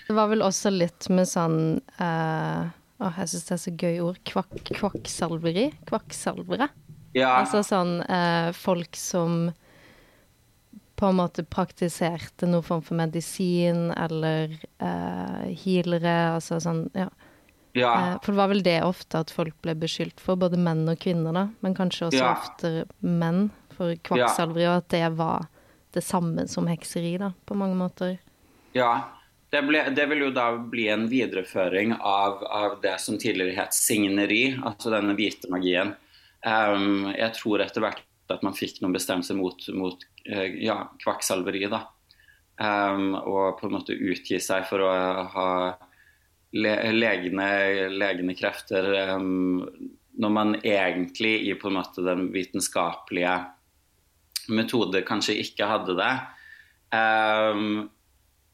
Det 0.09 0.15
var 0.17 0.27
vel 0.27 0.43
også 0.43 0.73
litt 0.73 1.07
med 1.07 1.29
sånn 1.29 1.77
uh, 2.01 2.67
Å, 2.99 3.13
jeg 3.21 3.31
syns 3.31 3.47
det 3.47 3.53
er 3.55 3.61
så 3.63 3.73
gøy 3.79 4.01
ord. 4.03 4.19
Kvakk, 4.27 4.59
kvakksalveri? 4.75 5.69
Kvakksalvere? 5.87 6.67
Ja. 7.15 7.31
Altså 7.37 7.63
sånn 7.63 8.01
uh, 8.03 8.51
folk 8.57 8.99
som 8.99 9.53
på 10.95 11.09
en 11.09 11.17
måte 11.17 11.43
praktiserte 11.43 12.47
noen 12.49 12.65
form 12.65 12.83
for 12.85 12.97
medisin 12.99 13.87
eller 13.97 14.53
uh, 14.83 15.45
healere, 15.63 16.35
altså 16.35 16.59
sånn, 16.63 16.85
ja. 16.97 17.07
ja. 17.77 17.93
Uh, 17.93 18.13
for 18.21 18.33
det 18.33 18.39
var 18.39 18.51
vel 18.53 18.63
det 18.65 18.77
ofte 18.85 19.23
at 19.23 19.33
folk 19.33 19.57
ble 19.65 19.75
beskyldt 19.81 20.21
for, 20.21 20.39
både 20.39 20.59
menn 20.61 20.85
og 20.89 21.01
kvinner, 21.01 21.33
da. 21.35 21.47
Men 21.65 21.77
kanskje 21.77 22.11
også 22.11 22.21
Ja. 22.21 22.35
ofte 22.37 22.85
menn 23.01 23.47
for 23.73 23.95
kvakksalveri, 24.05 24.67
og 24.69 24.83
at 24.83 24.93
det 24.93 25.09
var 25.17 25.49
det 25.93 26.05
samme 26.05 26.47
som 26.49 26.69
hekseri, 26.69 27.17
da, 27.21 27.33
på 27.45 27.57
mange 27.57 27.77
måter. 27.77 28.15
Ja, 28.77 28.93
det, 29.53 29.61
ble, 29.67 29.83
det 29.93 30.07
vil 30.09 30.27
jo 30.27 30.31
da 30.33 30.47
bli 30.57 30.87
en 30.89 31.05
videreføring 31.09 31.97
av, 31.99 32.41
av 32.45 32.79
det 32.85 32.95
som 33.01 33.19
tidligere 33.21 33.57
het 33.59 33.75
signeri, 33.77 34.55
altså 34.57 34.93
denne 34.93 35.13
hvite 35.17 35.49
magien. 35.53 35.93
Um, 36.43 37.11
jeg 37.13 37.33
tror 37.37 37.61
etter 37.63 37.85
hvert 37.85 38.01
at 38.32 38.43
man 38.45 38.55
fikk 38.55 38.80
noen 38.82 38.95
bestemmelser 38.95 39.38
mot, 39.38 39.65
mot 39.76 40.05
eh, 40.30 40.59
ja, 40.63 40.78
kvakksalveri. 41.03 41.65
Um, 42.61 43.15
og 43.17 43.57
på 43.59 43.67
en 43.67 43.76
måte 43.76 43.97
utgi 43.97 44.39
seg 44.43 44.67
for 44.69 44.86
å 44.86 44.91
ha 45.34 45.49
le 46.53 46.74
legende 46.93 48.36
krefter 48.38 48.86
um, 49.15 49.63
når 50.21 50.30
man 50.30 50.55
egentlig 50.61 51.39
i 51.49 51.55
på 51.57 51.71
en 51.71 51.80
måte 51.80 52.05
den 52.05 52.28
vitenskapelige 52.34 53.34
metode 54.53 55.01
kanskje 55.07 55.39
ikke 55.41 55.69
hadde 55.69 55.97
det. 55.97 56.13
Um, 56.93 57.89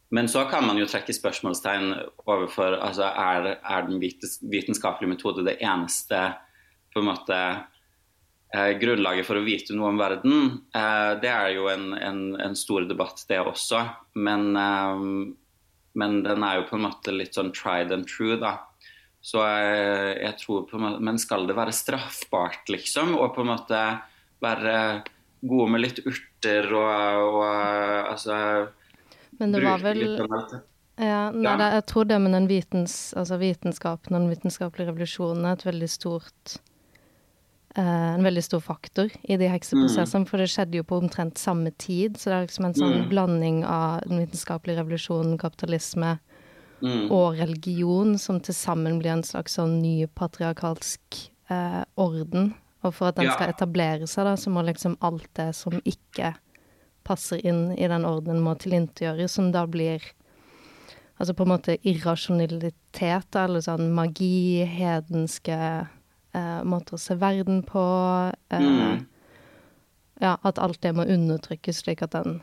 men 0.09 0.29
så 0.31 0.45
kan 0.49 0.65
man 0.65 0.79
jo 0.79 0.87
trekke 0.89 1.13
spørsmålstegn 1.13 1.91
overfor 2.25 2.79
altså 2.79 3.11
er, 3.11 3.51
er 3.61 3.83
den 3.85 3.99
vitenskapelige 4.01 5.11
metode 5.11 5.45
det 5.45 5.59
eneste 5.61 6.21
på 6.93 7.03
en 7.03 7.09
måte 7.11 7.41
eh, 8.55 8.71
grunnlaget 8.79 9.27
for 9.27 9.39
å 9.39 9.45
vite 9.45 9.75
noe 9.77 9.91
om 9.93 9.99
verden. 9.99 10.47
Eh, 10.75 11.11
det 11.21 11.31
er 11.31 11.53
jo 11.55 11.69
en, 11.71 11.91
en, 11.93 12.23
en 12.41 12.57
stor 12.57 12.87
debatt, 12.89 13.23
det 13.29 13.41
også. 13.41 13.83
Men, 14.19 14.49
eh, 14.57 15.03
men 15.99 16.23
den 16.25 16.47
er 16.47 16.59
jo 16.59 16.67
på 16.71 16.79
en 16.79 16.87
måte 16.87 17.15
litt 17.15 17.37
sånn 17.37 17.53
tried 17.55 17.93
and 17.95 18.09
true, 18.09 18.39
da. 18.41 18.57
Så 19.21 19.43
jeg, 19.43 20.31
tror 20.39 20.61
på 20.69 20.77
en 20.77 20.83
måte, 20.85 21.03
Men 21.03 21.17
skal 21.19 21.43
det 21.49 21.57
være 21.57 21.75
straffbart, 21.75 22.69
liksom? 22.71 23.17
Og 23.19 23.33
på 23.35 23.43
en 23.43 23.49
måte 23.51 23.81
være 24.39 24.75
gode 25.43 25.73
med 25.73 25.83
litt 25.83 25.99
urter 26.07 26.69
og, 26.71 27.35
og 27.35 27.43
altså 28.13 28.37
Men 29.39 29.51
det 29.51 29.63
var 29.65 29.83
vel. 29.83 30.19
Ja, 30.99 31.29
nei. 31.31 31.51
Det, 31.59 31.67
jeg 31.77 31.83
tror 31.91 32.07
det 32.07 32.15
med 32.19 32.33
den 32.35 32.47
vitens, 32.47 32.95
altså 33.15 33.37
vitenskapen 33.39 34.15
og 34.15 34.23
den 34.23 34.31
vitenskapelige 34.33 34.89
revolusjonen 34.89 35.45
er 35.47 35.55
et 35.55 35.67
veldig 35.67 35.87
stort 35.91 36.57
En 37.77 38.23
veldig 38.23 38.41
stor 38.43 38.59
faktor 38.65 39.11
i 39.29 39.37
de 39.37 39.47
hekseprosessene, 39.47 40.25
for 40.27 40.37
det 40.41 40.47
skjedde 40.49 40.79
jo 40.79 40.83
på 40.83 40.97
omtrent 41.03 41.37
samme 41.37 41.69
tid. 41.77 42.17
Så 42.17 42.25
det 42.31 42.33
er 42.33 42.47
liksom 42.47 42.65
en 42.65 42.73
sånn 42.73 43.03
Mm. 43.03 43.09
blanding 43.09 43.63
av 43.65 44.01
den 44.07 44.25
vitenskapelige 44.25 44.79
revolusjonen, 44.81 45.37
kapitalisme 45.37 46.19
Mm. 46.81 47.11
og 47.11 47.37
religion, 47.37 48.17
som 48.17 48.39
til 48.39 48.55
sammen 48.55 48.99
blir 48.99 49.11
en 49.11 49.23
slags 49.23 49.55
sånn 49.57 49.81
ny 49.81 50.07
patriarkalsk 50.07 51.29
eh, 51.51 51.83
orden. 51.97 52.55
Og 52.83 52.93
for 52.93 53.07
at 53.09 53.15
den 53.15 53.25
Ja. 53.25 53.31
skal 53.35 53.49
etablere 53.53 54.07
seg, 54.07 54.23
da, 54.25 54.35
så 54.35 54.49
må 54.49 54.63
liksom 54.65 54.97
alt 55.01 55.27
det 55.35 55.55
som 55.55 55.73
ikke 55.81 56.35
passer 57.03 57.37
inn 57.45 57.71
i 57.77 57.87
den 57.87 58.03
ordenen, 58.03 58.39
må 58.41 58.55
tilintetgjøres, 58.57 59.29
som 59.29 59.51
da 59.51 59.65
blir 59.65 60.01
Altså 61.21 61.33
på 61.35 61.41
en 61.41 61.49
måte 61.59 61.77
irrasjonalitet, 61.83 63.35
eller 63.35 63.59
sånn 63.59 63.91
magi, 63.93 64.65
hedenske 64.65 65.89
eh, 66.33 66.61
måter 66.63 66.95
å 66.97 66.99
se 66.99 67.15
verden 67.15 67.63
på. 67.63 67.83
Eh, 68.51 68.59
Mm. 68.59 69.05
Ja, 70.21 70.37
at 70.43 70.57
alt 70.59 70.81
det 70.81 70.91
må 70.95 71.05
undertrykkes, 71.07 71.77
slik 71.79 72.01
at 72.03 72.11
den 72.11 72.41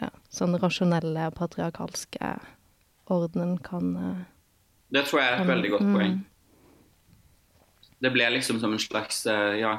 ja, 0.00 0.08
sånn 0.32 0.54
rasjonelle, 0.58 1.26
patriarkalske 1.36 2.30
ordenen 3.12 3.58
kan 3.62 3.96
eh, 3.96 4.22
Det 4.92 5.04
tror 5.06 5.20
jeg 5.20 5.28
er 5.28 5.32
et 5.34 5.38
kan- 5.42 5.50
veldig 5.52 5.70
godt 5.70 5.82
mm. 5.84 5.94
poeng. 5.94 6.14
Det 8.02 8.10
ble 8.12 8.30
liksom 8.34 8.58
som 8.60 8.72
en 8.72 8.78
slags 8.82 9.26
eh, 9.26 9.58
ja, 9.60 9.74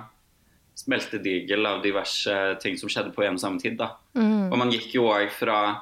smeltedigel 0.75 1.65
av 1.65 1.81
diverse 1.83 2.37
ting 2.61 2.77
som 2.77 2.89
skjedde 2.89 3.11
på 3.15 3.23
en 3.25 3.33
og 3.35 3.41
samme 3.41 3.59
tid. 3.59 3.77
da. 3.77 3.89
mm, 4.15 4.51
Og 4.51 4.57
man 4.57 4.71
gikk 4.71 4.93
jo 4.95 5.09
òg 5.09 5.31
fra 5.31 5.81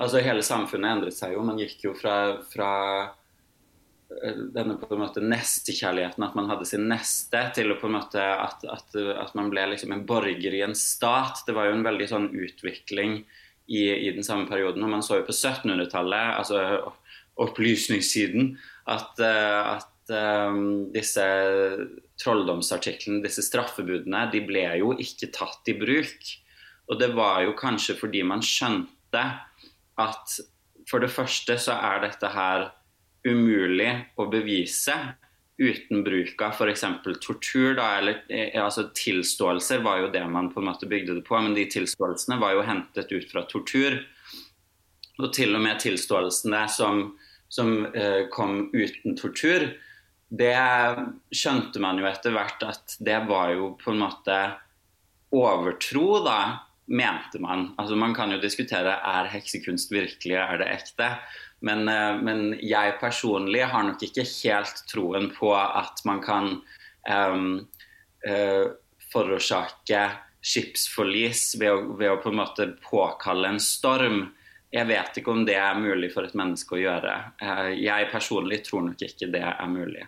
Altså 0.00 0.16
hele 0.24 0.40
samfunnet 0.40 0.94
endret 0.96 1.12
seg 1.12 1.34
jo. 1.34 1.42
Man 1.44 1.58
gikk 1.60 1.82
jo 1.84 1.90
fra, 1.92 2.38
fra 2.48 2.68
denne 4.54 4.74
på 4.80 4.88
en 4.94 5.02
måte 5.04 5.22
nestekjærligheten, 5.22 6.24
at 6.26 6.34
man 6.38 6.48
hadde 6.50 6.66
sin 6.68 6.88
neste, 6.90 7.42
til 7.54 7.70
å 7.70 7.76
på 7.78 7.86
en 7.86 7.96
måte 7.98 8.20
at, 8.20 8.64
at, 8.66 8.96
at 8.96 9.36
man 9.38 9.52
ble 9.52 9.68
liksom 9.72 9.94
en 9.94 10.02
borger 10.06 10.56
i 10.56 10.64
en 10.66 10.74
stat. 10.76 11.44
Det 11.46 11.54
var 11.56 11.68
jo 11.68 11.76
en 11.78 11.86
veldig 11.86 12.08
sånn 12.10 12.26
utvikling 12.34 13.20
i, 13.70 13.84
i 13.86 14.10
den 14.16 14.26
samme 14.26 14.50
perioden. 14.50 14.82
Og 14.84 14.92
man 14.92 15.06
så 15.06 15.20
jo 15.20 15.28
på 15.28 15.36
1700-tallet, 15.36 16.34
altså 16.40 16.92
opplysningssiden, 17.40 18.56
at, 18.90 19.22
eh, 19.22 19.76
at 19.78 20.12
um, 20.12 20.90
disse 20.92 21.24
trolldomsartiklene, 22.20 23.22
disse 23.24 23.44
straffebudene, 23.46 24.26
de 24.34 24.42
ble 24.44 24.66
jo 24.82 24.92
ikke 24.98 25.30
tatt 25.36 25.70
i 25.70 25.76
bruk. 25.78 26.34
Og 26.90 26.98
det 27.00 27.12
var 27.14 27.44
jo 27.46 27.54
kanskje 27.58 27.96
fordi 28.00 28.24
man 28.26 28.42
skjønte 28.44 29.22
at 30.00 30.36
for 30.90 31.02
det 31.02 31.12
første 31.12 31.54
så 31.62 31.76
er 31.78 32.02
dette 32.02 32.28
her 32.34 32.70
umulig 33.26 33.90
å 34.16 34.26
bevise 34.30 34.94
uten 35.60 36.04
bruk 36.04 36.40
av 36.42 36.54
f.eks. 36.56 36.84
tortur. 37.20 37.74
Da, 37.76 37.98
eller 37.98 38.22
eh, 38.32 38.56
altså 38.62 38.88
Tilståelser 38.96 39.82
var 39.84 40.00
jo 40.00 40.12
det 40.14 40.24
man 40.28 40.48
på 40.52 40.62
en 40.62 40.70
måte 40.70 40.88
bygde 40.88 41.18
det 41.18 41.26
på, 41.26 41.36
men 41.40 41.54
de 41.56 41.66
tilståelsene 41.70 42.40
var 42.40 42.56
jo 42.56 42.64
hentet 42.66 43.12
ut 43.12 43.28
fra 43.30 43.44
tortur. 43.50 44.00
Og 45.20 45.28
til 45.36 45.52
og 45.56 45.60
med 45.60 45.82
tilståelsene 45.82 46.64
som, 46.72 47.02
som 47.52 47.74
uh, 47.92 48.24
kom 48.32 48.70
uten 48.72 49.18
tortur, 49.20 49.66
det 50.30 50.56
skjønte 51.34 51.82
man 51.82 51.98
jo 52.00 52.06
etter 52.08 52.32
hvert 52.32 52.62
at 52.64 52.94
det 53.02 53.18
var 53.28 53.52
jo 53.52 53.74
på 53.76 53.92
en 53.92 54.00
måte 54.00 54.38
overtro, 55.36 56.22
da, 56.24 56.69
mente 56.90 57.38
man. 57.38 57.70
Altså 57.78 57.96
Man 57.96 58.14
kan 58.14 58.32
jo 58.34 58.40
diskutere 58.42 58.96
er 59.06 59.30
heksekunst 59.30 59.92
virkelig, 59.94 60.36
er 60.36 60.58
det 60.58 60.68
ekte? 60.74 61.12
Men, 61.60 61.88
eh, 61.88 62.16
men 62.18 62.58
jeg 62.60 62.96
personlig 63.00 63.64
har 63.68 63.86
nok 63.86 64.02
ikke 64.02 64.26
helt 64.26 64.84
troen 64.90 65.30
på 65.34 65.52
at 65.54 66.02
man 66.08 66.22
kan 66.24 66.50
um, 67.08 67.68
uh, 68.26 68.66
forårsake 69.12 70.02
skipsforlis 70.40 71.54
ved 71.60 71.72
å, 71.72 71.80
ved 71.98 72.14
å 72.14 72.20
på 72.22 72.32
en 72.32 72.40
måte 72.40 72.68
påkalle 72.84 73.54
en 73.54 73.60
storm. 73.60 74.22
Jeg 74.72 74.86
vet 74.88 75.18
ikke 75.20 75.34
om 75.34 75.44
det 75.44 75.58
er 75.58 75.76
mulig 75.76 76.12
for 76.14 76.24
et 76.24 76.36
menneske 76.38 76.76
å 76.76 76.80
gjøre. 76.80 77.16
Eh, 77.42 77.66
jeg 77.82 78.08
personlig 78.12 78.62
tror 78.68 78.86
nok 78.86 79.02
ikke 79.04 79.28
det 79.32 79.42
er 79.42 79.68
mulig. 79.68 80.06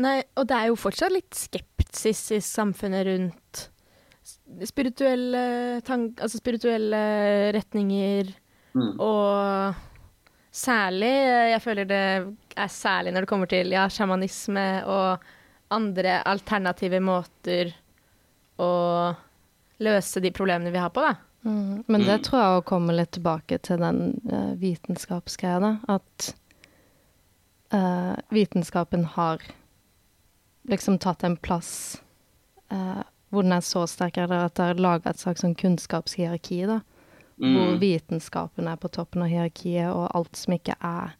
Nei, 0.00 0.20
og 0.38 0.46
det 0.48 0.56
er 0.56 0.70
jo 0.70 0.78
fortsatt 0.80 1.12
litt 1.12 1.36
skepsis 1.36 2.22
i 2.38 2.40
samfunnet 2.44 3.04
rundt 3.10 3.66
spirituelle, 4.66 5.80
tank, 5.86 6.20
altså 6.20 6.38
spirituelle 6.40 7.00
retninger, 7.56 8.34
Mm. 8.72 9.00
og 9.02 9.74
særlig 10.54 11.10
Jeg 11.50 11.60
føler 11.62 11.84
det 11.90 12.36
er 12.56 12.68
særlig 12.70 13.12
når 13.12 13.20
det 13.24 13.28
kommer 13.28 13.46
til 13.50 13.66
ja, 13.74 13.88
sjamanisme 13.90 14.84
og 14.86 15.18
andre 15.74 16.20
alternative 16.24 17.00
måter 17.02 17.72
å 18.62 18.70
løse 19.80 20.20
de 20.22 20.30
problemene 20.30 20.70
vi 20.70 20.78
har 20.78 20.90
på, 20.94 21.00
da. 21.02 21.14
Mm. 21.42 21.84
Men 21.88 22.00
det 22.06 22.20
Mm. 22.20 22.22
tror 22.28 22.38
jeg 22.40 22.60
å 22.60 22.64
komme 22.64 22.94
litt 22.94 23.10
tilbake 23.12 23.58
til 23.62 23.78
den 23.78 24.20
uh, 24.30 24.54
vitenskapsgreia, 24.54 25.58
da. 25.60 25.76
At 25.88 26.34
uh, 27.72 28.14
vitenskapen 28.30 29.04
har 29.16 29.38
liksom 30.68 30.98
tatt 31.00 31.24
en 31.24 31.36
plass 31.36 32.00
eh, 32.70 33.02
hvor 33.30 33.42
den 33.42 33.52
er 33.52 33.60
så 33.60 33.86
sterk, 33.88 34.18
eller 34.18 34.46
at 34.46 34.54
det 34.54 34.64
er 34.64 34.74
laga 34.82 35.10
et 35.10 35.18
slags 35.18 35.42
sånn 35.44 35.54
kunnskapshierarki, 35.56 36.66
da. 36.66 36.80
hvor 37.40 37.74
Mm. 37.74 37.78
vitenskapen 37.80 38.68
er 38.68 38.76
på 38.76 38.90
toppen 38.90 39.22
av 39.22 39.28
hierarkiet, 39.28 39.88
og 39.94 40.10
alt 40.14 40.36
som 40.36 40.52
ikke 40.54 40.74
er 40.82 41.14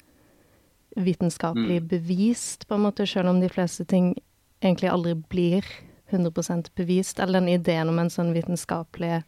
vitenskapelig 0.96 1.80
Mm. 1.82 1.88
bevist, 1.88 2.66
på 2.68 2.74
en 2.74 2.82
måte, 2.82 3.06
selv 3.06 3.28
om 3.28 3.40
de 3.40 3.48
fleste 3.48 3.86
ting 3.86 4.14
egentlig 4.60 4.90
aldri 4.90 5.14
blir 5.14 5.64
100% 6.12 6.68
bevist. 6.76 7.20
Eller 7.20 7.40
den 7.40 7.48
ideen 7.48 7.88
om 7.88 7.98
en 7.98 8.10
sånn 8.10 8.34
vitenskapelig, 8.34 9.22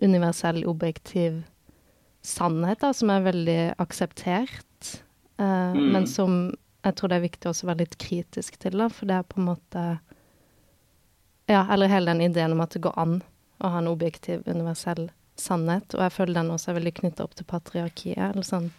universell, 0.00 0.64
objektiv 0.66 1.44
sannhet 2.22 2.78
da, 2.80 2.92
som 2.92 3.10
er 3.10 3.20
veldig 3.32 3.74
akseptert, 3.78 5.02
uh, 5.38 5.74
Mm. 5.74 5.92
men 5.92 6.06
som 6.06 6.54
jeg 6.84 6.94
tror 6.96 7.08
det 7.08 7.16
er 7.16 7.28
viktig 7.28 7.50
også 7.50 7.64
å 7.64 7.74
være 7.74 7.78
litt 7.78 7.98
kritisk 7.98 8.56
til, 8.58 8.72
da, 8.78 8.88
for 8.88 9.06
det 9.06 9.14
er 9.16 9.22
på 9.22 9.38
en 9.38 9.44
måte 9.44 10.00
Ja, 11.50 11.64
eller 11.72 11.90
hele 11.90 12.12
den 12.12 12.20
ideen 12.22 12.52
om 12.54 12.60
at 12.62 12.76
det 12.76 12.82
går 12.84 12.94
an 13.00 13.16
å 13.60 13.72
ha 13.72 13.80
en 13.82 13.90
objektiv, 13.90 14.44
universell 14.46 15.08
sannhet, 15.40 15.96
og 15.96 16.04
jeg 16.04 16.14
føler 16.14 16.36
den 16.40 16.52
også 16.54 16.70
er 16.70 16.78
veldig 16.78 16.92
knytta 17.00 17.24
opp 17.26 17.34
til 17.38 17.48
patriarkiet. 17.48 18.22
eller 18.30 18.46
sånn 18.46 18.70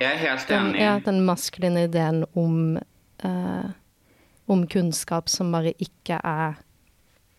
Jeg 0.00 0.14
er 0.14 0.20
helt 0.22 0.48
den, 0.48 0.70
enig. 0.70 0.80
ja, 0.80 0.98
den 1.04 1.20
maskuline 1.26 1.84
ideen 1.86 2.24
om, 2.34 2.78
eh, 3.22 3.70
om 4.48 4.66
kunnskap 4.66 5.28
som 5.28 5.52
bare 5.52 5.74
ikke 5.78 6.18
er 6.24 6.56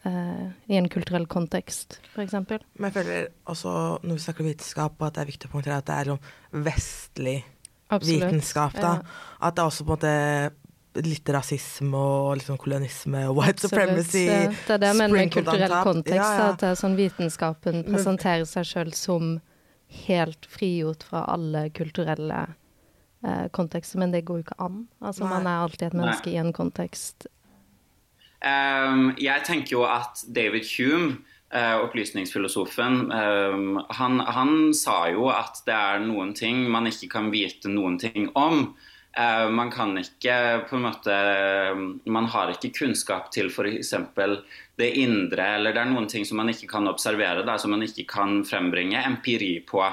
eh, 0.05 0.45
i 0.69 0.77
en 0.77 0.89
kulturell 0.89 1.25
kontekst, 1.25 1.99
f.eks. 2.13 2.33
Men 2.33 2.91
jeg 2.91 2.93
føler 2.93 3.27
også, 3.45 4.03
når 4.03 4.13
vi 4.13 4.25
snakker 4.27 4.43
om 4.45 4.51
vitenskap, 4.51 5.01
at 5.01 5.15
det 5.15 5.21
er 5.21 5.31
viktig 5.31 5.49
å 5.49 5.53
poengtere 5.55 5.77
at 5.81 5.89
det 5.89 5.99
er 6.03 6.63
vestlig 6.63 7.37
vitenskap. 7.89 8.73
da. 8.73 8.99
At 9.41 9.55
det 9.55 9.63
er 9.63 9.71
også 9.71 9.83
på 9.83 9.91
en 9.91 9.97
måte 9.97 10.13
litt 11.01 11.29
rasisme 11.33 11.97
og 11.97 12.35
litt 12.37 12.47
sånn 12.47 12.59
kolonisme 12.61 13.23
og 13.29 13.39
white 13.39 13.65
supremacy. 13.65 14.27
Ja, 14.27 14.51
det 14.53 14.75
er 14.75 14.81
det 14.83 14.91
jeg 14.91 14.99
mener 14.99 15.17
med 15.17 15.33
kulturell 15.33 15.75
kontekst. 15.85 16.19
Ja, 16.19 16.29
ja. 16.37 16.47
At 16.51 16.61
det 16.61 16.69
er 16.69 16.79
sånn 16.79 16.97
vitenskapen 16.99 17.81
presenterer 17.87 18.45
seg 18.49 18.67
sjøl 18.69 18.93
som 18.97 19.35
helt 20.05 20.47
frigjort 20.49 21.05
fra 21.05 21.25
alle 21.33 21.67
kulturelle 21.73 22.45
eh, 23.25 23.45
kontekster, 23.53 24.01
men 24.01 24.13
det 24.13 24.23
går 24.27 24.41
jo 24.41 24.45
ikke 24.47 24.59
an. 24.61 24.83
Altså, 25.01 25.25
Nei. 25.25 25.35
man 25.35 25.49
er 25.49 25.65
alltid 25.65 25.87
et 25.89 25.97
menneske 25.97 26.33
i 26.33 26.39
en 26.41 26.53
kontekst. 26.55 27.27
Um, 28.43 29.13
jeg 29.21 29.45
tenker 29.47 29.79
jo 29.79 29.85
at 29.89 30.25
David 30.27 30.67
Hume, 30.77 31.21
Uh, 31.53 31.83
opplysningsfilosofen, 31.83 33.11
uh, 33.13 33.83
han, 33.93 34.15
han 34.25 34.71
sa 34.73 35.03
jo 35.13 35.27
at 35.29 35.59
det 35.67 35.75
er 35.77 35.99
noen 36.01 36.31
ting 36.33 36.63
man 36.73 36.89
ikke 36.89 37.11
kan 37.11 37.27
vite 37.29 37.69
noen 37.69 37.99
ting 38.01 38.31
om. 38.33 38.71
Eh, 39.17 39.49
man 39.49 39.71
kan 39.71 39.93
ikke 39.97 40.35
på 40.69 40.75
en 40.79 40.85
måte 40.87 41.15
Man 42.09 42.25
har 42.33 42.49
ikke 42.49 42.71
kunnskap 42.79 43.27
til 43.33 43.51
f.eks. 43.51 43.93
det 44.81 44.89
indre, 44.97 45.45
eller 45.57 45.73
det 45.75 45.83
er 45.83 45.91
noen 45.91 46.09
ting 46.09 46.25
som 46.25 46.39
man 46.41 46.49
ikke 46.49 46.71
kan 46.71 46.89
observere, 46.89 47.45
da, 47.45 47.59
som 47.61 47.75
man 47.75 47.85
ikke 47.85 48.07
kan 48.09 48.41
frembringe 48.47 49.03
empiri 49.05 49.59
på. 49.69 49.85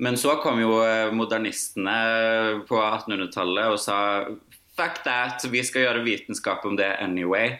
Men 0.00 0.16
så 0.16 0.38
kom 0.42 0.62
jo 0.62 0.78
eh, 0.80 1.12
modernistene 1.12 2.64
på 2.68 2.80
1800-tallet 2.80 3.74
og 3.74 3.80
sa 3.82 3.98
fuck 4.74 5.04
that, 5.04 5.44
vi 5.52 5.60
skal 5.62 5.84
gjøre 5.84 6.06
vitenskap 6.06 6.64
om 6.66 6.80
det 6.80 6.88
anyway. 7.04 7.58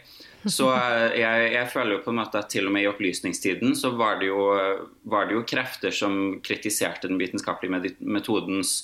Så 0.49 0.71
eh, 0.73 1.19
jeg, 1.21 1.53
jeg 1.53 1.69
føler 1.69 1.99
jo 1.99 2.01
på 2.07 2.15
en 2.15 2.19
måte 2.23 2.41
at 2.41 2.49
til 2.49 2.65
og 2.65 2.73
med 2.73 2.87
i 2.87 2.89
opplysningstiden 2.89 3.77
så 3.77 3.93
var 3.93 4.17
det 4.23 4.33
jo, 4.33 4.49
var 5.05 5.29
det 5.29 5.37
jo 5.37 5.45
krefter 5.53 5.93
som 5.93 6.41
kritiserte 6.41 7.13
den 7.13 7.21
vitenskapelige 7.21 7.93
metodens 8.01 8.79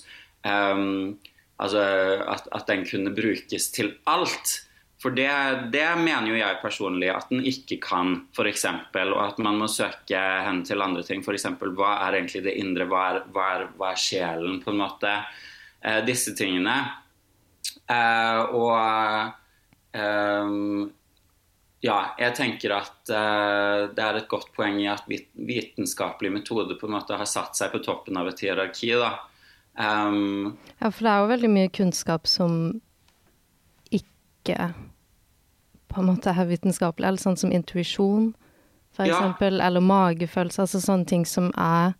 ehm, 0.45 1.17
Altså 1.61 1.81
at, 2.25 2.47
at 2.51 2.67
den 2.69 2.85
kunne 2.89 3.13
brukes 3.15 3.69
til 3.75 3.95
alt. 4.09 4.53
For 5.01 5.13
det, 5.17 5.29
det 5.73 5.85
mener 5.97 6.29
jo 6.29 6.37
jeg 6.37 6.59
personlig 6.61 7.09
at 7.09 7.29
den 7.31 7.41
ikke 7.49 7.79
kan, 7.81 8.19
f.eks. 8.37 8.67
Og 8.93 9.21
at 9.23 9.39
man 9.41 9.57
må 9.57 9.69
søke 9.71 10.19
hen 10.45 10.61
til 10.67 10.83
andre 10.85 11.01
ting. 11.05 11.23
F.eks. 11.25 11.47
hva 11.57 11.95
er 12.05 12.19
egentlig 12.19 12.43
det 12.45 12.57
indre, 12.61 12.85
hva 12.89 13.07
er, 13.09 13.21
hva 13.33 13.47
er, 13.55 13.67
hva 13.79 13.93
er 13.95 14.01
sjelen, 14.01 14.59
på 14.61 14.73
en 14.73 14.81
måte. 14.83 15.15
Eh, 15.81 16.03
disse 16.05 16.35
tingene. 16.37 16.75
Eh, 17.89 18.41
og 18.53 18.77
eh, 19.97 20.53
ja, 21.81 21.97
jeg 22.21 22.37
tenker 22.37 22.75
at 22.77 23.09
eh, 23.09 23.89
det 23.97 24.05
er 24.05 24.19
et 24.19 24.29
godt 24.29 24.51
poeng 24.53 24.77
i 24.83 24.89
at 24.91 25.09
vitenskapelig 25.09 26.29
metode 26.37 26.77
på 26.77 26.85
en 26.85 26.99
måte 26.99 27.17
har 27.17 27.29
satt 27.29 27.57
seg 27.57 27.73
på 27.73 27.81
toppen 27.81 28.21
av 28.21 28.29
et 28.29 28.45
hierarki. 28.45 28.93
da. 29.01 29.15
Um, 29.81 30.57
Ja, 30.81 30.89
for 30.91 31.03
det 31.05 31.11
er 31.11 31.19
jo 31.23 31.29
veldig 31.31 31.49
mye 31.49 31.69
kunnskap 31.73 32.27
som 32.29 32.81
ikke 33.91 34.73
på 35.91 35.99
en 36.01 36.07
måte 36.07 36.31
er 36.31 36.47
vitenskapelig, 36.47 37.07
eller 37.07 37.19
sånn 37.21 37.37
som 37.37 37.51
intuisjon, 37.51 38.33
for 38.93 39.05
Ja. 39.05 39.15
eksempel, 39.17 39.59
eller 39.61 39.81
magefølelse, 39.81 40.61
altså 40.63 40.79
sånne 40.81 41.05
ting 41.07 41.25
som 41.25 41.51
er 41.57 41.93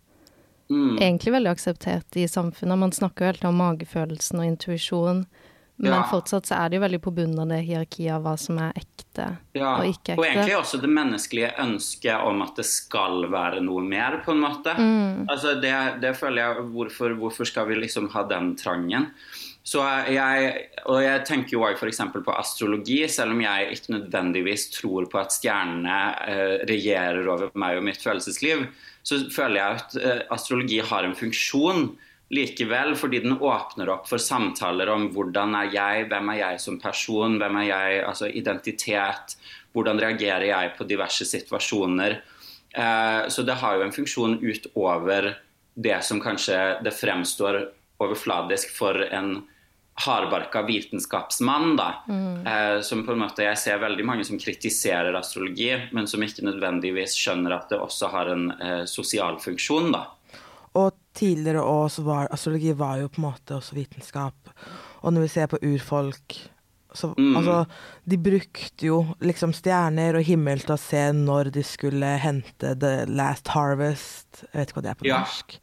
mm, 0.70 0.96
egentlig 0.98 1.32
veldig 1.32 1.50
akseptert 1.52 2.16
i 2.16 2.26
samfunnet. 2.28 2.78
Man 2.78 2.92
snakker 2.92 3.20
jo 3.26 3.32
helt 3.32 3.44
om 3.44 3.56
magefølelsen 3.60 4.38
og 4.40 4.46
intuisjon, 4.46 5.26
men 5.76 5.92
Ja. 5.92 6.02
fortsatt 6.10 6.46
så 6.46 6.54
er 6.54 6.68
det 6.68 6.76
jo 6.76 6.82
veldig 6.84 7.00
på 7.02 7.14
bunnen 7.14 7.38
av 7.42 7.48
det 7.48 7.62
hierarkiet 7.66 8.12
av 8.14 8.22
hva 8.22 8.36
som 8.38 8.58
er 8.58 8.72
ekte 8.76 9.38
ja. 9.56 9.78
og 9.80 9.86
ikke 9.88 10.12
ekte. 10.12 10.18
Og 10.20 10.26
egentlig 10.26 10.56
også 10.58 10.80
det 10.82 10.90
menneskelige 10.92 11.52
ønsket 11.58 12.26
om 12.28 12.42
at 12.44 12.60
det 12.60 12.66
skal 12.68 13.26
være 13.32 13.62
noe 13.64 13.82
mer, 13.82 14.20
på 14.24 14.34
en 14.34 14.42
måte. 14.44 14.74
Mm. 14.78 15.24
Altså 15.32 15.56
det, 15.60 15.74
det 16.04 16.12
føler 16.16 16.42
jeg 16.44 16.68
hvorfor, 16.74 17.16
hvorfor 17.18 17.48
skal 17.48 17.66
vi 17.70 17.80
liksom 17.80 18.10
ha 18.14 18.22
den 18.28 18.52
trangen? 18.60 19.08
Så 19.62 19.82
jeg, 20.10 20.54
og 20.90 21.02
jeg 21.04 21.24
tenker 21.26 21.54
jo 21.54 21.64
òg 21.68 21.78
f.eks. 21.78 22.00
på 22.12 22.34
astrologi, 22.34 23.00
selv 23.08 23.30
om 23.34 23.42
jeg 23.44 23.76
ikke 23.76 23.94
nødvendigvis 23.94 24.68
tror 24.74 25.06
på 25.10 25.20
at 25.20 25.34
stjernene 25.34 25.98
eh, 26.26 26.56
regjerer 26.66 27.28
over 27.30 27.52
meg 27.54 27.78
og 27.78 27.86
mitt 27.86 28.02
følelsesliv, 28.02 28.66
så 29.06 29.20
føler 29.30 29.60
jeg 29.60 29.82
at 29.82 30.00
eh, 30.02 30.24
astrologi 30.34 30.80
har 30.82 31.06
en 31.06 31.14
funksjon 31.18 31.92
likevel, 32.32 32.94
fordi 32.96 33.20
den 33.24 33.36
åpner 33.36 33.90
opp 33.92 34.06
for 34.08 34.22
samtaler 34.22 34.88
om 34.92 35.10
hvordan 35.12 35.56
er 35.58 35.74
jeg, 35.74 36.06
hvem 36.08 36.32
er 36.32 36.40
jeg 36.40 36.62
som 36.64 36.78
person, 36.80 37.36
hvem 37.40 37.58
er 37.60 37.68
jeg, 37.68 37.98
altså 38.08 38.30
identitet, 38.32 39.36
hvordan 39.76 40.00
reagerer 40.00 40.48
jeg 40.48 40.72
på 40.78 40.86
diverse 40.88 41.28
situasjoner. 41.28 42.18
Eh, 42.72 43.28
så 43.28 43.44
det 43.44 43.58
har 43.60 43.76
jo 43.76 43.86
en 43.86 43.94
funksjon 43.94 44.38
utover 44.40 45.34
det 45.74 45.98
som 46.04 46.20
kanskje 46.20 46.58
det 46.84 46.94
fremstår 46.96 47.66
overfladisk 48.02 48.72
for 48.76 49.04
en 49.12 49.42
hardbarka 50.02 50.62
vitenskapsmann, 50.62 51.76
da. 51.76 51.90
Eh, 52.08 52.80
som 52.80 53.04
på 53.06 53.12
en 53.12 53.22
måte 53.26 53.44
Jeg 53.44 53.58
ser 53.58 53.78
veldig 53.78 54.04
mange 54.08 54.24
som 54.24 54.40
kritiserer 54.40 55.14
astrologi, 55.14 55.70
men 55.92 56.08
som 56.08 56.22
ikke 56.24 56.46
nødvendigvis 56.48 57.12
skjønner 57.12 57.58
at 57.58 57.68
det 57.68 57.78
også 57.78 58.08
har 58.08 58.32
en 58.32 58.50
eh, 58.56 58.84
sosial 58.88 59.36
funksjon, 59.40 59.92
da. 59.92 60.06
Tidligere 61.14 61.60
òg 61.60 61.90
så 61.92 62.02
var 62.06 62.28
astrologi 62.32 62.72
var 62.78 62.98
jo 63.02 63.08
på 63.12 63.20
en 63.20 63.26
måte 63.30 63.56
også 63.58 63.74
vitenskap. 63.76 64.34
Og 65.02 65.12
når 65.12 65.26
vi 65.26 65.28
ser 65.28 65.46
på 65.52 65.58
urfolk 65.62 66.38
så 66.94 67.14
Mm. 67.16 67.36
altså 67.38 67.66
De 68.06 68.16
brukte 68.18 68.84
jo 68.84 69.14
liksom 69.20 69.52
stjerner 69.56 70.14
og 70.18 70.24
himmel 70.28 70.58
til 70.60 70.74
å 70.74 70.78
se 70.78 71.06
når 71.12 71.50
de 71.50 71.62
skulle 71.64 72.18
hente 72.20 72.74
the 72.78 73.06
last 73.08 73.48
harvest. 73.48 74.44
Jeg 74.52 74.60
vet 74.60 74.68
ikke 74.68 74.76
hva 74.80 74.82
det 74.82 74.90
er 74.90 74.94
på 75.00 75.06
Ja. 75.08 75.18
norsk. 75.20 75.58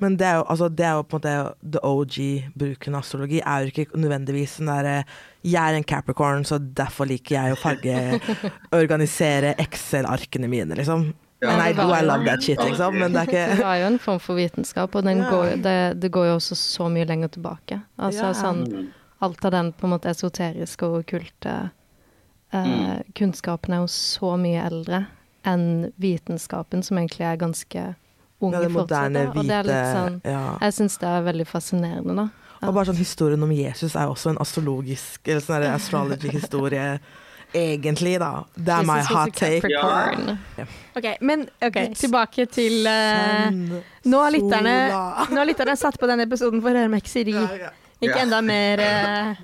Men 0.00 0.16
det 0.16 0.26
er, 0.26 0.34
jo, 0.36 0.44
altså, 0.48 0.68
det 0.74 0.84
er 0.86 0.92
jo 0.96 1.02
på 1.02 1.14
en 1.16 1.20
måte 1.20 1.54
the 1.72 1.78
OG-bruken 1.84 2.94
av 2.94 3.02
astrologi. 3.02 3.40
er 3.44 3.60
jo 3.60 3.70
ikke 3.70 3.92
nødvendigvis 3.96 4.56
den 4.58 4.66
derre 4.66 5.04
Jeg 5.44 5.72
er 5.72 5.76
en 5.76 5.84
Capricorn, 5.84 6.44
så 6.44 6.58
derfor 6.58 7.04
liker 7.06 7.36
jeg 7.36 7.52
å 7.52 7.56
farge 7.60 8.20
Organisere 8.72 9.54
Excel-arkene 9.58 10.48
mine, 10.48 10.74
liksom. 10.74 11.12
Ja. 11.42 11.50
And 11.50 11.62
I 11.66 11.72
do, 11.74 11.88
I 11.90 11.98
Det 12.00 12.06
love 12.06 12.24
that 12.28 12.42
shit, 12.42 12.58
liksom. 12.62 12.94
Men 12.98 13.12
det 13.12 13.24
er 13.34 13.48
Det 13.56 13.64
var 13.64 13.76
jo 13.80 13.86
en 13.90 13.98
form 13.98 14.20
for 14.22 14.38
vitenskap, 14.38 14.94
og 14.94 15.02
den 15.04 15.18
går, 15.26 15.56
det, 15.62 15.76
det 16.00 16.10
går 16.14 16.26
jo 16.30 16.34
også 16.38 16.54
så 16.54 16.86
mye 16.92 17.04
lenger 17.08 17.28
tilbake. 17.34 17.80
Altså 17.98 18.28
Ja. 18.30 18.32
sånn 18.32 18.66
Mm. 18.68 18.90
Alt 19.22 19.44
av 19.44 19.50
den 19.52 19.72
på 19.72 19.84
en 19.86 19.90
måte 19.94 20.10
esoteriske 20.10 20.82
og 20.86 21.04
okkulte 21.04 21.70
eh, 22.52 22.64
Mm. 22.66 23.02
kunnskapen 23.14 23.72
er 23.74 23.80
jo 23.82 23.86
så 23.86 24.36
mye 24.38 24.62
eldre 24.66 25.06
enn 25.44 25.92
vitenskapen, 25.98 26.82
som 26.82 26.98
egentlig 26.98 27.20
er 27.26 27.36
ganske 27.36 27.94
ung 28.42 28.52
ja, 28.52 28.60
det 28.60 28.70
fortsatt. 28.70 29.36
Og 29.36 29.46
det 29.46 29.50
er 29.56 29.62
litt 29.64 29.96
sånn 29.96 30.20
ja. 30.24 30.58
Jeg 30.60 30.72
syns 30.74 30.98
det 30.98 31.08
er 31.08 31.22
veldig 31.22 31.46
fascinerende, 31.46 32.14
da. 32.16 32.28
Og 32.68 32.74
bare 32.74 32.86
sånn 32.92 32.96
historien 32.98 33.42
om 33.42 33.50
Jesus 33.50 33.96
er 33.96 34.06
også 34.06 34.30
en 34.30 34.38
astrologisk 34.38 35.26
Eller 35.26 35.40
sånn 35.40 35.64
astrology-historie. 35.74 37.00
Egentlig, 37.54 38.16
da. 38.20 38.30
Det 38.54 38.72
er 38.72 38.86
my 38.88 38.98
hot 39.04 39.34
take. 39.36 39.68
Ja. 39.68 40.66
Ok, 40.96 41.08
men 41.20 41.44
okay, 41.60 41.92
tilbake 41.96 42.46
til 42.52 42.86
uh, 42.88 43.52
Nå 44.08 44.20
har 44.24 44.32
lytterne, 44.32 44.74
nå 45.28 45.40
har 45.40 45.48
lytterne 45.48 45.76
satt 45.76 45.98
på 46.00 46.08
denne 46.08 46.24
episoden 46.28 46.62
for 46.64 46.72
å 46.72 46.84
høre 46.84 47.60
ja. 47.60 47.72
Ikke 48.02 48.18
enda 48.24 48.40
mer 48.42 48.82
uh, 48.82 49.42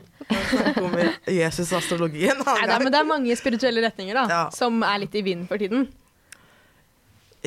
Jesus 1.30 1.72
astrologien. 1.72 2.40
Nei 2.46 2.66
da, 2.68 2.78
men 2.82 2.92
det 2.92 3.00
er 3.00 3.08
mange 3.08 3.36
spirituelle 3.38 3.84
retninger 3.84 4.18
da, 4.18 4.26
Ja. 4.28 4.42
som 4.54 4.82
er 4.82 5.04
litt 5.04 5.14
i 5.14 5.22
vinden 5.24 5.48
for 5.48 5.60
tiden. 5.60 5.86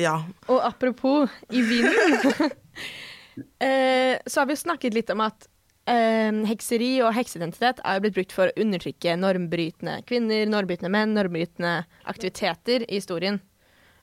Ja. 0.00 0.22
Og 0.48 0.62
apropos 0.64 1.30
i 1.50 1.62
vinden, 1.62 2.50
eh, 3.66 4.18
så 4.26 4.40
har 4.40 4.48
vi 4.48 4.56
snakket 4.56 4.94
litt 4.96 5.10
om 5.12 5.20
at 5.26 5.48
eh, 5.90 6.32
hekseri 6.48 6.90
og 7.02 7.14
hekseidentitet 7.16 7.80
er 7.84 7.96
jo 7.98 8.04
blitt 8.06 8.18
brukt 8.18 8.34
for 8.36 8.50
å 8.50 8.64
undertrykke 8.64 9.16
normbrytende 9.20 10.00
kvinner, 10.08 10.44
normbrytende 10.50 10.92
menn, 10.92 11.14
normbrytende 11.16 11.74
aktiviteter 12.10 12.86
i 12.88 13.00
historien. 13.00 13.40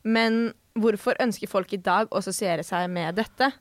Men 0.04 0.54
hvorfor 0.80 1.20
ønsker 1.20 1.52
folk 1.52 1.74
i 1.76 1.82
dag 1.84 2.08
å 2.12 2.22
assosiere 2.22 2.64
seg 2.64 2.88
med 2.92 3.20
dette? 3.20 3.52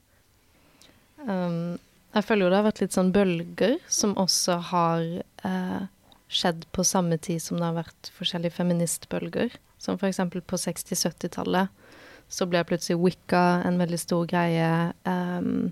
Um, 1.26 1.78
jeg 2.14 2.24
føler 2.24 2.46
jo 2.46 2.50
det 2.52 2.58
har 2.60 2.68
vært 2.68 2.82
litt 2.82 2.94
sånn 2.96 3.12
bølger 3.14 3.78
som 3.90 4.14
også 4.20 4.58
har 4.70 5.02
eh, 5.44 5.80
skjedd 6.28 6.64
på 6.72 6.84
samme 6.86 7.18
tid 7.20 7.42
som 7.42 7.58
det 7.58 7.66
har 7.66 7.76
vært 7.80 8.10
forskjellige 8.16 8.56
feministbølger. 8.56 9.58
Som 9.82 9.98
eksempel 10.02 10.42
på 10.42 10.58
60-70-tallet 10.58 11.74
så 12.28 12.46
ble 12.48 12.60
plutselig 12.68 12.98
wicca 13.00 13.42
en 13.64 13.78
veldig 13.80 13.98
stor 14.00 14.26
greie. 14.28 14.70
Um, 15.08 15.70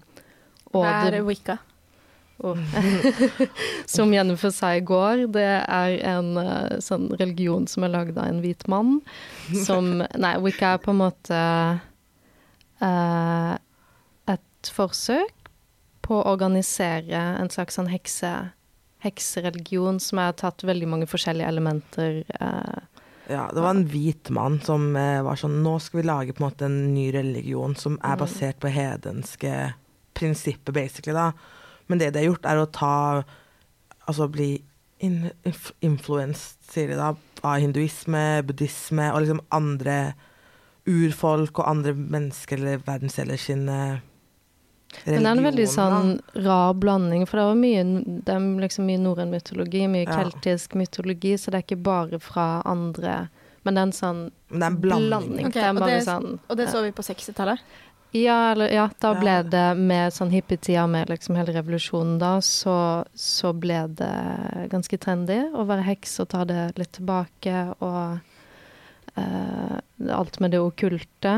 og 0.73 0.85
Hva 0.85 0.93
er 1.07 1.17
det- 1.19 1.25
wicca? 1.27 1.59
Og, 2.45 2.59
som 3.95 4.13
Jennifer 4.13 4.53
seg 4.53 4.83
i 4.83 4.87
går, 4.87 5.25
det 5.33 5.47
er 5.63 5.95
en 6.13 6.35
uh, 6.37 6.77
sånn 6.85 7.09
religion 7.17 7.65
som 7.71 7.87
er 7.87 7.95
lagd 7.95 8.19
av 8.19 8.29
en 8.29 8.43
hvit 8.45 8.67
mann. 8.69 8.99
Som 9.65 10.03
Nei, 10.25 10.35
wicca 10.45 10.75
er 10.75 10.83
på 10.83 10.93
en 10.93 11.01
måte 11.01 11.39
uh, 12.83 13.55
et 14.29 14.73
forsøk 14.77 15.33
på 16.07 16.19
å 16.21 16.27
organisere 16.35 17.23
en 17.41 17.51
slags 17.51 17.81
sånn 17.81 17.89
hekse, 17.91 18.35
heksereligion 19.03 19.99
som 20.03 20.21
har 20.23 20.37
tatt 20.39 20.67
veldig 20.67 20.91
mange 20.93 21.09
forskjellige 21.11 21.49
elementer. 21.55 22.21
Uh, 22.37 22.85
Ja, 23.27 23.49
det 23.51 23.59
var 23.59 23.73
en 23.73 23.89
hvit 23.91 24.29
mann 24.31 24.61
som 24.63 24.93
var 24.95 25.35
sånn 25.35 25.57
Nå 25.65 25.73
skal 25.83 25.99
vi 25.99 26.03
lage 26.07 26.31
på 26.31 26.45
en 26.45 26.47
måte 26.47 26.69
en 26.69 26.77
ny 26.95 27.09
religion 27.11 27.73
som 27.75 27.97
er 27.99 28.21
basert 28.21 28.61
på 28.63 28.71
hedenske 28.71 29.73
prinsipper, 30.15 30.73
basically, 30.73 31.17
da. 31.17 31.33
Men 31.89 31.99
det 31.99 32.13
de 32.15 32.19
har 32.25 32.31
gjort, 32.33 32.47
er 32.47 32.57
å 32.63 32.71
ta 32.73 32.95
Altså 34.09 34.29
bli 34.31 34.63
in, 35.03 35.31
inf, 35.45 35.73
influenced, 35.83 36.59
sier 36.71 36.89
de 36.93 36.95
da, 36.95 37.09
av 37.43 37.57
hinduisme, 37.59 38.43
buddhisme 38.47 39.09
og 39.13 39.25
liksom 39.25 39.41
andre 39.51 39.97
urfolk 40.87 41.59
og 41.59 41.67
andre 41.69 41.93
mennesker 41.97 42.61
eller 42.61 42.85
verdensdeler 42.87 43.41
sine 43.41 43.79
Men 45.05 45.25
det 45.25 45.27
er 45.27 45.33
en 45.33 45.43
veldig 45.49 45.67
sånn 45.69 46.13
rar 46.45 46.77
blanding, 46.79 47.27
for 47.27 47.41
det 47.41 47.47
er 47.51 47.59
mye, 47.59 47.83
det 48.25 48.37
er 48.37 48.47
liksom 48.63 48.87
mye 48.87 49.03
norrøn 49.03 49.35
mytologi, 49.35 49.83
mye 49.91 50.07
Ja. 50.07 50.21
keltisk 50.23 50.79
mytologi, 50.79 51.35
så 51.35 51.51
det 51.51 51.59
er 51.59 51.67
ikke 51.67 51.83
bare 51.83 52.21
fra 52.23 52.63
andre 52.65 53.29
Men 53.65 53.75
det 53.75 53.81
er 53.81 53.87
en 53.91 53.93
sånn 53.93 54.21
det 54.53 54.63
er 54.63 54.67
en 54.71 54.77
blanding. 54.81 55.09
blanding. 55.11 55.47
Okay, 55.49 55.61
det 55.61 55.65
er 55.65 55.75
og 55.75 55.89
det- 55.89 56.05
sånn 56.07 56.39
Og 56.49 56.57
det 56.57 56.69
så 56.69 56.83
vi 56.85 56.93
på 56.93 57.03
60-tallet. 57.03 57.59
Ja, 58.17 58.37
eller, 58.53 58.71
ja, 58.73 58.87
da 59.03 59.11
Ja. 59.15 59.21
ble 59.21 59.35
det 59.51 59.65
med 59.77 60.13
sånn 60.15 60.31
hippietida, 60.33 60.87
med 60.89 61.11
liksom 61.11 61.37
hele 61.37 61.53
revolusjonen 61.57 62.19
da, 62.23 62.37
så, 62.41 62.77
så 63.15 63.51
ble 63.53 63.83
det 63.99 64.13
ganske 64.73 64.99
trendy 65.03 65.41
å 65.53 65.65
være 65.69 65.85
heks 65.91 66.21
og 66.25 66.29
ta 66.33 66.45
det 66.49 66.61
litt 66.79 66.93
tilbake, 66.97 67.57
og 67.83 68.21
eh, 69.17 69.77
alt 70.15 70.41
med 70.41 70.51
det 70.55 70.61
okkulte. 70.63 71.35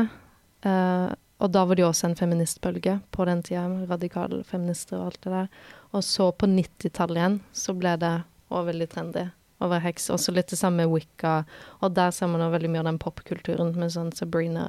Eh, 0.61 1.09
og 1.39 1.51
da 1.55 1.63
var 1.65 1.75
det 1.75 1.83
jo 1.85 1.89
også 1.89 2.09
en 2.09 2.17
feministbølge 2.19 2.97
på 3.15 3.25
den 3.29 3.41
tida, 3.47 3.65
radikale 3.87 4.41
feminister 4.43 4.99
og 4.99 5.05
alt 5.11 5.21
det 5.23 5.31
der. 5.35 5.51
Og 5.95 6.03
så 6.03 6.29
på 6.35 6.49
90-tallet 6.51 7.17
igjen 7.21 7.37
så 7.55 7.75
ble 7.79 7.95
det 8.01 8.13
også 8.49 8.65
veldig 8.67 8.89
trendy 8.91 9.23
å 9.63 9.69
være 9.71 9.85
heks. 9.87 10.09
Også 10.15 10.33
litt 10.35 10.51
det 10.51 10.59
samme 10.59 10.83
med 10.83 10.91
Wicca, 10.93 11.37
og 11.83 11.95
der 11.95 12.11
ser 12.15 12.27
man 12.31 12.43
også 12.43 12.57
veldig 12.57 12.71
mye 12.73 12.83
av 12.83 12.89
den 12.91 12.99
popkulturen 13.01 13.71
med 13.79 13.91
sånn 13.95 14.11
Sabrina 14.15 14.65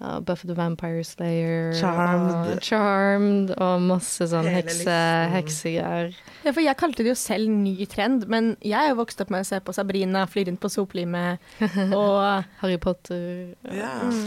uh, 0.00 0.20
Buffy 0.20 0.48
the 0.48 0.54
Vampire 0.54 1.02
Slayer 1.04 1.72
Charmed. 1.78 2.56
og 2.56 2.62
Charmed 2.64 3.52
og 3.56 3.84
masse 3.88 4.28
sånn 4.30 4.48
hekse, 4.52 4.96
heksegreier. 5.34 6.14
Ja, 6.44 6.52
for 6.52 6.62
jeg 6.64 6.78
kalte 6.80 7.04
det 7.04 7.12
jo 7.12 7.18
selv 7.18 7.50
ny 7.52 7.74
trend, 7.90 8.28
men 8.30 8.54
jeg 8.62 8.78
er 8.78 8.92
jo 8.92 9.00
vokst 9.02 9.20
opp 9.24 9.32
med 9.34 9.44
å 9.44 9.48
se 9.48 9.60
på 9.64 9.74
Sabrina 9.76 10.26
fly 10.30 10.46
rundt 10.48 10.62
på 10.62 10.72
soplimet 10.72 11.44
og 12.00 12.44
Harry 12.62 12.78
Potter. 12.82 13.54
Ja. 13.70 13.94
mm. 14.06 14.24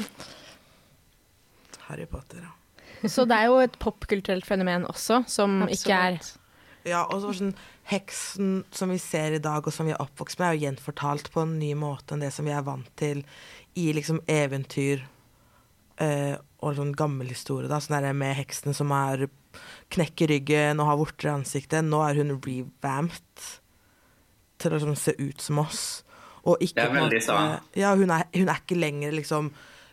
Harry 1.87 2.07
Potter, 2.07 2.43
ja. 2.45 2.55
Så 3.09 3.25
det 3.25 3.33
er 3.33 3.49
jo 3.49 3.57
et 3.63 3.77
popkulturelt 3.81 4.45
fenomen 4.45 4.85
også, 4.85 5.23
som 5.27 5.63
ikke 5.73 5.97
er 5.97 6.19
Ja, 6.85 7.05
og 7.09 7.23
sånn 7.25 7.55
Heksen 7.91 8.61
som 8.71 8.91
vi 8.93 8.99
ser 9.01 9.33
i 9.35 9.41
dag, 9.41 9.65
og 9.65 9.73
som 9.73 9.87
vi 9.89 9.93
er 9.95 10.01
oppvokst 10.01 10.39
med, 10.39 10.47
er 10.47 10.55
jo 10.55 10.67
gjenfortalt 10.67 11.31
på 11.33 11.41
en 11.43 11.57
ny 11.59 11.73
måte 11.75 12.15
enn 12.15 12.21
det 12.23 12.29
som 12.35 12.45
vi 12.47 12.53
er 12.53 12.63
vant 12.63 12.87
til 12.99 13.23
i 13.75 13.89
liksom 13.95 14.21
eventyr 14.29 15.01
eh, 16.01 16.35
og 16.61 16.75
sånn 16.77 16.93
gammel 16.97 17.29
historie. 17.31 17.69
da, 17.69 17.79
Sånn 17.81 17.97
der 18.01 18.13
med 18.17 18.35
heksen 18.37 18.75
som 18.77 18.91
er 18.95 19.27
knekker 19.91 20.29
ryggen 20.31 20.79
og 20.79 20.87
har 20.91 20.99
vorter 20.99 21.29
i 21.29 21.33
ansiktet. 21.35 21.85
Nå 21.85 22.01
er 22.05 22.19
hun 22.21 22.35
revamped 22.37 23.47
til 24.61 24.71
å 24.71 24.77
liksom, 24.77 24.95
se 24.99 25.15
ut 25.19 25.41
som 25.41 25.61
oss. 25.63 25.81
Og 26.45 26.61
ikke 26.63 26.77
Det 26.79 26.85
er 26.87 26.95
veldig 26.97 27.21
sant. 27.25 27.71
Ja, 27.77 27.93
hun 27.97 28.09
er, 28.13 28.27
hun 28.33 28.49
er 28.49 28.61
ikke 28.61 28.77
lenger 28.79 29.13
liksom 29.13 29.51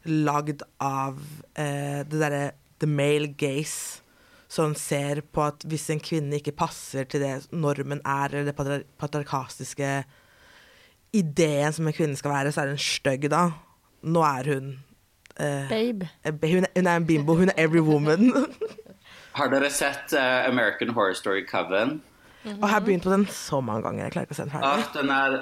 lagd 0.09 0.63
av 0.81 1.19
eh, 1.59 2.05
det 2.09 2.21
derre 2.21 2.45
the 2.81 2.87
male 2.89 3.33
gaze. 3.37 4.01
Han 4.57 4.73
ser 4.79 5.21
på 5.29 5.43
at 5.45 5.65
hvis 5.69 5.89
en 5.93 6.01
kvinne 6.01 6.39
ikke 6.39 6.55
passer 6.57 7.05
til 7.11 7.21
det 7.21 7.33
normen 7.53 8.01
er, 8.01 8.33
eller 8.33 8.47
det 8.49 8.55
patri- 8.57 8.87
patriarkastiske 9.01 9.91
ideen 11.17 11.73
som 11.77 11.89
en 11.89 11.97
kvinne 11.97 12.17
skal 12.17 12.33
være, 12.33 12.53
så 12.53 12.63
er 12.65 12.73
hun 12.73 12.81
stygg 12.81 13.29
da. 13.33 13.43
Nå 14.09 14.23
er 14.25 14.49
hun 14.55 14.71
eh, 15.39 15.71
babe. 15.71 16.09
hun, 16.25 16.65
er, 16.65 16.73
hun 16.77 16.87
er 16.87 16.97
en 16.97 17.07
bimbo. 17.07 17.35
Hun 17.39 17.49
er 17.49 17.57
every 17.57 17.81
woman. 17.81 18.33
Har 19.39 19.51
dere 19.53 19.71
sett 19.71 20.13
uh, 20.13 20.49
American 20.49 20.91
Horror 20.97 21.15
Story 21.15 21.45
Coven? 21.47 22.01
Og 22.49 22.63
jeg 22.63 22.71
har 22.71 22.81
begynt 22.81 23.05
på 23.05 23.11
den 23.13 23.27
så 23.31 23.61
mange 23.61 23.83
ganger. 23.85 24.07
Jeg 24.07 24.15
klarer 24.15 24.29
ikke 24.29 24.37
å 24.37 24.39
se 24.39 24.45
den 24.47 24.53
ferdig. 24.55 24.69
Ah, 24.69 24.93
den 24.95 25.11
er, 25.13 25.35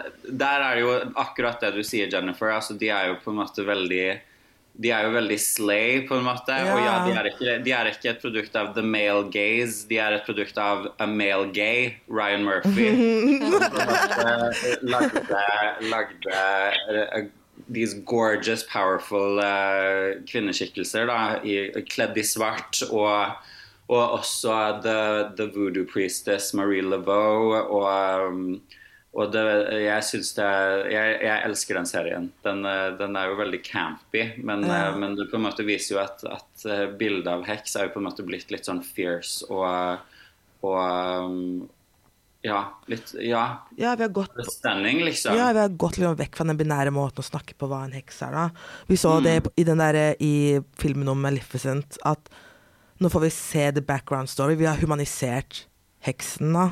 der 0.42 0.64
er 0.64 0.78
det 0.78 0.82
jo 0.82 0.94
akkurat 1.22 1.61
det 1.62 1.74
du 1.76 1.82
sier, 1.86 2.09
Jennifer. 2.12 2.51
Altså, 2.51 2.74
de 2.80 2.88
er 2.90 3.12
jo 3.12 3.20
på 3.22 3.32
en 3.32 3.38
måte 3.42 3.64
veldig 3.66 4.07
de 4.76 4.90
er 4.92 5.07
jo 5.07 5.12
veldig 5.14 5.36
slay, 5.40 6.03
på 6.09 6.18
en 6.18 6.26
måte. 6.26 6.57
Og 6.72 6.80
ja, 6.82 6.97
de 7.07 7.14
er, 7.16 7.28
ikke, 7.30 7.55
de 7.64 7.72
er 7.72 7.88
ikke 7.90 8.11
et 8.12 8.20
produkt 8.20 8.59
av 8.61 8.74
the 8.76 8.84
male 8.84 9.24
gaze, 9.32 9.86
de 9.88 9.97
er 10.03 10.18
et 10.18 10.26
produkt 10.26 10.59
av 10.61 10.90
a 11.01 11.07
male 11.09 11.49
gay, 11.57 11.94
Ryan 12.12 12.44
Murphy. 12.44 12.90
som 14.61 14.90
lagde, 14.92 15.40
lagde 15.88 16.36
eh, 16.92 17.30
these 17.68 17.94
gorgeous, 18.06 18.62
powerful 18.62 19.40
uh, 19.40 20.20
kvinneskikkelser 20.30 21.06
da, 21.10 21.20
i, 21.42 21.70
kledd 21.90 22.16
i 22.18 22.22
svart. 22.26 22.82
og 22.90 23.36
og 23.86 24.16
også 24.16 24.80
The, 24.82 25.00
the 25.38 25.44
Voodoo 25.54 25.84
Priestess 25.86 26.48
Marie 26.58 26.82
Laveau. 26.82 27.52
Og, 27.54 28.26
um, 28.26 28.56
og 29.14 29.30
det, 29.30 29.44
jeg 29.84 30.02
syns 30.08 30.32
det 30.34 30.48
jeg, 30.90 31.12
jeg 31.22 31.44
elsker 31.46 31.78
den 31.78 31.86
serien. 31.86 32.26
Den, 32.42 32.64
eh, 32.66 32.88
den 32.98 33.14
er 33.16 33.30
jo 33.30 33.38
veldig 33.38 33.60
campy, 33.62 34.24
men, 34.42 34.66
Ja. 34.66 34.88
eh, 34.88 34.98
men 34.98 35.14
det 35.14 35.28
på 35.30 35.38
en 35.38 35.46
måte 35.46 35.62
viser 35.64 35.94
jo 35.94 36.00
at, 36.02 36.24
at 36.26 36.66
bildet 36.98 37.30
av 37.30 37.46
heks 37.46 37.76
er 37.78 37.86
jo 37.86 37.94
på 37.94 38.02
en 38.02 38.08
måte 38.08 38.26
blitt 38.26 38.50
litt 38.50 38.66
sånn 38.66 38.82
fierce 38.82 39.46
og, 39.54 40.02
og 40.66 40.82
um, 41.30 41.68
ja, 42.47 42.61
litt 42.90 43.12
Ja, 43.26 43.42
Ja, 43.76 43.94
vi 43.99 44.03
har 44.07 44.12
gått 44.14 44.38
stemning, 44.53 45.03
liksom. 45.05 45.34
Ja, 45.36 45.51
vi 45.53 45.59
har 45.64 45.68
gått 45.74 45.99
litt 45.99 46.18
vekk 46.20 46.36
fra 46.38 46.47
den 46.49 46.59
binære 46.61 46.92
måten 46.94 47.22
å 47.24 47.26
snakke 47.26 47.57
på 47.59 47.68
hva 47.70 47.82
en 47.84 47.92
heks 47.97 48.22
er. 48.22 48.32
da. 48.36 48.51
Vi 48.88 48.97
så 48.97 49.16
det 49.22 49.36
Mm. 49.36 49.42
det 49.42 49.53
i 49.62 49.64
den 49.64 49.78
der, 49.82 50.16
i 50.20 50.61
filmen 50.78 51.09
om 51.09 51.20
Maleficent, 51.22 51.99
at 52.05 52.28
nå 53.01 53.11
får 53.12 53.20
vi 53.26 53.30
se 53.30 53.70
the 53.72 53.82
background 53.82 54.28
story. 54.30 54.55
Vi 54.57 54.64
har 54.64 54.76
humanisert 54.76 55.66
heksen. 56.07 56.53
da. 56.53 56.70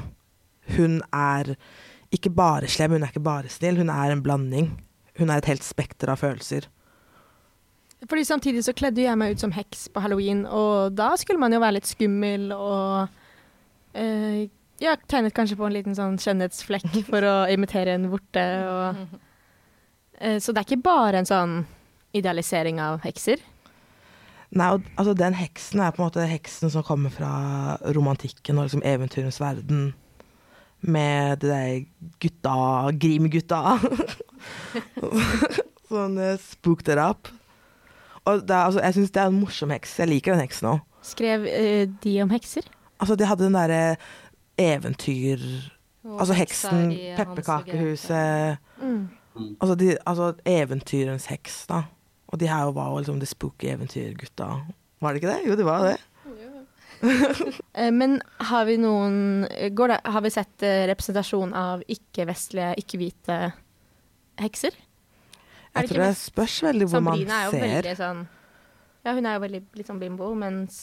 Hun 0.77 1.03
er 1.12 1.57
ikke 2.14 2.31
bare 2.35 2.68
slem, 2.70 2.93
hun 2.93 3.03
er 3.03 3.11
ikke 3.12 3.22
bare 3.22 3.49
snill. 3.51 3.77
Hun 3.77 3.91
er 3.91 4.12
en 4.12 4.22
blanding. 4.22 4.70
Hun 5.18 5.29
er 5.31 5.39
et 5.39 5.45
helt 5.51 5.62
spekter 5.62 6.09
av 6.09 6.18
følelser. 6.22 6.66
Fordi 8.09 8.25
samtidig 8.25 8.62
så 8.64 8.72
kledde 8.77 9.03
jeg 9.03 9.16
meg 9.18 9.33
ut 9.35 9.41
som 9.41 9.53
heks 9.53 9.89
på 9.89 10.01
halloween, 10.05 10.45
og 10.47 10.95
da 10.95 11.14
skulle 11.16 11.39
man 11.41 11.53
jo 11.53 11.61
være 11.61 11.79
litt 11.79 11.89
skummel 11.89 12.51
og 12.53 13.09
eh, 13.95 14.49
Ja, 14.83 14.97
tegnet 15.07 15.37
kanskje 15.37 15.59
på 15.59 15.68
en 15.68 15.77
liten 15.77 15.97
sånn 15.97 16.18
skjønnhetsflekk 16.18 16.91
for 17.07 17.27
å 17.27 17.35
imitere 17.55 17.95
en 17.95 18.11
vorte 18.12 18.45
og 18.68 19.03
eh, 20.18 20.39
Så 20.43 20.53
det 20.53 20.62
er 20.62 20.68
ikke 20.68 20.87
bare 20.87 21.22
en 21.22 21.31
sånn 21.31 21.59
idealisering 22.14 22.81
av 22.83 23.03
hekser. 23.07 23.43
Nei, 24.55 24.68
og, 24.77 24.87
altså 24.95 25.16
Den 25.18 25.35
heksen 25.35 25.83
er 25.83 25.95
på 25.95 26.03
en 26.03 26.09
måte 26.09 26.27
heksen 26.31 26.70
som 26.70 26.87
kommer 26.87 27.14
fra 27.14 27.35
romantikken 27.95 28.59
og 28.59 28.68
liksom 28.68 28.85
eventyrens 28.87 29.41
verden. 29.43 29.93
Med 30.85 31.41
det 31.43 31.51
der 31.51 32.11
gutta, 32.22 32.57
Grim-gutta. 33.01 33.62
sånn 35.91 36.20
uh, 36.20 36.35
spook 36.43 36.85
it 36.87 37.01
up. 37.01 37.31
Og 38.25 38.45
det 38.47 38.57
altså, 38.57 38.83
jeg 38.85 38.99
syns 38.99 39.14
det 39.14 39.22
er 39.22 39.33
en 39.33 39.41
morsom 39.41 39.72
heks. 39.75 39.99
Jeg 40.01 40.12
liker 40.12 40.35
den 40.35 40.45
heksen 40.45 40.70
òg. 40.75 40.85
Skrev 41.05 41.49
uh, 41.49 41.85
de 42.05 42.14
om 42.25 42.33
hekser? 42.33 42.68
Altså, 43.03 43.16
de 43.18 43.29
hadde 43.29 43.49
den 43.49 43.57
derre 43.57 43.97
eventyr... 44.59 45.40
Og 46.05 46.18
Altså 46.20 46.34
heksen, 46.36 46.90
pepperkakehuset 47.16 48.59
Mm. 48.82 49.09
Altså, 49.61 49.74
de, 49.74 49.96
altså 50.07 50.26
eventyrens 50.46 51.24
heks, 51.26 51.64
da. 51.66 51.80
Og 52.30 52.38
de 52.38 52.46
her 52.46 52.68
var 52.70 52.90
jo 52.92 52.98
liksom 53.00 53.16
de 53.20 53.26
spooky 53.26 53.66
eventyrgutta. 53.72 54.46
Var 55.02 55.12
det 55.12 55.22
ikke 55.22 55.32
det? 55.32 55.48
Jo, 55.48 55.57
det 55.59 55.64
var 55.66 55.82
det. 55.88 55.96
Eh, 57.74 57.90
men 57.90 58.20
har 58.38 58.64
vi 58.68 58.76
noen 58.80 59.16
går 59.74 59.88
det, 59.90 59.98
Har 60.07 60.22
vi 60.24 60.30
sett 60.30 60.62
eh, 60.62 60.84
representasjon 60.88 61.50
av 61.59 61.82
ikke-vestlige, 61.90 62.74
ikke-hvite 62.84 63.38
hekser? 64.40 64.76
Er 65.74 65.82
Jeg 65.82 65.90
tror 65.90 66.05
det 66.05 66.12
spørs 66.20 66.62
veldig 66.68 66.86
hvor 66.92 67.02
man 67.02 67.18
Sabrina 67.18 67.40
er 67.40 67.44
jo 67.44 67.50
ser. 67.57 67.64
veldig 67.66 67.96
sånn 67.98 68.22
Ja, 69.05 69.14
hun 69.18 69.26
er 69.26 69.34
jo 69.34 69.42
veldig 69.48 69.62
litt 69.80 69.90
sånn 69.90 69.98
bimbo, 70.00 70.30
mens 70.38 70.78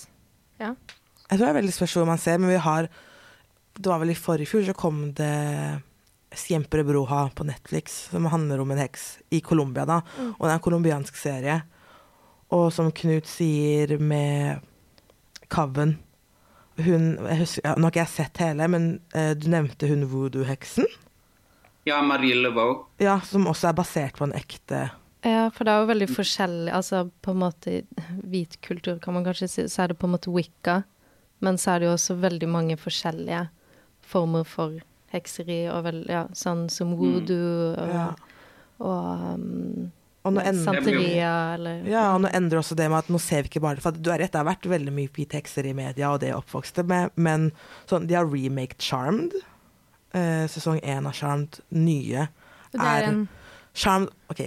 Jeg 0.59 0.75
tror 0.75 1.45
det 1.45 1.49
er 1.53 1.57
veldig 1.61 1.73
spørs 1.73 1.95
hvor 1.97 2.05
man 2.11 2.19
ser, 2.21 2.37
men 2.37 2.51
vi 2.51 2.59
har 2.67 2.89
Det 3.81 3.89
var 3.89 4.01
vel 4.03 4.13
i 4.13 4.17
forrige 4.17 4.51
fjor 4.51 4.65
så 4.67 4.75
kom 4.77 5.03
det 5.17 5.31
Siempre 6.37 6.83
Broha 6.83 7.25
på 7.35 7.43
Netflix, 7.43 8.09
som 8.11 8.25
handler 8.31 8.61
om 8.63 8.71
en 8.71 8.79
heks 8.79 9.19
i 9.29 9.41
Colombia, 9.41 9.85
da. 9.85 9.99
Mm. 10.17 10.33
Og 10.37 10.45
det 10.45 10.51
er 10.51 10.59
en 10.59 10.63
colombiansk 10.63 11.17
serie. 11.19 11.57
Og 12.51 12.69
som 12.73 12.91
Knut 12.95 13.27
sier 13.27 13.97
med 13.99 14.63
Kaven 15.51 15.97
Hun 16.79 17.13
jeg 17.15 17.37
husker, 17.43 17.63
ja, 17.65 17.75
Nå 17.75 17.87
har 17.87 17.93
ikke 17.93 18.03
jeg 18.03 18.13
sett 18.13 18.41
hele, 18.43 18.67
men 18.71 18.87
eh, 19.15 19.31
du 19.39 19.47
nevnte 19.51 19.87
hun 19.91 20.05
voodoo-heksen? 20.11 20.87
Ja, 21.87 22.01
Marie 22.05 22.35
Laveau. 22.37 22.85
Ja, 23.01 23.17
som 23.25 23.47
også 23.49 23.71
er 23.71 23.77
basert 23.77 24.19
på 24.19 24.27
en 24.27 24.35
ekte 24.37 24.89
Ja, 25.25 25.49
for 25.53 25.67
det 25.67 25.73
er 25.73 25.83
jo 25.83 25.91
veldig 25.91 26.09
forskjellig 26.11 26.75
Altså 26.77 27.05
på 27.23 27.33
en 27.33 27.41
måte 27.43 27.77
i 27.79 27.81
hvit 28.31 28.59
kultur 28.63 28.99
kan 29.03 29.15
man 29.17 29.27
kanskje 29.27 29.49
si, 29.51 29.67
så 29.71 29.83
er 29.83 29.91
det 29.91 29.99
på 30.01 30.09
en 30.09 30.15
måte 30.15 30.33
wicca, 30.33 30.81
men 31.39 31.59
så 31.59 31.75
er 31.75 31.81
det 31.81 31.89
jo 31.89 31.95
også 31.97 32.19
veldig 32.21 32.51
mange 32.51 32.77
forskjellige 32.79 33.47
former 34.11 34.43
for 34.47 34.77
hekseri, 35.13 35.63
og 35.71 35.83
vel, 35.87 36.03
ja, 36.11 36.25
sånn 36.37 36.67
som 36.71 36.93
voodoo 36.99 37.71
og, 37.73 37.89
Ja. 37.95 38.05
og 38.79 39.25
um, 39.35 39.91
Og 40.23 40.35
nå 40.35 40.41
endrer 40.45 40.63
Santeria 40.83 41.31
eller 41.55 41.81
Ja, 41.89 42.03
og 42.15 42.21
nå 42.23 42.29
endrer 42.37 42.59
også 42.61 42.75
det 42.77 42.85
med 42.91 42.99
at 43.01 43.09
nå 43.11 43.19
ser 43.19 43.41
vi 43.43 43.49
ikke 43.49 43.63
bare 43.65 43.81
For 43.81 43.91
du 43.97 44.09
har 44.13 44.19
rett, 44.21 44.31
det 44.31 44.37
har 44.39 44.45
vært 44.47 44.67
veldig 44.69 44.93
mye 44.93 45.09
hvite 45.15 45.39
hekser 45.39 45.65
i 45.65 45.73
media, 45.73 46.11
og 46.13 46.19
det 46.21 46.29
jeg 46.29 46.37
oppvokste 46.37 46.85
med, 46.87 47.09
men 47.17 47.49
sånn, 47.89 48.05
de 48.07 48.15
har 48.19 48.29
remaked 48.29 48.79
Charmed. 48.85 49.33
Eh, 50.13 50.45
sesong 50.51 50.79
én 50.83 51.07
av 51.09 51.15
Charmed, 51.17 51.59
nye. 51.71 52.27
Er 52.77 52.85
Er- 52.85 53.07
en 53.09 53.21
Charmed 53.73 54.09
OK, 54.29 54.41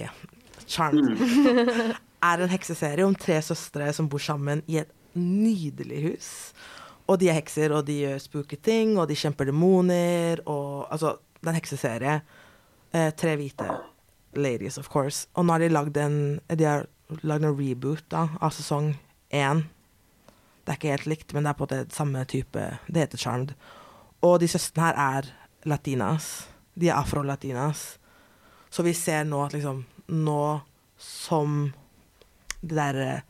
Charmed 0.67 1.19
er 2.31 2.41
en 2.45 2.49
hekseserie 2.55 3.05
om 3.05 3.15
tre 3.17 3.41
søstre 3.45 3.91
som 3.93 4.09
bor 4.09 4.21
sammen 4.23 4.63
i 4.69 4.79
et 4.81 4.91
nydelig 5.17 6.03
hus. 6.09 6.31
Og 7.07 7.21
de 7.21 7.29
er 7.29 7.37
hekser, 7.37 7.73
og 7.77 7.85
de 7.87 7.99
gjør 8.01 8.23
spooky 8.23 8.57
ting, 8.57 8.95
og 8.99 9.09
de 9.11 9.19
kjemper 9.19 9.51
demoner, 9.51 10.41
og 10.47 10.87
altså 10.91 11.19
Det 11.45 11.51
er 11.51 11.53
en 11.53 11.61
hekseserie. 11.61 12.21
Eh, 12.95 13.11
tre 13.13 13.37
hvite 13.37 13.67
ladies, 14.35 14.79
of 14.79 14.89
course. 14.89 15.27
Og 15.35 15.45
nå 15.45 15.53
har 15.53 15.61
de 15.61 15.69
lagd 15.69 15.97
en 16.01 16.41
De 16.49 16.65
har 16.65 16.87
lagd 17.23 17.45
en 17.45 17.57
reboot 17.59 18.05
da, 18.09 18.29
av 18.41 18.55
sesong 18.57 18.95
én. 19.31 19.65
Det 20.65 20.73
er 20.73 20.79
ikke 20.79 20.95
helt 20.95 21.11
likt, 21.11 21.35
men 21.35 21.45
det 21.45 21.51
er 21.51 21.59
på 21.59 21.67
en 21.67 21.69
måte 21.69 21.95
samme 21.95 22.25
type 22.25 22.63
Det 22.89 23.03
heter 23.03 23.19
Charmed. 23.21 23.53
Og 24.25 24.39
de 24.41 24.49
søstrene 24.49 24.87
her 24.87 24.97
er 24.97 25.29
latinas. 25.69 26.49
De 26.75 26.89
er 26.89 26.97
afro-latinas. 26.97 27.99
Så 28.71 28.83
vi 28.83 28.95
ser 28.97 29.25
nå 29.25 29.45
at 29.45 29.53
liksom 29.53 29.85
Nå 30.09 30.61
som 31.01 31.73
det 32.61 32.77
derre 32.77 33.23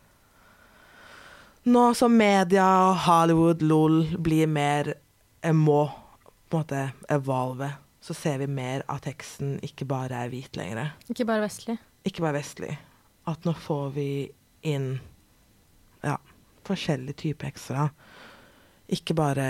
Nå 1.64 1.94
som 1.94 2.16
media, 2.16 2.92
Hollywood, 2.92 3.62
LOL 3.62 4.16
blir 4.18 4.46
mer 4.46 4.94
eh, 5.40 5.52
Må 5.52 5.86
på 6.48 6.56
en 6.56 6.60
måte 6.60 6.80
evolve, 7.08 7.70
så 8.00 8.14
ser 8.14 8.38
vi 8.38 8.46
mer 8.46 8.82
at 8.92 9.06
teksten 9.08 9.56
ikke 9.64 9.86
bare 9.88 10.18
er 10.26 10.28
hvit 10.30 10.58
lenger. 10.60 10.92
Ikke 11.08 11.24
bare 11.24 11.46
vestlig. 11.46 11.78
Ikke 12.04 12.22
bare 12.22 12.36
vestlig. 12.36 12.74
At 13.26 13.48
nå 13.48 13.54
får 13.56 13.88
vi 13.96 14.08
inn 14.68 14.90
ja, 16.04 16.18
forskjellige 16.68 17.16
typer 17.24 17.48
ekstra. 17.48 17.86
Ikke 18.92 19.16
bare 19.16 19.46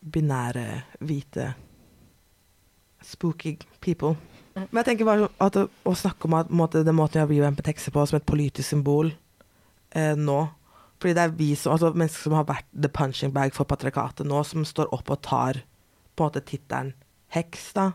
binære, 0.00 0.64
hvite 1.04 1.50
spooky 3.04 3.58
people. 3.84 4.16
Men 4.56 4.80
jeg 4.80 4.88
tenker 4.88 5.08
bare 5.08 5.28
at 5.36 5.60
å, 5.60 5.66
å 5.84 5.94
snakke 5.94 6.26
om 6.26 6.38
at 6.40 6.48
måte, 6.48 6.80
den 6.84 6.96
måten 6.96 7.20
vi 7.20 7.36
har 7.36 7.44
revampet 7.44 7.68
tekster 7.68 7.92
på 7.92 8.08
som 8.08 8.18
et 8.18 8.26
politisk 8.26 8.72
symbol 8.72 9.12
eh, 9.92 10.16
nå 10.16 10.40
Fordi 11.00 11.16
det 11.16 11.22
er 11.24 11.36
vi 11.36 11.54
som, 11.56 11.72
altså 11.74 11.94
mennesker 11.96 12.28
som 12.28 12.36
har 12.36 12.48
vært 12.48 12.68
the 12.76 12.90
punching 12.92 13.32
bag 13.32 13.54
for 13.56 13.68
patriarkatet 13.68 14.28
nå, 14.28 14.42
som 14.44 14.66
står 14.68 14.92
opp 14.92 15.10
og 15.12 15.22
tar 15.24 15.62
på 16.14 16.24
en 16.24 16.28
måte 16.28 16.42
tittelen 16.44 16.92
heks, 17.32 17.70
da. 17.78 17.90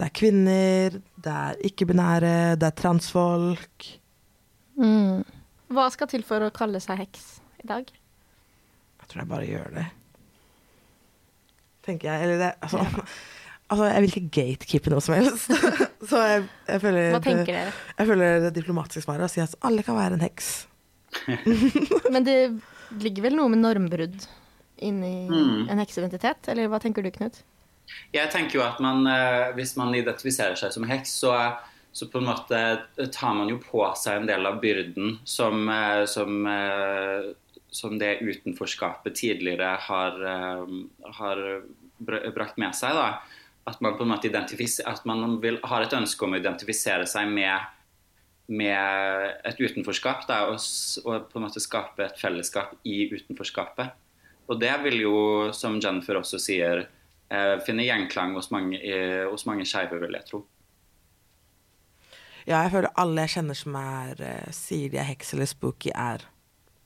Det 0.00 0.08
er 0.08 0.14
kvinner, 0.16 0.96
det 1.22 1.32
er 1.32 1.60
ikke-binære, 1.68 2.34
det 2.58 2.66
er 2.66 2.76
transfolk. 2.78 3.88
mm. 4.80 5.22
Hva 5.72 5.86
skal 5.88 6.08
til 6.10 6.24
for 6.26 6.44
å 6.44 6.50
kalle 6.52 6.80
seg 6.84 6.98
heks 7.00 7.22
i 7.62 7.68
dag? 7.70 7.86
Jeg 9.00 9.08
tror 9.08 9.22
jeg 9.22 9.28
bare 9.30 9.46
gjør 9.48 9.70
det. 9.78 9.84
Tenker 11.86 12.10
jeg. 12.10 12.26
Eller 12.26 12.42
det 12.42 12.50
Altså, 12.60 12.82
altså 13.70 13.86
jeg 13.88 14.02
vil 14.02 14.12
ikke 14.12 14.34
gatekeepe 14.36 14.92
noe 14.92 15.04
som 15.04 15.16
helst. 15.16 15.48
Så 16.10 16.18
jeg, 16.18 16.44
jeg 16.68 16.82
føler 16.82 17.08
Hva 17.14 17.22
tenker 17.24 17.54
dere? 17.54 17.72
Jeg 17.98 18.10
føler 18.10 18.44
det 18.48 18.52
diplomatiske 18.58 19.04
svaret 19.06 19.24
er 19.24 19.30
å 19.30 19.32
si 19.32 19.42
at 19.44 19.56
alle 19.64 19.84
kan 19.86 19.96
være 19.96 20.18
en 20.18 20.26
heks. 20.26 20.52
Men 22.10 22.24
det 22.24 22.36
ligger 23.00 23.28
vel 23.28 23.36
noe 23.38 23.52
med 23.52 23.62
normbrudd 23.62 24.24
inni 24.82 25.28
Mm. 25.30 25.68
en 25.70 25.78
hekseidentitet, 25.78 26.48
eller 26.50 26.68
hva 26.68 26.80
tenker 26.82 27.04
du, 27.04 27.10
Knut? 27.14 27.42
Jeg 28.14 28.30
tenker 28.32 28.58
jo 28.58 28.64
at 28.64 28.80
man, 28.82 29.06
eh, 29.06 29.52
hvis 29.56 29.76
man 29.78 29.94
identifiserer 29.94 30.56
seg 30.58 30.72
som 30.74 30.86
heks, 30.88 31.12
så, 31.22 31.34
så 31.92 32.08
på 32.10 32.18
en 32.18 32.26
måte 32.30 32.62
tar 33.14 33.36
man 33.36 33.50
jo 33.52 33.60
på 33.62 33.84
seg 33.98 34.22
en 34.22 34.26
del 34.30 34.48
av 34.48 34.60
byrden 34.62 35.18
som, 35.28 35.68
eh, 35.68 36.04
som, 36.10 36.46
eh, 36.46 37.30
som 37.70 37.98
det 38.00 38.18
utenforskapet 38.20 39.14
tidligere 39.16 39.76
har, 39.80 40.18
har 41.18 41.38
brakt 42.34 42.58
med 42.60 42.74
seg. 42.76 42.92
Da. 42.98 43.22
At 43.70 43.80
man 43.80 43.94
på 43.96 44.04
en 44.04 44.10
måte 44.12 44.32
at 44.86 45.04
man 45.06 45.40
vil, 45.40 45.58
har 45.64 45.82
et 45.82 45.94
ønske 45.96 46.26
om 46.26 46.34
å 46.34 46.40
identifisere 46.40 47.06
seg 47.08 47.30
med, 47.32 47.60
med 48.52 49.48
et 49.48 49.60
utenforskap 49.60 50.26
da, 50.28 50.42
og, 50.50 50.60
og 51.06 51.28
på 51.30 51.40
en 51.40 51.46
måte 51.46 51.62
skape 51.62 52.04
et 52.04 52.18
fellesskap 52.20 52.74
i 52.88 53.06
utenforskapet. 53.12 53.94
Og 54.50 54.58
det 54.60 54.72
vil 54.84 54.98
jo, 55.04 55.16
som 55.56 55.78
Jennifer 55.80 56.18
også 56.20 56.40
sier, 56.42 56.84
eh, 57.32 57.54
finne 57.66 57.86
gjenklang 57.86 58.34
hos 58.36 58.50
mange, 58.52 58.80
eh, 58.82 59.24
hos 59.30 59.46
mange 59.48 59.64
skeive, 59.68 60.00
vil 60.02 60.18
jeg 60.18 60.28
tro. 60.28 60.42
Ja, 62.42 62.64
jeg 62.64 62.72
føler 62.74 62.90
alle 62.98 63.24
jeg 63.24 63.36
kjenner 63.36 63.56
som 63.56 63.76
er, 63.78 64.14
eh, 64.18 64.52
sier 64.52 64.92
de 64.92 64.98
er 65.00 65.08
heks 65.12 65.32
eller 65.34 65.48
spooky, 65.48 65.94
er 65.94 66.26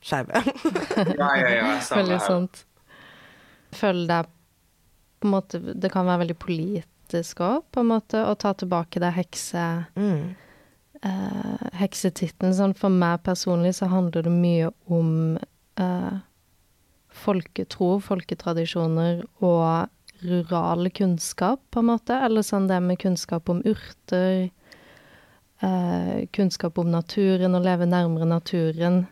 skeive. 0.04 0.44
Ja, 1.18 1.30
ja, 1.40 1.52
ja, 1.56 1.76
Veldig 1.80 2.20
sant. 2.22 2.64
Det 3.76 4.10
er 4.14 4.28
på 5.20 5.26
en 5.26 5.32
måte 5.32 5.58
Det 5.58 5.90
kan 5.92 6.06
være 6.06 6.22
veldig 6.22 6.36
politisk 6.38 7.40
òg, 7.42 7.64
på 7.72 7.82
en 7.82 7.90
måte, 7.90 8.20
å 8.22 8.36
ta 8.38 8.54
tilbake 8.54 9.02
det 9.02 9.14
hekse... 9.16 9.64
mm. 9.96 10.45
Eh, 11.02 11.66
heksetitten. 11.80 12.54
Sånn, 12.54 12.74
for 12.78 12.92
meg 12.92 13.24
personlig 13.26 13.76
så 13.78 13.90
handler 13.92 14.26
det 14.26 14.32
mye 14.32 14.70
om 14.92 15.10
uh, 15.80 16.18
folketro, 17.12 17.96
folketradisjoner 18.04 19.24
og 19.44 19.92
rural 20.26 20.90
kunnskap, 20.96 21.60
på 21.70 21.82
en 21.82 21.90
måte. 21.92 22.16
Eller 22.28 22.46
sånn 22.46 22.68
det 22.70 22.80
med 22.84 23.00
kunnskap 23.02 23.50
om 23.52 23.64
urter, 23.66 24.48
Uh, 25.56 26.26
kunnskap 26.36 26.76
om 26.78 26.90
naturen, 26.92 27.54
å 27.56 27.62
leve 27.64 27.86
nærmere 27.88 28.26
naturen. 28.28 29.06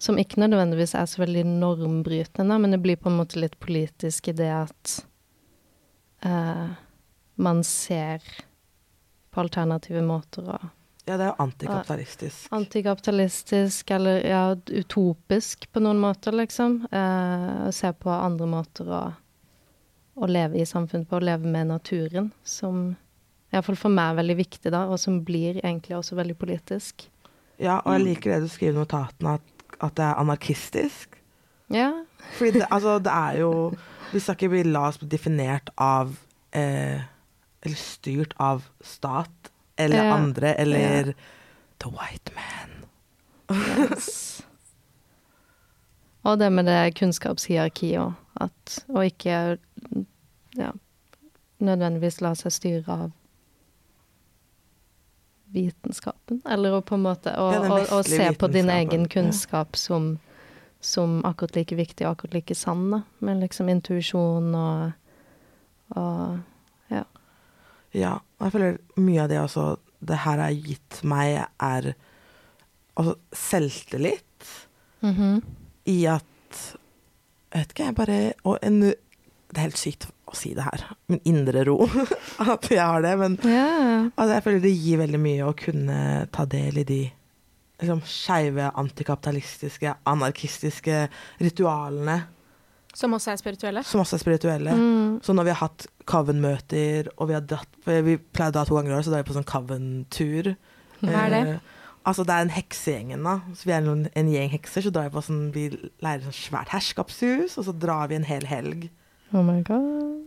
Som 0.00 0.18
ikke 0.20 0.42
nødvendigvis 0.42 0.92
er 0.96 1.06
så 1.08 1.22
veldig 1.22 1.46
normbrytende, 1.48 2.58
men 2.60 2.74
det 2.74 2.82
blir 2.84 3.00
på 3.00 3.08
en 3.08 3.16
måte 3.16 3.40
litt 3.40 3.56
politisk 3.64 4.28
i 4.28 4.34
det 4.36 4.50
at 4.52 4.92
uh, 6.24 6.76
man 7.40 7.64
ser 7.64 8.20
på 9.32 9.40
alternative 9.40 10.04
måter 10.04 10.52
å 10.52 10.58
Ja, 11.10 11.16
det 11.18 11.24
er 11.26 11.32
jo 11.32 11.42
antikapitalistisk. 11.42 12.44
Antikapitalistisk 12.54 13.90
eller 13.96 14.20
ja, 14.22 14.42
utopisk 14.54 15.66
på 15.74 15.82
noen 15.82 15.98
måter, 15.98 16.36
liksom. 16.38 16.84
Eh, 16.86 17.66
å 17.66 17.72
se 17.74 17.90
på 17.98 18.12
andre 18.14 18.46
måter 18.46 18.92
å, 18.94 19.00
å 20.14 20.28
leve 20.30 20.60
i 20.60 20.66
samfunnet 20.68 21.10
på, 21.10 21.18
å 21.18 21.26
leve 21.32 21.50
med 21.50 21.72
naturen, 21.72 22.30
som 22.46 22.92
iallfall 23.50 23.80
for 23.80 23.90
meg 23.90 24.12
er 24.12 24.20
veldig 24.20 24.36
viktig, 24.38 24.70
da, 24.70 24.84
og 24.86 25.02
som 25.02 25.18
blir 25.26 25.58
egentlig 25.64 25.98
også 25.98 26.20
veldig 26.20 26.38
politisk. 26.38 27.08
Ja, 27.58 27.80
og 27.80 27.96
jeg 27.96 28.06
liker 28.06 28.36
det 28.36 28.44
du 28.46 28.52
skriver 28.54 28.78
i 28.78 28.80
notatene, 28.84 29.34
at, 29.40 29.64
at 29.82 29.98
det 29.98 30.06
er 30.06 30.22
anarkistisk. 30.22 31.18
Ja. 31.74 31.90
Fordi 32.38 32.60
det, 32.60 32.68
altså, 32.70 33.00
det 33.02 33.14
er 33.14 33.40
jo 33.42 33.52
Vi 34.12 34.18
skal 34.18 34.34
ikke 34.34 34.48
bli 34.50 34.62
la 34.66 34.88
oss 34.88 34.96
bli 34.98 35.06
definert 35.06 35.70
av 35.78 36.16
eh, 36.50 36.98
Eller 37.62 37.78
styrt 37.78 38.34
av 38.42 38.64
stat 38.82 39.49
eller 39.84 40.04
Ja. 40.04 40.14
andre 40.14 40.54
eller 40.54 41.12
the 41.80 41.88
white 41.90 42.32
man. 42.36 42.76
Yes. 43.90 44.42
Og 46.22 46.38
det 46.38 46.50
med 46.52 46.66
det 46.68 46.94
kunnskapshierarkiet 46.98 47.98
òg, 48.02 48.12
at 48.40 48.74
å 48.92 49.00
ikke 49.08 49.58
ja, 50.60 50.72
nødvendigvis 51.58 52.20
la 52.20 52.34
seg 52.36 52.52
styre 52.52 52.92
av 53.06 53.10
vitenskapen. 55.50 56.42
Eller 56.46 56.76
å 56.76 56.82
på 56.86 56.94
en 56.94 57.02
måte 57.08 57.32
Å, 57.34 57.46
Ja, 57.54 57.62
å, 57.66 57.78
å 57.98 58.02
se 58.06 58.28
på 58.38 58.48
din 58.52 58.70
egen 58.70 59.02
Ja. 59.08 59.08
kunnskap 59.08 59.76
som, 59.76 60.18
som 60.80 61.22
akkurat 61.24 61.56
like 61.56 61.74
viktig 61.76 62.06
og 62.06 62.12
akkurat 62.18 62.34
like 62.34 62.54
sann, 62.54 62.90
da. 62.90 63.00
Med 63.18 63.40
liksom 63.42 63.68
intuisjon 63.68 64.54
og, 64.54 64.92
og 65.96 66.38
Ja, 67.92 68.20
og 68.40 68.46
jeg 68.48 68.52
føler 68.54 68.78
mye 68.96 69.20
av 69.22 69.28
det 69.30 69.38
også 69.44 69.64
det 70.00 70.16
her 70.24 70.40
har 70.40 70.54
gitt 70.56 71.02
meg, 71.04 71.42
er 71.60 71.90
altså, 72.96 73.14
selvtillit 73.36 74.26
Mhm. 75.02 75.42
i 75.88 76.04
at 76.06 76.26
Jeg 77.50 77.60
vet 77.62 77.70
ikke, 77.72 77.84
jeg 77.86 77.94
bare 77.96 78.32
Og 78.44 78.58
en 78.62 78.80
Det 78.82 79.56
er 79.56 79.60
helt 79.64 79.78
sykt 79.80 80.04
å 80.28 80.34
si 80.36 80.52
det 80.54 80.62
her, 80.62 80.84
men 81.08 81.20
indre 81.24 81.64
ro. 81.66 81.78
at 82.38 82.68
jeg 82.70 82.78
har 82.78 83.02
det. 83.02 83.14
Men 83.18 83.32
yeah. 83.44 84.04
altså, 84.16 84.34
jeg 84.36 84.44
føler 84.44 84.60
det 84.62 84.74
gir 84.78 85.00
veldig 85.00 85.18
mye 85.20 85.48
å 85.48 85.56
kunne 85.58 85.96
ta 86.30 86.44
del 86.46 86.78
i 86.78 86.84
de 86.86 87.00
liksom, 87.80 88.02
skeive, 88.06 88.68
antikapitalistiske, 88.78 89.94
anarkistiske 90.06 91.08
ritualene 91.40 92.20
Som 92.96 93.14
også 93.14 93.32
er 93.32 93.38
spirituelle. 93.38 93.82
som 93.86 94.00
også 94.02 94.16
er 94.16 94.22
spirituelle. 94.22 94.74
Mm. 94.74 95.20
Så 95.22 95.34
når 95.36 95.46
vi 95.46 95.52
har 95.54 95.60
hatt 95.62 95.86
Coven-møter, 96.10 97.10
og 97.16 97.28
vi 97.30 97.36
har 97.36 97.44
dratt 97.46 97.68
Vi 97.86 98.16
pleier 98.18 98.50
å 98.50 98.56
dra 98.56 98.64
to 98.66 98.74
ganger 98.74 98.92
i 98.92 98.96
år, 98.98 99.04
så 99.06 99.12
drar 99.12 99.22
vi 99.22 99.28
på 99.30 99.36
sånn 99.36 99.46
Coven-tur. 99.46 100.54
Hva 101.00 101.26
er 101.26 101.30
det? 101.34 101.42
Eh, 101.54 101.76
altså 102.10 102.24
det 102.26 102.34
er 102.34 102.46
en 102.46 102.54
heksegjengen, 102.54 103.22
da. 103.24 103.36
Så 103.54 103.68
vi 103.68 103.76
er 103.76 103.86
en, 103.86 104.08
en 104.10 104.32
gjeng 104.32 104.50
hekser, 104.56 104.86
så 104.86 104.92
drar 104.94 105.08
vi 105.08 105.14
på 105.14 105.24
sånn 105.24 105.44
Vi 105.54 105.68
leirer 106.02 106.26
sånn 106.26 106.38
svært 106.40 106.74
herskapshus, 106.74 107.58
og 107.60 107.68
så 107.68 107.76
drar 107.76 108.10
vi 108.10 108.18
en 108.18 108.28
hel 108.28 108.48
helg. 108.50 108.90
Oh 109.30 109.44
my 109.46 109.60
god. 109.62 110.26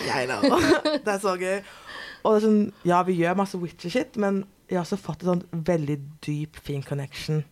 Jeg 0.00 0.30
know. 0.30 0.42
det 1.04 1.12
er 1.12 1.20
så 1.22 1.36
gøy. 1.38 1.60
Og 2.24 2.32
det 2.32 2.38
er 2.38 2.46
sånn, 2.46 2.62
ja, 2.88 3.02
vi 3.06 3.18
gjør 3.20 3.36
masse 3.38 3.60
witchy 3.60 3.92
shit, 3.92 4.16
men 4.20 4.42
jeg 4.68 4.80
har 4.80 4.86
også 4.86 4.98
fått 5.00 5.22
en 5.24 5.34
sånn 5.34 5.64
veldig 5.68 5.98
dyp, 6.24 6.58
fin 6.64 6.82
connection 6.84 7.44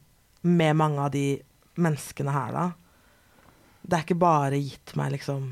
med 0.46 0.76
mange 0.78 1.02
av 1.02 1.12
de 1.14 1.26
menneskene 1.80 2.32
her, 2.32 2.56
da. 2.56 2.66
Det 3.86 3.94
er 3.94 4.04
ikke 4.04 4.18
bare 4.18 4.58
gitt 4.58 4.94
meg 4.98 5.14
liksom 5.14 5.48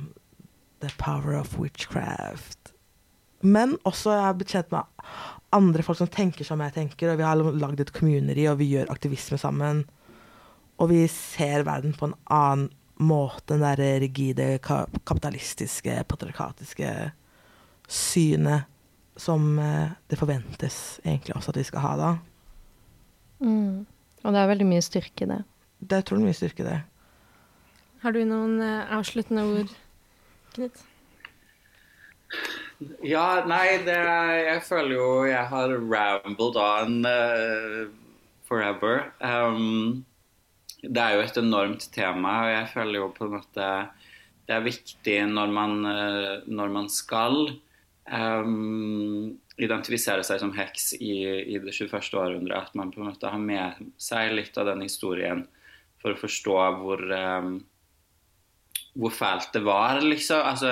the 0.83 0.91
power 0.99 1.37
of 1.39 1.55
witchcraft. 1.59 2.73
Men 3.45 3.77
også 3.85 4.15
jeg 4.15 4.25
har 4.27 4.37
blitt 4.39 4.55
kjent 4.55 4.73
med 4.75 5.05
andre 5.55 5.85
folk 5.87 6.01
som 6.01 6.11
tenker 6.11 6.47
som 6.47 6.63
jeg 6.65 6.75
tenker, 6.75 7.13
og 7.13 7.21
vi 7.21 7.27
har 7.27 7.39
lagd 7.39 7.83
et 7.83 7.93
community, 7.95 8.47
og 8.51 8.59
vi 8.59 8.73
gjør 8.73 8.91
aktivisme 8.93 9.39
sammen. 9.39 9.85
Og 10.83 10.91
vi 10.91 11.05
ser 11.13 11.67
verden 11.69 11.95
på 11.95 12.09
en 12.09 12.17
annen 12.33 12.71
måte 13.03 13.57
enn 13.57 13.65
det 13.79 13.91
rigide, 14.03 14.47
kapitalistiske, 14.63 15.97
patriarkatiske 16.11 16.91
synet 17.91 18.71
som 19.17 19.59
eh, 19.59 19.95
det 20.11 20.19
forventes 20.19 21.01
egentlig 21.05 21.37
også 21.37 21.53
at 21.53 21.59
vi 21.61 21.67
skal 21.69 21.85
ha 21.85 21.93
da. 21.99 22.11
Mm. 23.45 23.85
Og 24.25 24.33
det 24.35 24.41
er 24.41 24.51
veldig 24.51 24.67
mye 24.67 24.83
styrke 24.83 25.27
i 25.27 25.31
det. 25.31 25.41
Det 25.85 25.97
er 25.97 26.05
utrolig 26.07 26.31
mye 26.31 26.39
styrke 26.39 26.65
i 26.65 26.69
det. 26.69 26.79
Har 28.05 28.13
du 28.13 28.21
noen 28.29 28.59
eh, 28.61 28.91
avsluttende 28.93 29.47
ord, 29.49 29.71
Knut? 30.53 30.83
Ja, 33.01 33.45
nei, 33.49 33.79
det, 33.87 33.97
jeg 33.97 34.61
føler 34.67 34.93
jo 34.99 35.07
jeg 35.25 35.49
har 35.49 35.73
rambled 35.73 36.59
on 36.61 36.99
uh, 37.09 37.87
forever. 38.45 39.07
Um, 39.25 40.05
det 40.83 41.01
er 41.01 41.17
jo 41.17 41.25
et 41.25 41.41
enormt 41.41 41.89
tema, 41.95 42.35
og 42.45 42.53
jeg 42.53 42.71
føler 42.75 43.01
jo 43.01 43.11
på 43.17 43.25
en 43.25 43.37
måte 43.39 43.69
det 44.45 44.53
er 44.53 44.65
viktig 44.67 45.19
når 45.31 45.53
man, 45.57 45.77
eh, 45.89 46.43
når 46.45 46.73
man 46.73 46.89
skal 46.93 47.55
um, 48.05 49.31
identifisere 49.57 50.25
seg 50.27 50.43
som 50.43 50.53
heks 50.53 50.93
i, 50.99 51.15
i 51.55 51.61
det 51.63 51.73
21. 51.73 51.97
århundret, 52.21 52.69
at 52.69 52.77
man 52.77 52.93
på 52.93 53.01
en 53.01 53.09
måte 53.09 53.31
har 53.33 53.41
med 53.41 53.81
seg 53.97 54.35
litt 54.37 54.59
av 54.61 54.69
den 54.69 54.85
historien 54.85 55.47
for 56.03 56.13
å 56.13 56.21
forstå 56.21 56.59
hvor 56.83 57.01
um, 57.09 57.55
hvor 58.95 59.11
fælt 59.11 59.51
det 59.55 59.65
var, 59.67 60.01
liksom. 60.01 60.43
Altså, 60.47 60.71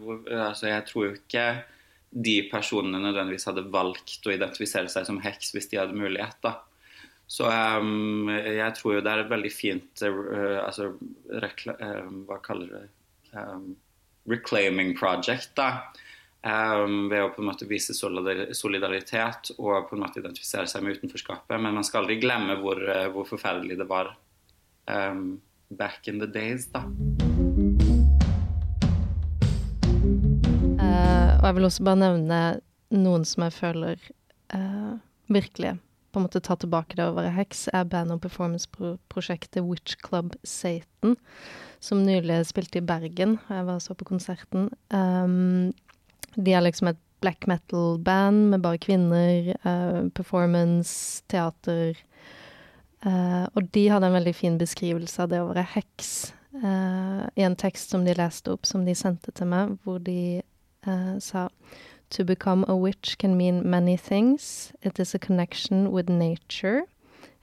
hvor, 0.00 0.22
altså, 0.30 0.68
jeg 0.70 0.86
tror 0.86 1.08
jo 1.08 1.16
ikke 1.18 1.46
de 2.16 2.36
personene 2.50 3.00
nødvendigvis 3.02 3.48
hadde 3.48 3.66
valgt 3.72 4.26
å 4.26 4.32
identifisere 4.32 4.90
seg 4.92 5.08
som 5.08 5.20
heks 5.24 5.52
hvis 5.54 5.68
de 5.72 5.80
hadde 5.80 5.98
mulighet, 5.98 6.38
da. 6.46 6.60
Så 7.26 7.48
um, 7.50 8.28
jeg 8.30 8.70
tror 8.78 8.96
jo 8.96 9.02
det 9.02 9.10
er 9.10 9.24
et 9.24 9.32
veldig 9.32 9.50
fint 9.50 10.02
uh, 10.06 10.60
altså, 10.62 10.92
rekla, 11.42 11.74
uh, 11.80 12.12
Hva 12.28 12.38
kaller 12.44 12.70
det? 12.70 12.84
Um, 13.34 13.72
reclaiming 14.30 14.94
project, 14.98 15.50
da. 15.58 15.90
Um, 16.46 17.08
ved 17.10 17.24
å 17.24 17.32
på 17.34 17.42
en 17.42 17.48
måte 17.50 17.66
vise 17.66 17.96
solidaritet 17.96 19.50
og 19.56 19.88
på 19.88 19.96
en 19.96 20.04
måte 20.04 20.22
identifisere 20.22 20.70
seg 20.70 20.86
med 20.86 21.00
utenforskapet. 21.00 21.58
Men 21.58 21.74
man 21.80 21.86
skal 21.86 22.04
aldri 22.04 22.20
glemme 22.22 22.60
hvor, 22.62 22.78
uh, 22.86 23.08
hvor 23.14 23.26
forferdelig 23.26 23.82
det 23.82 23.90
var 23.90 24.14
back 24.86 26.06
in 26.06 26.20
the 26.20 26.28
days, 26.30 26.68
da. 26.70 26.84
Og 31.46 31.52
jeg 31.52 31.60
vil 31.60 31.68
også 31.68 31.84
bare 31.86 31.98
nevne 32.00 32.38
noen 32.90 33.24
som 33.28 33.44
jeg 33.46 33.54
føler 33.54 34.00
eh, 34.50 34.94
virkelig 35.30 35.76
på 36.10 36.18
en 36.18 36.24
måte 36.24 36.40
tar 36.42 36.56
tilbake 36.58 36.96
det 36.98 37.04
å 37.04 37.14
være 37.14 37.30
heks, 37.36 37.66
er 37.76 37.84
band- 37.92 38.14
og 38.14 38.22
performance-prosjektet 38.24 39.60
Witch 39.62 39.98
Club 40.00 40.32
Satan, 40.48 41.12
som 41.78 42.00
nylig 42.02 42.38
spilte 42.48 42.80
i 42.80 42.86
Bergen. 42.88 43.36
Jeg 43.52 43.66
var 43.68 43.82
så 43.84 43.94
på 43.94 44.08
konserten. 44.08 44.70
Um, 44.88 45.74
de 46.34 46.56
er 46.56 46.64
liksom 46.64 46.88
et 46.88 47.02
black 47.20 47.44
metal-band 47.46 48.48
med 48.54 48.64
bare 48.64 48.80
kvinner, 48.80 49.52
uh, 49.68 50.08
performance, 50.16 51.20
teater. 51.28 52.00
Uh, 53.04 53.44
og 53.52 53.68
de 53.76 53.84
hadde 53.92 54.08
en 54.08 54.16
veldig 54.16 54.34
fin 54.34 54.56
beskrivelse 54.56 55.20
av 55.20 55.30
det 55.34 55.44
å 55.44 55.52
være 55.52 55.68
heks 55.76 56.14
uh, 56.64 57.28
i 57.36 57.44
en 57.44 57.60
tekst 57.60 57.92
som 57.92 58.08
de 58.08 58.16
leste 58.16 58.56
opp, 58.56 58.64
som 58.64 58.88
de 58.88 58.96
sendte 58.96 59.36
til 59.36 59.52
meg, 59.52 59.76
hvor 59.84 60.00
de 60.00 60.40
eh, 60.86 61.18
sa 61.18 61.48
To 62.10 62.24
become 62.24 62.64
a 62.68 62.76
witch 62.76 63.18
can 63.18 63.36
mean 63.36 63.68
many 63.68 63.96
things. 63.96 64.72
It 64.80 65.00
is 65.00 65.14
a 65.14 65.18
connection 65.18 65.90
with 65.90 66.08
nature. 66.08 66.84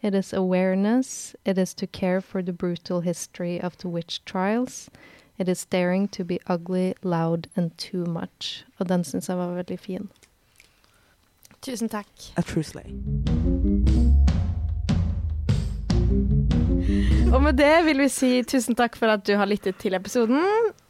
It 0.01 0.15
is 0.15 0.33
awareness. 0.33 1.35
It 1.45 1.57
is 1.57 1.73
to 1.75 1.87
care 1.87 2.21
for 2.21 2.41
the 2.41 2.53
brutal 2.53 3.01
history 3.01 3.59
of 3.59 3.77
the 3.77 3.89
witch 3.89 4.23
trials. 4.25 4.89
It 5.37 5.49
is 5.49 5.65
daring 5.65 6.07
to 6.09 6.23
be 6.23 6.39
ugly, 6.47 6.95
loud 7.03 7.47
and 7.55 7.77
too 7.77 8.05
much. 8.05 8.65
Og 8.79 8.89
den 8.89 9.03
syns 9.03 9.27
jeg 9.27 9.37
var 9.37 9.55
veldig 9.55 9.79
fin. 9.79 10.09
Tusen 11.61 11.89
takk. 11.89 12.07
A 12.37 12.41
true 12.41 12.63
slay. 12.63 12.83
Og 17.33 17.41
med 17.41 17.53
det 17.57 17.85
vil 17.85 17.99
vi 17.99 18.09
si 18.09 18.43
tusen 18.43 18.75
takk 18.75 18.95
for 18.95 19.07
at 19.07 19.27
du 19.27 19.35
har 19.35 19.45
lyttet 19.45 19.75
til 19.79 19.93
episoden. 19.93 20.43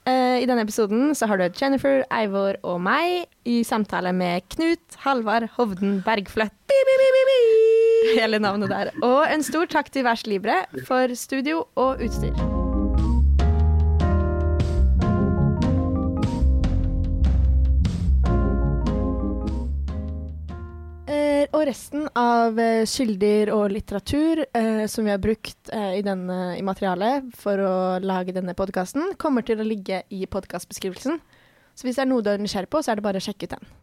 Eh, 0.06 0.42
I 0.44 0.48
denne 0.50 0.66
episoden 0.66 1.14
så 1.16 1.28
har 1.32 1.40
du 1.40 1.46
Jennifer, 1.60 2.04
Eivor 2.12 2.58
og 2.68 2.82
meg 2.84 3.30
i 3.48 3.62
samtale 3.68 4.12
med 4.16 4.44
Knut 4.52 4.98
Halvard 5.06 5.48
Hovden 5.58 6.02
Bergfløtt. 6.06 6.56
Hele 8.20 8.40
navnet 8.44 8.70
der. 8.74 8.92
Og 9.02 9.24
en 9.32 9.46
stor 9.46 9.70
takk 9.72 9.94
til 9.94 10.04
Værs 10.08 10.28
Libre 10.28 10.66
for 10.88 11.16
studio 11.16 11.64
og 11.80 12.04
utstyr. 12.04 12.53
Og 21.52 21.66
resten 21.68 22.08
av 22.20 22.60
eh, 22.62 22.86
kilder 22.88 23.52
og 23.56 23.74
litteratur 23.74 24.44
eh, 24.46 24.86
som 24.92 25.06
vi 25.06 25.12
har 25.12 25.22
brukt 25.22 25.72
eh, 25.74 26.00
i, 26.00 26.04
denne, 26.06 26.56
i 26.58 26.64
materialet 26.66 27.30
for 27.40 27.60
å 27.60 27.76
lage 28.04 28.36
denne 28.36 28.56
podkasten, 28.58 29.16
kommer 29.20 29.46
til 29.46 29.60
å 29.60 29.68
ligge 29.68 30.04
i 30.14 30.24
podkastbeskrivelsen. 30.30 31.20
Så 31.74 31.88
hvis 31.88 32.00
det 32.00 32.06
er 32.06 32.12
noe 32.12 32.24
du 32.24 32.30
er 32.32 32.42
nysgjerrig 32.42 32.72
på, 32.72 32.84
så 32.84 32.94
er 32.94 33.00
det 33.00 33.08
bare 33.08 33.20
å 33.20 33.26
sjekke 33.26 33.50
ut 33.50 33.56
den. 33.58 33.74